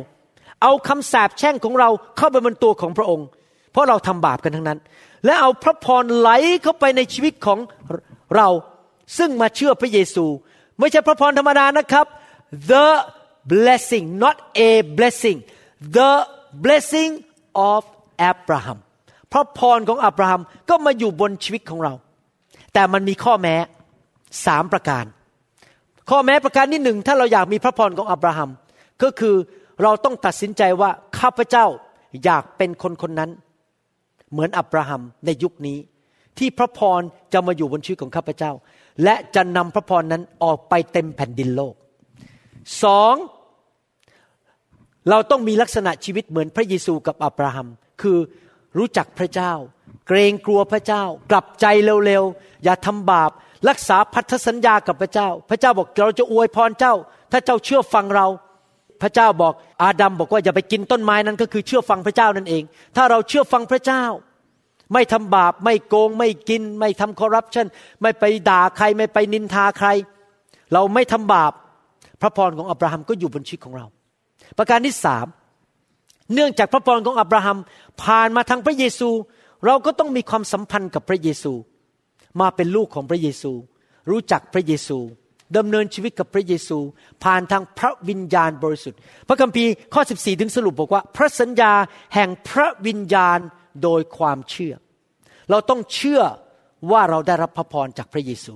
[0.61, 3.27] เอาคำสาปแช่งของเราเข้าไปบนตัวของพระองค์
[3.71, 4.79] เพราะเราทำบาปกันทั้งนั้น
[5.25, 6.29] และเอาพระพรไหล
[6.63, 7.59] เข้าไปในชีวิตของ
[8.35, 8.49] เรา
[9.17, 10.25] ซึ่งมาเชื่อพระเยซู
[10.79, 12.05] ไม่ใช่พระพรธรรมดานะครับ
[12.71, 12.87] the
[13.51, 14.37] blessing not
[14.69, 15.39] a blessing
[15.95, 16.11] the
[16.63, 17.11] blessing
[17.71, 17.81] of
[18.31, 18.79] Abraham
[19.31, 21.93] พระพรของอับราฮัมก็มาอยู่บนชีวิตของเรา
[22.73, 23.55] แต่มันมีข้อแม้
[24.45, 25.05] สามประการ
[26.09, 28.49] ข้อแม้ประการที่หนึ่งถ้าเราอยากมีพระพรของอับราฮัม
[29.03, 29.35] ก็คือ
[29.81, 30.89] เราต้องตัดสินใจว่า
[31.19, 31.65] ข้าพเจ้า
[32.23, 33.29] อยากเป็นคนคนนั้น
[34.31, 35.77] เหมือนอับราฮัมในยุคนี้
[36.37, 37.01] ที่พระพร
[37.33, 38.51] จะมาอยู่บนชีวิตของข้าพเจ้า
[39.03, 41.75] และจะนำพระพรนั้นออกไปเต็มแผ่นดินโลก
[42.83, 43.13] สอง
[45.09, 47.67] เราต้องมีลักษณะชีวิตเหมือนพระเยซูกับอับราฮัม
[48.01, 48.17] คือ
[48.77, 49.53] รู้จักพระเจ้า
[50.07, 51.65] เกรงกลัวพระเจ้า กลับใจ
[52.05, 53.31] เร็วๆ อย่าทำบาป
[53.69, 56.93] รักษาพันธสัญญากับพระเจ้า พระเจ้าบอกเราจะอวยพรเจ้า
[57.31, 58.27] ถ้าเจ้าเชื่อฟังเรา
[59.01, 62.63] พระเจ้าบอกอาดัมบอกว่าอย่าไปกินต้นไม้นั้นก็คือเชื่อฟังพระเจ้านั่นเอง
[62.95, 64.03] ถ้าเราเชื่อฟังพระเจ้า
[64.93, 67.67] ไม่ทำบาป ไม่โกง ไม่กิน ไม่ทำคอร์รัปชัน
[68.01, 69.87] ไม่ไปด่าใคร ไม่ไปนินทาใคร
[70.73, 71.51] เราไม่ทำบาป
[72.21, 73.85] พระพรของอับราฮัมก็อยู่บนชีวิตของเรา
[74.57, 75.25] ประการที่สาม
[76.33, 77.57] เนื่องจากพระพรของอับราฮัม
[78.03, 79.09] ผ่านมาทางพระเยซู
[79.65, 81.53] เราก็ต้องมีความสัมพันธ์กับพระเยซู
[82.41, 83.51] มาเป็นลูกของพระเยซู
[84.09, 84.99] รู้จักพระเยซู
[85.57, 86.77] ดำเนินชีวิตกับพระเยซู
[87.23, 91.73] ผ่านทางพระวิญญาณบริสุทธิ์ พระคัมภีร์ข้อ 14 ถึงสรุปบอกว่า พระสัญญา
[92.15, 93.39] แห่งพระวิญญาณ
[93.83, 94.73] โดยความเชื่อ
[95.49, 96.21] เราต้องเชื่อ
[96.91, 98.55] ว่าเราได้รับพระพรจากพระเยซู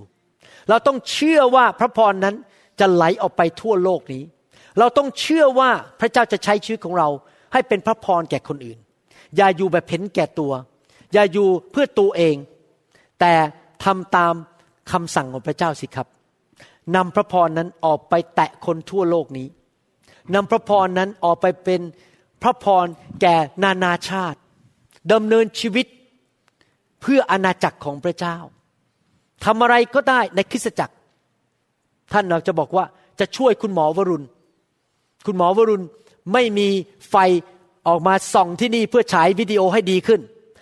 [0.69, 2.35] เราต้องเชื่อว่าพระพรนั้น
[2.79, 4.23] จะไหลออกไปทั่วโลกนี้
[4.79, 5.69] เราต้องเชื่อว่า
[5.99, 7.09] พระเจ้าจะใช้ชีวิตของเรา
[7.53, 8.77] ให้เป็นพระพรแก่คนอื่น
[9.37, 10.53] อย่าอยู่แบบเห็นแก่ตัว
[11.13, 12.35] อย่าอยู่เพื่อตัวเอง
[13.19, 13.33] แต่
[13.83, 14.33] ทำตาม
[14.91, 16.07] คำสั่งของพระเจ้าสิครับ
[16.95, 19.47] นำพระพรนั้นออกไปแตะคนทั่วโลกนี้
[20.35, 21.81] นำพระพรนั้นออกไปเป็น
[22.41, 22.85] พระพร
[23.21, 24.39] แก่นานาชาติ
[25.11, 25.87] ดำเนินชีวิต
[27.01, 28.37] เพื่ออาณาจักรของพระเจ้า
[29.45, 30.95] ทำอะไรก็ได้ในคริสตจักร
[32.13, 32.85] ท่านเราจะบอกว่า
[33.19, 34.25] จะช่วยคุณหมอวรุณ
[35.25, 35.85] คุณหมอวรุณ
[36.33, 36.67] ไม่มี
[37.09, 37.15] ไฟ
[37.87, 40.21] ออกมาส่องที่นี่เพื่อฉายวิดีโอให้ดีขึ้น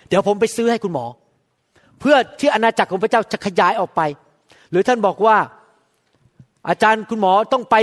[0.09, 1.05] เดี๋ยวผมไปซื้อให้คุณหมอ
[1.99, 4.01] เพื่อที่อาณาจักรของพระเจ้าจะขยายออกไป
[4.71, 5.37] หรือท่านบอกว่า
[6.69, 7.75] อาจารย์คุณหมอต้องไป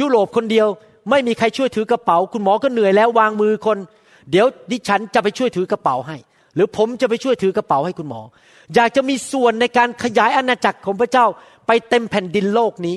[0.00, 0.66] ยุโรปคนเดียว
[1.10, 3.78] ไม่มีใครช่วยถือกระเป๋า คุณหมอก็เหนื่อยแล้ววางมือคน
[4.30, 6.16] เดี๋ยวดิฉันจะไปช่วยถือกระเป๋าให้
[6.54, 8.20] หรือผมจะไปช่วยถือกระเป๋าให้คุณหมอ
[8.74, 11.26] อยากจะมีส่วนในการขยายอาณาจักรของพระเจ้า
[11.66, 12.96] ไปเต็มแผ่นดินโลกนี้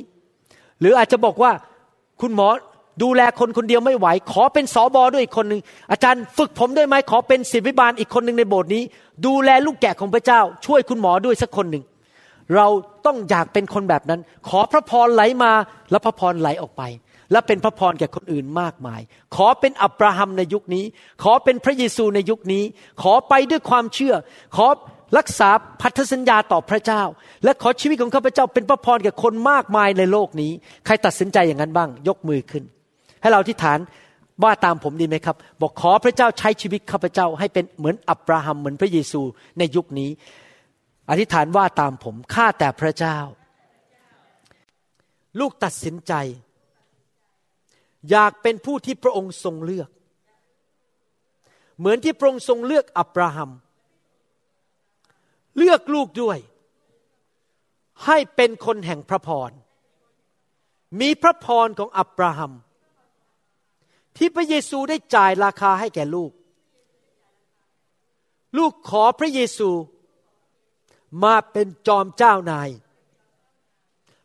[0.79, 1.51] หรืออาจจะบอกว่า
[2.21, 2.47] คุณหมอ
[3.03, 5.61] ดูแลคนคนเดียวไม่ไหว ขอเป็นสอบอด้วยอีกคนหนึ่ง
[5.91, 8.83] อาจารย์ฝึกผมด้วยไหมขอเป็นศิวิบาลอีกคนหนึ่งในโบสถ์นี้
[9.25, 11.83] ดูแลลูกแกะของพระเจ้า ช่วยคุณหมอด้วยสักคนหนึ่ง
[12.55, 12.67] เรา
[13.05, 14.19] ต้องอยากเป็นคนแบบนั้น
[14.49, 15.51] ขอพระพรไหลมา
[15.91, 16.83] แล้วพระพรไหลออกไป
[17.31, 19.01] และเป็นพระพรแก่คนอื่นมากมาย
[19.35, 20.85] ขอเป็นอับราฮัมในยุคนี้
[21.23, 22.63] ขอเป็นพระเยซูในยุคนี้
[23.01, 24.13] ขอไปด้วยความเชื่อ
[24.55, 24.67] ขอ
[25.17, 25.49] รักษา
[25.81, 27.03] พันธสัญญาต่อพระเจ้า
[27.43, 30.51] และขอชีวิตของข้าพเจ้าเป็นพระพรแก่คนมากมายในโลกนี้
[30.85, 32.63] ใครตัดสินใจอย่างนั้นบ้าง ยกมือขึ้น
[33.21, 33.79] ให้เราที่ฐาน
[34.43, 39.21] ว่าตามผมดีไหมครับ บอกขอพระเจ้าใช้ชีวิตข้าพเจ้าให้เป็นเหมือนอับราฮัมเหมือนพระเยซู
[39.59, 40.09] ในยุคนี้
[41.09, 43.17] อธิษฐานว่าตามผมข้าแต่พระเจ้า
[45.39, 46.13] ลูกตัดสินใจ
[48.11, 49.89] อยากเป็นผู้ที่พระองค์ทรงเลือก
[51.79, 53.51] เหมือนที่พระองค์ทรงเลือกอับราฮัม
[55.57, 56.37] เลือกลูกด้วย
[58.05, 59.51] ให้เป็นคนแห่งพระพร
[61.01, 62.51] มีพระพรของอับราฮัม
[64.17, 66.31] ที่พระเยซูได้จ่ายราคาให้แก่ลูก
[68.57, 69.69] ลูกขอพระเยซู
[71.23, 72.69] มาเป็นจอมเจ้านาย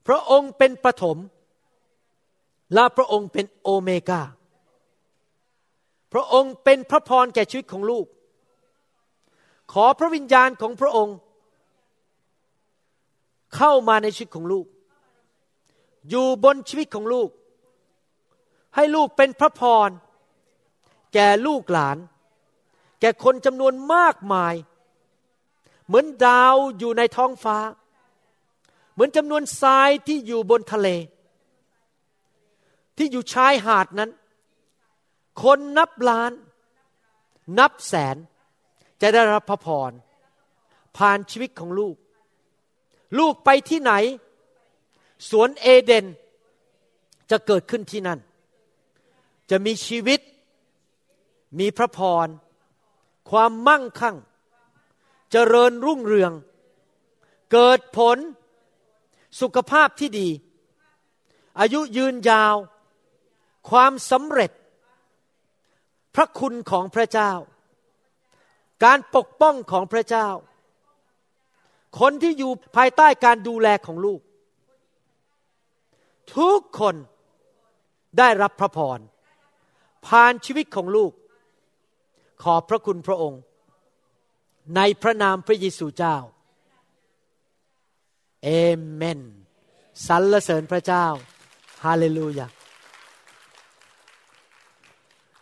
[0.07, 1.19] พระองค์เป็นปฐม
[2.75, 4.23] และพระองค์เป็นโอเมกา
[6.13, 8.07] พระองค์เป็นพระพรแก่ชีวิตของลูก
[9.73, 11.17] ขอพระวิญญาณของพระองค์
[13.57, 14.67] เข้ามาในชีวิตของลูก
[16.09, 17.29] อยู่บนชีวิตของลูก
[18.77, 19.91] ให้ลูกเป็นพระพร
[21.15, 21.97] แก่ลูกหลาน
[23.01, 24.55] แก่คนจำนวนมากมาย
[25.87, 27.59] เหมือนดาวอยู่ในท้องฟ้า
[28.93, 30.89] เหมือนจำนวนทรายที่อยู่บนทะเล
[32.97, 34.11] ที่อยู่ชายหาดนั้น
[35.43, 36.33] คนนับล้าน
[37.59, 38.17] นับแสน
[39.01, 39.93] จะได้รับพระพร
[40.97, 41.97] ผ่านชีวิตของลูก
[43.19, 43.93] ลูกไปที่ไหน
[45.31, 46.07] สวนเอเดน
[47.31, 48.19] จะเกิดขึ้นที่นั่น
[49.51, 50.21] จะมีชีวิต
[51.59, 52.27] มีพระพร
[53.31, 54.17] ความมั่งคั่ง
[55.31, 56.33] เจริญรุ่งเรือง
[57.53, 58.19] เกิดผล
[59.41, 60.29] สุขภาพที่ดี
[61.61, 62.57] อายุยืนยาว
[63.71, 64.51] ความสำเร็จ
[66.15, 67.33] พระคุณของพระเจ้า
[68.85, 70.29] การปกป้องของพระเจ้า
[72.01, 74.21] คนที่อยู่ภายใต้การดูแลของลูก
[76.37, 76.95] ทุกคน
[78.19, 78.99] ได้รับพระพร
[80.07, 81.13] ผ่านชีวิตของลูก
[82.43, 83.41] ขอบพระคุณพระองค์
[84.77, 86.17] ในพระนามพระเยซูเจ้า
[88.45, 88.51] เอ
[88.93, 89.21] เมน
[90.09, 91.07] สรรเสริญพระเจ้า
[91.85, 92.47] ฮาเลลูยา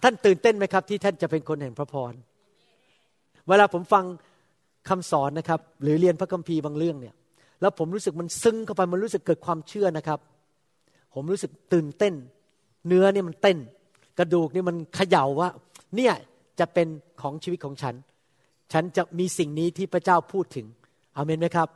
[0.02, 2.12] ท่านตื่นเต้นไหมครับ ที่ท่านจะเป็นคนแห่งพระพร
[3.48, 4.04] เวลาผมฟัง
[4.88, 7.14] คำสอนนะครับ หรือเรียนพระคัมภีร์บางเรื่องเนี่ย
[7.60, 10.20] แล้วผมรู้สึกมันซึ้งเข้าไปมันรู้สึกเกิดความเชื่อนะครับ
[11.14, 12.14] ผมรู้สึกตื่นเต้น
[12.86, 13.58] เนื้อเนี่ยมันเต้น
[14.18, 15.48] กระดูกนี่มันเขย่าว่า
[15.96, 16.14] เนี่ย
[16.58, 16.88] จะเป็น
[17.22, 17.94] ของชีวิตของฉัน
[18.72, 20.66] ฉันจะมีสิ่งนี้ที่พระเจ้าพูดถึง
[21.16, 21.68] อามนไหมครับ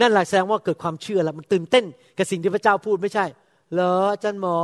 [0.00, 1.84] นั่นแหละแสดงว่าเกิดความเชื่อแล้วมันตื่นเต้น
[2.16, 3.26] กับสิ่งที่พระเจ้าพูดไม่ใช่
[3.72, 4.58] เหรออาจารย์หมอ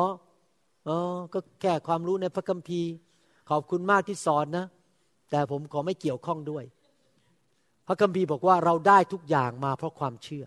[0.89, 0.99] อ๋อ
[1.33, 2.91] ก็แค่ความรู้ในพระคัมภีร์
[3.51, 4.67] ขอบคุณมากที่สอนนะ
[5.31, 6.65] แต่ผมขอไม่เกี่ยวข้องด้วย
[7.87, 10.45] พระคัมภีร์บอกว่าเราได้ทุกอย่างมาเพราะความเชื่อ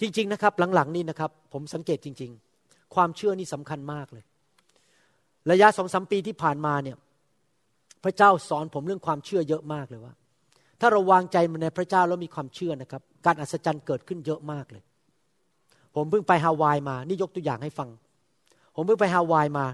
[0.00, 2.30] จริง ๆนะครับ หลังๆนี่นะครับ ผมสังเกตจริง
[2.62, 4.24] ๆ ความเชื่อนี่สำคัญมากเลย
[5.50, 6.96] ระยะสองสมปีที่ผ่านมาเนี่ย
[8.04, 10.14] พระเจ้าสอนผมเรื่องความเชื่อเยอะมากเลยว่า
[10.80, 14.82] ถ้าเราวางใจในพระเจ้าแล้วมีความเชื่อนะครับ การอัศจรรย์เกิดขึ้นเยอะมากเลย
[15.94, 17.88] ผมเพิ่งไปฮาวายมา นี่ยกตัวอย่างให้ฟัง
[18.74, 19.66] ผมเพิ่งไปฮาวายมา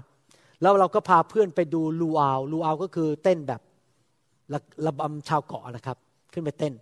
[0.61, 3.61] แล้วเราก็พาเพื่อนไปดูลูอาวลูอาวก็คือเต้นแบบ
[4.85, 5.97] ระบำชาวเกาะนะครับ
[6.33, 6.73] ขึ้นไปเต้น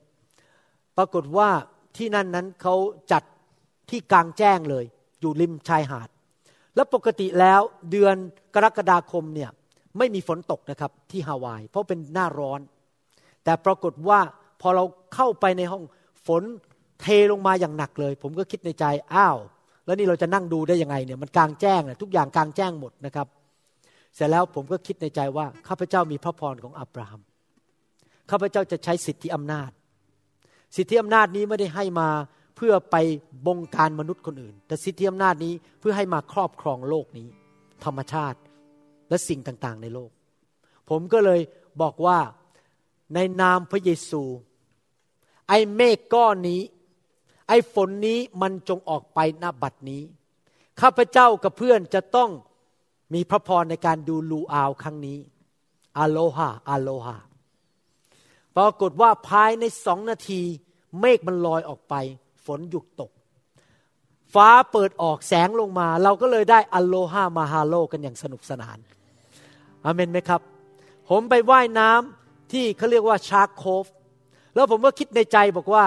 [0.98, 1.50] ปรากฏว่า
[1.98, 2.76] ที่นั่นนั้นเขา
[3.12, 3.24] จัด
[3.90, 4.86] ที่กลางแจ้งเลย
[5.22, 6.10] อยู่ริมชายหาด
[6.76, 7.62] แล้วปกติแล้ว
[7.92, 8.16] เดือน
[8.56, 9.50] กรกฎาคมเนี่ย
[9.98, 12.60] ไม่มีฝนตกนะครับที่ฮาวาย เพราะเป็นหน้าร้อน
[13.44, 14.20] แต่ปรากฏว่า
[14.62, 14.84] พอเรา
[15.16, 15.84] เข้าไปในห้อง
[16.28, 16.44] ฝน
[17.02, 19.38] เทลงมาอย่างหนักเลย ผมก็คิดในใจอ้าว
[19.86, 23.28] แล้วนี่เราจะนั่งดูได้ยังไงเนี่ยมันกลางแจ้งนะทุกอย่างกลางแจ้งหมดนะครับ
[24.16, 27.22] เสร็จแล้วผมก็คิดในใจว่าข้าพเจ้ามีพระพรของอับราฮัม
[28.30, 29.72] ข้าพเจ้าจะใช้สิทธิอำนาจ
[30.76, 32.10] สิทธิอำนาจนี้ไม่ได้ให้มา
[32.62, 32.98] เพื่อไป
[33.48, 37.28] บงการมนุษย์คนอื่น แต่สิทธิอำนาจนี้เพื่อให้มาครอบครองโลกนี้
[37.86, 38.40] ธรรมชาติ
[39.10, 40.12] และสิ่งต่างๆ ในโลก
[40.90, 41.42] ผมก็เลย
[41.82, 42.20] บอกว่า
[43.14, 44.24] ในนามพระเยซู
[45.48, 46.62] ไอ้เมฆก้อนนี้
[47.48, 50.02] ไอ้ฝนนี้มันจงออกไปณบัดนี้
[50.82, 52.30] ข้าพเจ้ากับเพื่อนจะต้อง
[53.14, 55.18] มีพระพรในการดูลูอาวครั้งนี้
[55.98, 57.18] อโลฮาอโลฮา
[58.58, 60.42] ปรากฏว่าภายในสองนาที
[61.00, 61.96] เมฆมันลอยออกไป
[62.46, 63.12] ฝนหยุดตก
[64.34, 68.78] ฟ้าเปิดออกแสงลงมา เราก็เลยได้อโลฮามาฮาโลกันอย่างสนุกสนาน
[69.84, 70.42] อเมนไหมครับ
[71.10, 73.86] ผมไปไว่ายน้ำที่เขาเรียกว่าชาร์คโคฟ
[74.56, 75.86] แล้วผมก็คิดในใจบอกว่า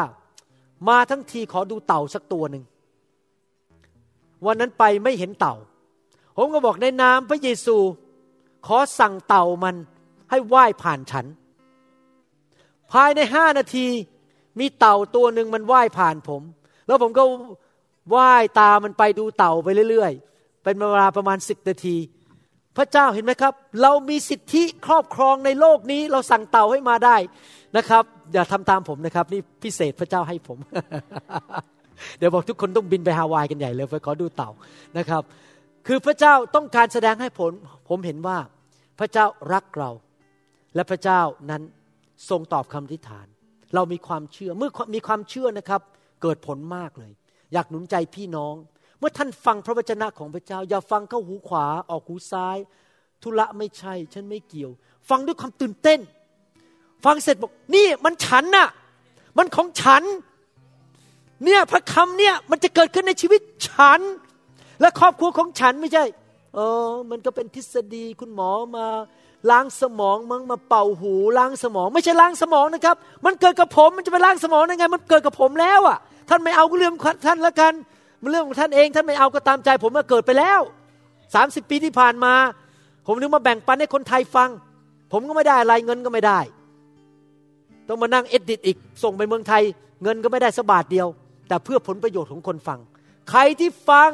[0.88, 2.64] มาทั้งทีขอดูเต่าสักตัวหนึ่ง
[4.46, 5.54] วันนั้นไปไม่เห็นเต่า
[6.36, 7.76] ผมก็บอกในนามพระเยซู
[8.66, 9.74] ขอสั่งเต่ามัน
[10.30, 11.26] ให้ว่ายผ่านฉัน
[12.92, 13.86] ภายในห้านาที
[14.58, 16.42] มีเต่าตัวหนึ่งมันว่ายผ่านผม
[16.86, 17.22] แล้วผมก็
[18.16, 21.96] ว่ายตามมันไปดูเต่าไปเรื่อยๆ เป็นเวลาประมาณสิบนาที
[22.76, 27.16] พระเจ้าเห็นไหมครับ เรามีสิทธิครอบครองในโลกนี้ เราสั่งเต่าให้มาได้
[27.76, 30.58] นะครับ อย่าทำตามผมนะครับ นี่พิเศษพระเจ้าให้ผม
[32.18, 34.50] เดี๋ยวบอกทุกคนต้องบินไปฮาวายกันใหญ่เลยไปขอดูเต่า
[34.98, 35.22] นะครับ
[35.86, 37.50] คือพระเจ้าต้องการแสดงให้ผล
[37.88, 38.38] ผมเห็นว่า
[38.98, 39.90] พระเจ้ารักเรา
[40.74, 41.62] และพระเจ้านั้น
[42.28, 43.26] ทรงตอบคำทิฐาน
[43.74, 45.80] เรามีความเชื่อเมื่อมีความเชื่อนะครับ
[46.22, 47.12] เกิดผลมากเลย
[47.52, 48.54] อยากหนุนใจพี่น้อง
[48.98, 52.56] เมื่อท่านฟังพระวจนะของพระเจ้า อย่าฟังเข้าหูขวาออกหูซ้าย
[53.22, 54.70] ธุระไม่ใช่ ฉันไม่เกี่ยว
[55.08, 56.00] ฟังด้วยความตื่นเต้น
[57.04, 58.68] ฟังเสร็จบอกนี่มันฉันน่ะ
[59.38, 60.02] มันของฉัน
[61.44, 64.00] เนี่ยพระคำเนี่ยมันจะเกิดขึ้นในชีวิตฉัน
[64.80, 66.04] และครอบครัวของฉันไม่ใช่
[66.54, 66.58] เอ
[66.88, 68.86] อมันก็เป็นทฤษฎีคุณหมอมา
[69.50, 76.94] ล้างสมองมั้งมาเป่าหูล้างสมอง ไม่ใช่ล้างสมองนะครับ มันเกิดกับผมมันจะไปล้างสมองได้ไง มันเกิดกับผมแล้วอะ ท่านไม่เอาก็เรื่อง
[77.26, 77.72] ท่านละกัน
[78.22, 80.60] มันเรื่องของท่านเองท่านไม่เอาก็ตามใจ ผมมาเกิดไปแล้ว
[81.34, 82.34] สามสิบปีที่ผ่านมา
[83.06, 84.50] ผมนึกมาแบ่งปันให้คนไทยฟัง
[85.12, 86.40] ผมก็ไม่ได้อะไรเงินก็ไม่ได้
[87.88, 89.62] ต้องมานั่งเอ็ดดิตอีกส่งไปเมืองไทย
[90.02, 91.08] เงินก็ไม่ได้สบาทเดียว
[91.48, 92.78] แต่เพื่อผลประโยชน์ของคนฟัง
[93.30, 94.10] ใครที่ฟัง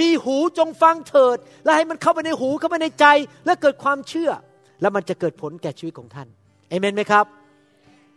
[0.00, 3.06] มีหูจงฟังเถิด และให้มันเข้าไปในหูเข้าไปในใจ
[3.46, 4.30] และเกิดความเชื่อ
[4.80, 6.28] แล้วมันจะเกิดผลแก่ชีวิตของท่าน
[6.68, 7.24] เอเมนไหมครับ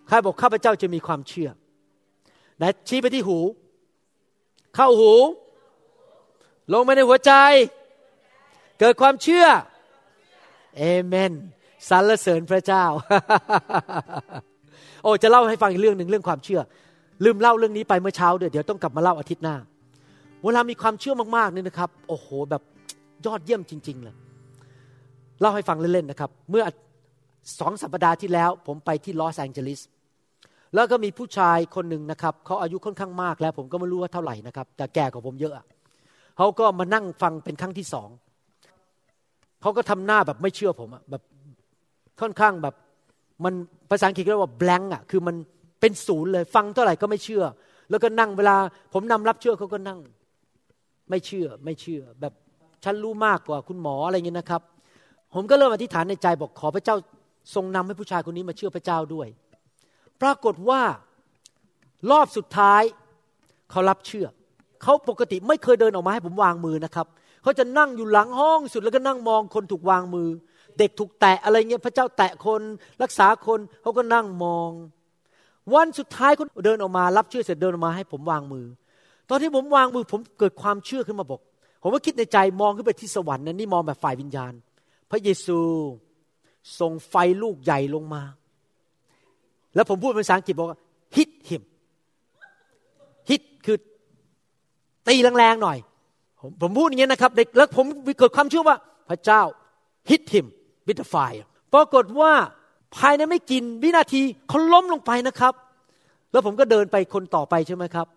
[0.08, 1.50] ใครบอกข้าพเจ้าจะมีความเชื่อ
[2.58, 3.40] ไหนชี้ไปที่หู
[4.76, 5.14] เข้าหู
[6.74, 7.32] ลงมาในหัวใจ
[8.80, 9.46] เกิดความเชื่อ
[10.78, 11.32] เอเมน
[11.90, 12.86] สรรเสริญพระเจ้า
[15.04, 16.62] โอ้จะเล่าให้ฟังอีกเรื่องหนึ่งเรื่องความเชื่อ
[17.26, 19.56] ลืมเล่าเรื่องนี้ไปเมื่อเช้าด้วยเดี๋ยวต้องกลับมาเล่าอาทิตย์หน้า
[20.44, 22.62] เวลามีความเชื่อมากๆเนี่ยนะครับ โอ้โห แบบ
[23.26, 24.16] ยอดเยี่ยมจริง ๆ เลย
[25.42, 26.64] เล่าให้ฟังเล่นๆนะครับ เมื่อ
[27.60, 29.82] สองสัปดาห์ที่แล้ว ผมไปที่ลอสแองเจลิส
[30.74, 35.54] แล้วก็มีผู้ชายคนหนึ่งนะครับเขาอายุค่อนข้างมากแล้ว ผมก็ไม่รู้ว่าเท่าไหร่นะครับ แต่แก่กว่าผมเยอะ
[36.38, 38.10] เขาก็มานั่งฟังเป็นครั้งที่สอง
[39.62, 41.24] เขาก็ทำหน้าแบบไม่เชื่อผมอะแบบ
[42.22, 42.76] ค่อนข้างแบบ
[43.44, 43.54] มัน
[43.90, 45.36] ภาษาอังกฤษเรียกว่า blank อะคือมัน
[45.80, 47.44] เป็นศูนย์เลยฟังเท่าไหร่ก็ไม่เชื่อ
[47.90, 48.56] แล้วก็นั่งเวลา
[48.94, 50.00] ผมนำรับเชื่อเขาก็นั่ง
[51.10, 52.34] ไม่เชื่อไม่เชื่อ แบบ
[52.84, 54.62] ฉันรู้มากกว่าคุณหมออะไรเงี้ยนะครับ
[55.34, 56.96] ผมก็เริ่มอธิษฐานในใจบอกขอพระเจ้า
[57.56, 59.28] ทรงนำให้ผู้ชายคนนี้มาเชื่อพระเจ้าด้วย
[60.22, 60.82] ปรากฏว่า
[62.12, 62.82] รอบสุดท้าย
[63.72, 64.28] เขารับเชื่อ
[64.84, 67.08] เขาปกติไม่เคยเดินออกมาให้ผมวางมือนะครับ
[67.44, 70.28] เขาจะนั่งอยู่หลังห้องสุดแล้วก็นั่งมองคนถูกวางมือ
[70.78, 72.62] เด็กถูกแตะอะไรเงี้ยพระเจ้าแตะคน
[73.04, 74.70] รักษาคนเขาก็นั่งมอง
[75.74, 78.66] วันสุดท้ายเขาเดินออกมา รับเชื่อเสร็จเดินออกมาให้ผมวางมือ
[79.30, 81.42] ตอนที่ผมวางมือผมเกิดความเชื่อขึ้นมาบอก
[81.82, 84.54] ผมก็คิดในใจมองขึ้นไปที่สวรรค์นั่นนี่มองแบบฝ่ายวิญญาณ
[85.12, 85.60] พระเยซู
[86.80, 88.24] ส่งไฟลูกใหญ่ลงมา
[89.76, 90.80] แล้วผมพูดเป็นภาษาอังกฤษบอกว่า
[91.16, 91.62] hit him
[93.30, 93.78] hit คือ
[95.08, 95.78] ตีแรงๆหน่อย
[96.40, 97.86] ผมผมพูดอย่างนี้นะครับแล้วผม
[98.20, 98.78] เกิดความเชื่อว่า
[99.10, 99.42] พระเจ้า
[100.10, 100.46] hit him
[100.88, 101.44] with the fire
[101.74, 102.32] ปรากฏว่า
[102.98, 105.54] ภายในไม่กินวินาทีเขาล้มลงไปนะครับ
[106.32, 108.08] แล้วผมก็เดินไปคนต่อไปใช่ไหมครับ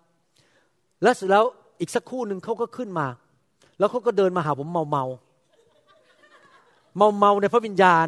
[1.03, 1.45] แล้วแล้ว
[1.81, 3.07] อีกสักครู่หนึ่งเขาก็ขึ้นมา
[3.79, 5.05] แล้วเขาก็เดินมาหาผมเมาเมา
[6.97, 8.07] เมาเมาในพระวิญญาณ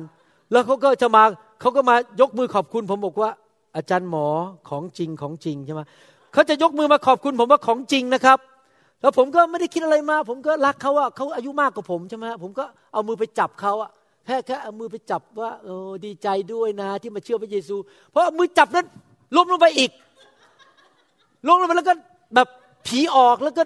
[0.53, 1.23] แล้วเขาก็จะมา
[1.61, 3.31] เขาก็มายกมือขอบคุณ ผมบอกว่า
[3.77, 4.27] อาจารย์หมอ
[4.69, 5.81] ของจริงของจริงใช่ไหม
[6.33, 8.39] เขาจะยกมือมาขอบคุณ ผมว่าของจริงนะครับ
[9.01, 13.91] แล้วผมก็ไม่ได้คิดอะไรมา ผมก็รักเขาว่าเขาอายุมากกว่าผมใช่ไหมผมก็เอามือไปจับเขาอะ
[14.27, 17.77] แค่แค่เอามือไปจับว่าเออดีใจด้วยนะ ที่มาเชื่อพระเยซู
[18.11, 18.87] เพราะมือจับนั้น
[19.37, 19.91] ล้มลงไปอีก
[21.49, 21.95] ล้มลงไปแล้วก็
[22.35, 22.49] แบบ
[22.87, 23.63] ผีออกแล้วก็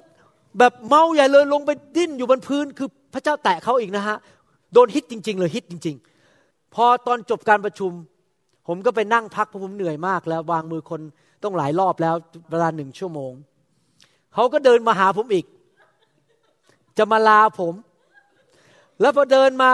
[0.58, 4.16] แบบเมาใหญ่เลยลงไปดิ้นอยู่บนพื้นคือพระเจ้าแตะเขาอีกนะฮะ
[4.72, 5.96] โดนฮิตจริง ๆ เลยฮิตจริง
[6.36, 7.92] ๆ พอตอนจบการประชุม
[8.66, 11.00] ผมก็ไปนั่งพักเพราะผมเหนื่อยมากแล้ววางมือคน
[11.42, 12.14] ต้องหลายรอบแล้ว
[12.50, 13.32] เวลาหนึ่งชั่วโมง
[14.34, 15.44] เขาก็เดินมาหาผมอีก
[16.98, 17.74] จะมาลาผม
[19.00, 19.70] แล้วพอเดินมา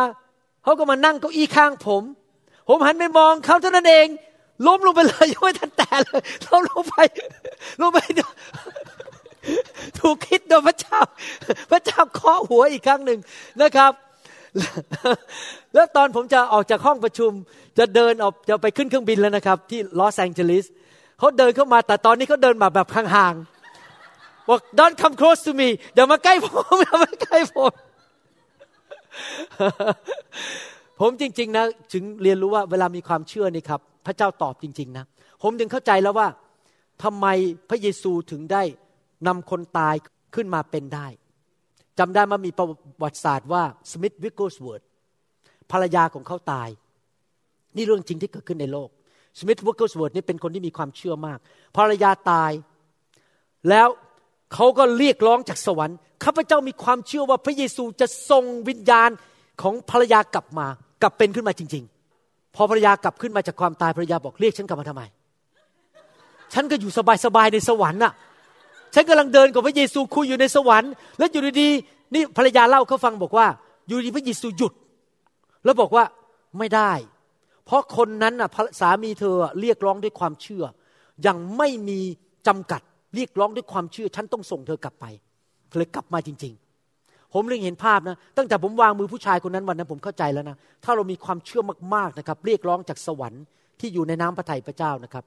[0.63, 2.03] เขาก็มานั่งเก้าอี้ข้างผม
[2.69, 4.07] ผมหันไปมองเขาเท่านั้นเอง
[4.67, 6.95] ล้มลงไปเลยยังไม่ทันแตะเลยล้มลงไป
[7.81, 7.99] ลงไป
[9.99, 11.01] ถูกคิดโดยพระเจ้า
[11.71, 13.19] พระเจ้าเคาะหัวอีกครั้งหนึ่ง
[13.63, 13.93] นะครับ
[15.75, 17.31] แล้วตอนผมจะออกจากห้องประชุม
[17.79, 20.65] จะเดินออกจะไปขึ้นเครื่องบินแล้วนะครับ ที่ลอสแองเจลิส
[21.19, 27.73] เขาเดินเข้ามาแต่ตอนนี้เขาเดินมาแบบห่างๆบอก don't come close to me อย่ามาใกล้ผมอย่ามาใกล้ผม
[31.01, 35.05] ผมจริง ๆ นะ ถึงเรียนรู้ว่าเวลามีความเชื่อนี่ครับ พระเจ้าตอบจริง ๆ นะ
[35.43, 36.29] ผมถึงเข้าใจแล้วว่า
[37.03, 37.27] ทำไม
[37.69, 38.63] พระเยซูถึงได้
[39.27, 39.95] นำคนตาย
[40.35, 41.07] ขึ้นมาเป็นได้
[41.99, 42.69] จำได้มามีประ
[43.03, 44.83] วัติศาสตร์ว่าสมิธวิกเกิลสเวิร์ด
[45.71, 46.69] ภรรยาของเขาตาย
[47.77, 48.89] นี่เรื่องจริงที่เกิดขึ้นในโลก
[49.39, 51.39] สมิธวิกเกิลสเวิร์ดนี่เป็นคนที่มีความเชื่อมาก
[51.77, 52.53] ภรรยาตาย
[53.71, 53.89] แล้ว
[54.55, 59.11] เขาก็เรียกร้องจากสวรรค์ข้าพเจ้ามีความเชื่อว่าพระเยซูจะส่งวิญญาณ
[59.63, 60.67] ของภรรยากลับมา
[61.03, 61.85] กลับเป็นขึ้นมาจริง
[62.21, 65.03] ๆ พอภรรยากลับขึ้นมาจากความตายภรรยาบอกเรียกฉันกลับมาทำไม
[66.53, 66.91] ฉันก็อยู่
[67.25, 68.13] สบายๆในสวรรค์น่ะ
[68.95, 73.47] ฉันกำลังเดินกับพระเยซูคุยอยู่ในสวรรค์ แล้วอยู่ดีๆนี่ภรรยาเล่าเขาฟังบอกว่า
[73.87, 74.73] อยู่ดีพระเยซูหยุด
[75.65, 76.05] แล้วบอกว่า
[76.59, 76.93] ไม่ได้
[77.67, 78.49] เพราะคนนั้นน่ะ
[78.81, 80.65] สามีเธอเรียกร้องด้วยความเชื่อ
[81.27, 82.01] ยังไม่มี
[82.47, 82.81] จำกัด
[83.15, 85.05] เรียกร้องด้วยความเชื่อ ฉันต้องส่งเธอกลับไป
[85.79, 86.53] เลยกลับมาจริง
[86.95, 91.63] ๆ ผมเลยเห็นภาพนะ ตั้งแต่ผมวางมือผู้ชายคนนั้นวันนั้นผมเข้าใจแล้วนะ ถ้าเรามีความเชื่อ
[91.95, 93.45] มากๆนะครับ เรียกร้องจากสวรรค์
[93.81, 95.25] ที่อยู่ในน้ำพระทัยพระเจ้านะครับ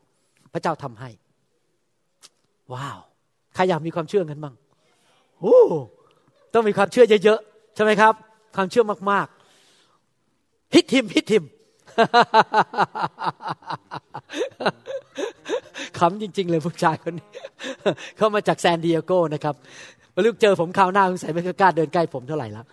[0.53, 1.10] พระเจ้าทำให้
[2.73, 2.99] ว้าว
[3.55, 4.55] ใครอยากมีความเชื่อกันบ้าง
[5.39, 5.57] โอ้
[6.53, 8.13] ต้องมีความเชื่อเยอะๆใช่ไหมครับ
[8.55, 11.43] ความเชื่อมากๆฮิตทิมฮิตทิม
[15.97, 17.27] ขำจริง ๆ เลยผู้ชายคนนี้
[18.17, 19.55] เข้ามาจากแซนดิเอโกนะครับ
[20.13, 22.65] มาลูกเจอผมคราวหน้าสงสัยไม่กล้าเดินใกล้ผมเท่าไหร่แล้ว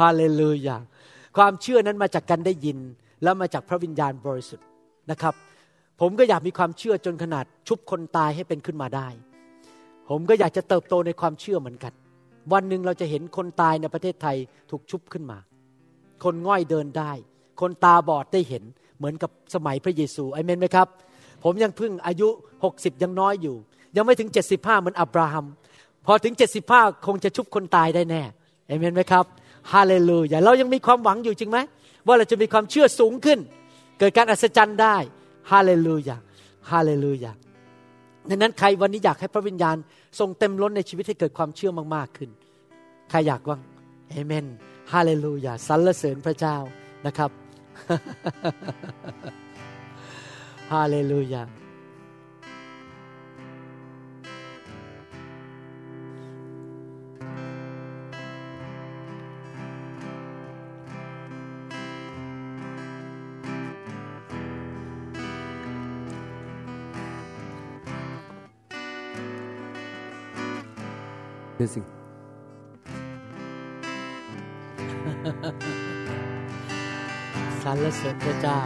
[0.00, 0.76] ฮาเลลูยา
[1.36, 2.78] ความเชื่อนั้นมาจากการได้ยิน
[3.22, 4.66] แล้วมาจากพระวิญญาณบริสุทธิ์
[5.10, 5.34] นะครับ
[6.00, 9.08] ผมก็อยากมีความเชื่อจนขนาดชุบคนตายให้เป็นขึ้นมาได้
[10.08, 11.92] ผมก็อยากจะเติบโตในความเชื่อเหมือนกัน
[12.52, 14.36] วันหนึ่งเราจะเห็นคนตายในประเทศไทย
[14.70, 15.38] ถูกชุบขึ้นมา
[16.24, 17.12] คนง่อยเดินได้
[17.60, 18.64] คนตาบอดได้เห็น
[18.98, 20.88] เหมือนกับสมัยพระเยซูไอเมนไหมครับ
[21.44, 22.28] ผมยังเพิ่งอายุ
[22.66, 23.56] 60 ยังน้อยอยู่
[23.96, 25.46] ยังไม่ถึง 75 เหมือนอับราฮัม
[26.06, 26.34] พอถึง
[26.70, 28.22] 75 คงจะชุบคนตายได้แน่
[28.68, 29.24] เอเมนไหมครับ
[29.72, 31.58] ฮาเลลูยาเรายังมีความหวังอยู่จริงไหม
[32.06, 33.38] ว่าเราจะมีความเชื่อสูงขึ้น
[33.98, 34.96] เกิดการอัศจรรย์ได้
[35.50, 36.16] ฮาเลลูยา
[36.70, 37.32] ฮาเลลูยา
[38.28, 39.76] ดังนั้นใครวันนี้อยากให้พระวิญญาณ
[40.18, 42.30] ทรงเต็มล้นในชีวิตให้เกิดความเชื่อมากๆขึ้น
[43.10, 43.60] ใครอยากว่าง
[44.10, 44.46] เอเมน
[44.92, 46.56] ฮาเลลูยาสรรเสริญพระเจ้า
[47.06, 47.30] นะครับ
[50.72, 51.42] ฮาเลลูยา
[77.86, 78.60] รรเสริญพระเจ้า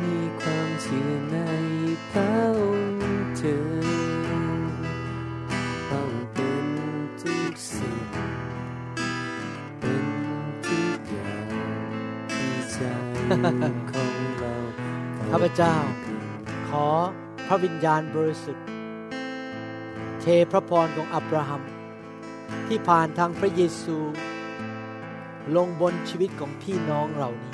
[0.00, 1.36] มีความเชื่อใน
[2.10, 3.62] พระองค์เธอ
[5.90, 6.66] ต้องเป็น
[7.22, 8.04] ทุกสิ่ง
[9.80, 10.06] เป็น
[10.66, 11.48] ทุกอย่าง
[12.32, 12.78] ที่ใจ
[13.90, 14.54] ของเรา
[15.30, 15.74] ข้าพเจ้า
[16.68, 16.86] ขอ
[17.46, 18.66] พระวิญญาณบริสุทธิ์
[20.20, 21.62] เทพระพรของอับราฮัม
[22.67, 23.97] ที่ผ่านทางพระเยซู
[25.55, 27.53] ลงบนชีวิตของพี่น้องเหล่านี้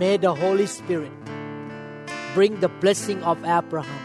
[0.00, 1.16] May the Holy Spirit
[2.34, 4.04] bring the blessing of Abraham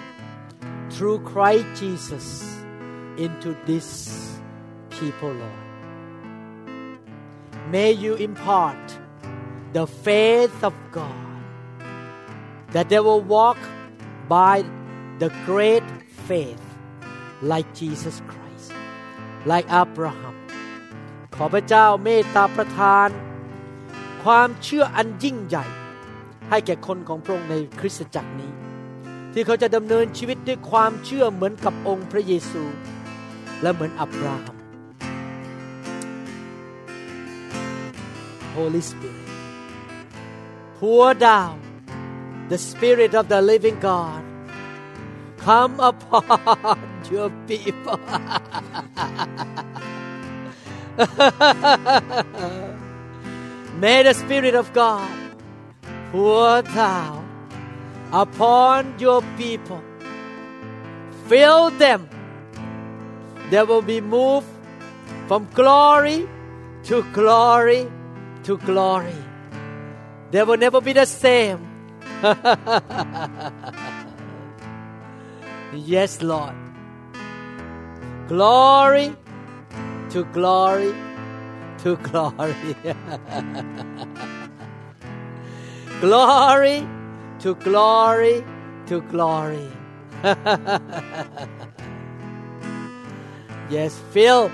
[0.89, 2.25] through Christ Jesus
[3.17, 3.87] into this
[4.89, 5.65] people, Lord.
[7.71, 8.97] May you impart
[9.73, 11.15] the faith of God
[12.71, 13.57] that they will walk
[14.27, 14.63] by
[15.19, 15.83] the great
[16.27, 16.61] faith
[17.41, 18.38] like Jesus Christ,
[19.44, 20.34] Like Abraham.
[21.36, 23.08] ขอพระเจ้าเมตตาประทาน
[24.24, 25.66] ความเชื่ออันยิ่งใหญ่
[26.48, 28.50] ให้แก่คนของพระองค์ในคริสตจักรนี้
[29.32, 32.64] ที่เขาจะดำเนินชีวิตด้วยความเชื่อเหมือนกับองค์พระเยซู
[33.62, 34.56] และเหมือนอับราฮัม
[38.56, 39.28] Holy Spirit
[40.78, 41.56] pour down
[42.50, 44.22] the Spirit of the living God
[45.46, 48.00] come upon your people
[53.80, 55.10] May the Spirit of God
[56.12, 57.24] pour thou
[58.12, 59.82] upon your people.
[61.26, 62.08] Fill them.
[63.50, 64.46] They will be moved
[65.28, 66.28] from glory
[66.84, 67.88] to glory
[68.44, 69.14] to glory.
[70.30, 71.66] They will never be the same.
[75.72, 76.69] yes, Lord.
[78.30, 79.10] Glory
[80.10, 80.94] to glory
[81.78, 82.54] to glory.
[86.00, 86.86] glory
[87.40, 88.44] to glory
[88.86, 89.68] to glory.
[93.68, 94.48] yes, Phil.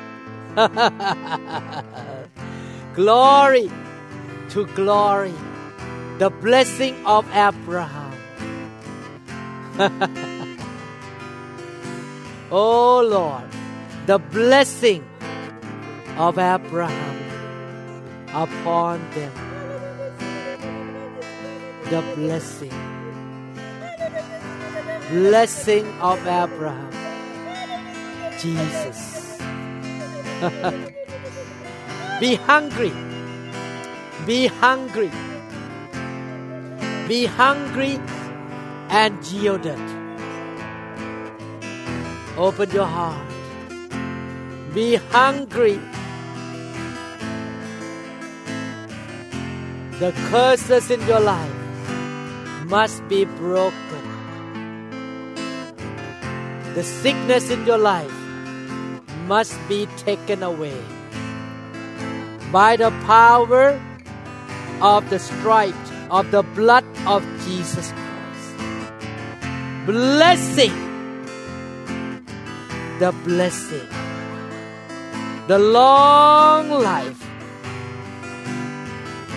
[2.94, 3.70] glory
[4.48, 5.34] to glory.
[6.16, 8.14] The blessing of Abraham.
[12.50, 13.45] oh Lord,
[14.06, 15.04] the blessing
[16.16, 17.16] of Abraham
[18.28, 19.32] upon them.
[21.90, 22.72] The blessing.
[25.10, 26.92] Blessing of Abraham.
[28.38, 29.38] Jesus.
[32.20, 32.92] Be hungry.
[34.24, 35.10] Be hungry.
[37.08, 37.98] Be hungry
[38.88, 39.80] and yielded.
[42.36, 43.25] Open your heart.
[44.76, 45.80] Be hungry.
[49.96, 51.56] The curses in your life
[52.68, 54.04] must be broken.
[56.74, 58.12] The sickness in your life
[59.24, 60.76] must be taken away
[62.52, 63.80] by the power
[64.82, 68.52] of the stripes of the blood of Jesus Christ.
[69.88, 70.76] Blessing,
[73.00, 73.88] the blessing,
[75.46, 77.24] the long life,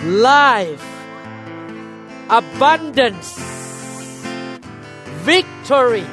[0.04, 0.84] life,
[2.28, 3.38] abundance,
[5.22, 6.04] victory,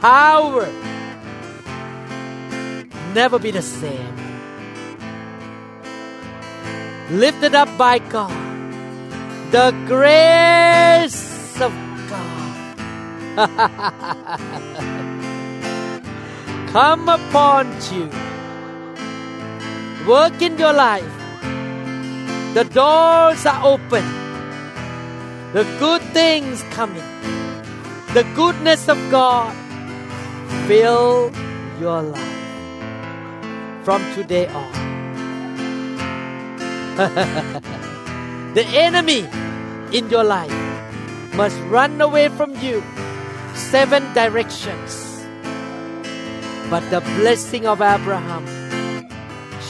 [0.00, 0.66] power,
[3.14, 4.16] never be the same.
[7.10, 8.32] Lifted up by God,
[9.52, 11.72] the grace of
[13.36, 14.92] God
[16.76, 18.04] come upon you.
[20.06, 21.16] Work in your life.
[22.52, 24.04] The doors are open.
[25.54, 27.08] The good things coming.
[28.12, 29.56] The goodness of God
[30.68, 31.32] fill
[31.80, 32.36] your life
[33.82, 34.72] from today on.
[38.52, 39.24] the enemy
[39.96, 40.60] in your life
[41.40, 42.84] must run away from you
[43.54, 45.05] seven directions.
[46.68, 48.44] But the blessing of Abraham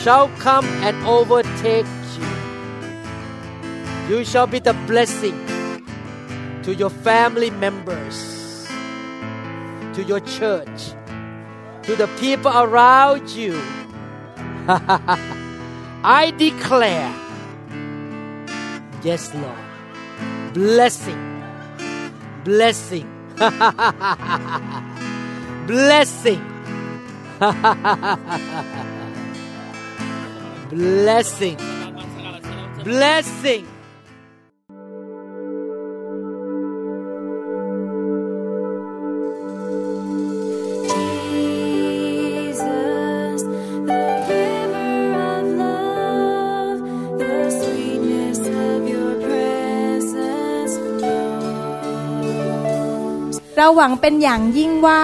[0.03, 1.87] shall come and overtake
[2.17, 2.27] you.
[4.09, 5.37] You shall be the blessing
[6.63, 8.67] to your family members,
[9.95, 10.95] to your church,
[11.83, 13.61] to the people around you.
[16.03, 17.13] I declare,
[19.03, 19.59] yes, Lord,
[20.55, 21.43] blessing,
[22.43, 23.07] blessing,
[25.67, 26.56] blessing,
[30.71, 31.59] blessing,
[32.85, 33.65] blessing.
[42.07, 43.43] Jesus,
[43.91, 44.93] the river
[45.37, 46.79] of love,
[47.21, 52.17] the sweetness of your presence flows.
[53.57, 55.03] เราหวังเป็นอย่างยิ่งว่า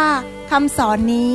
[0.50, 1.34] คำสอนนี้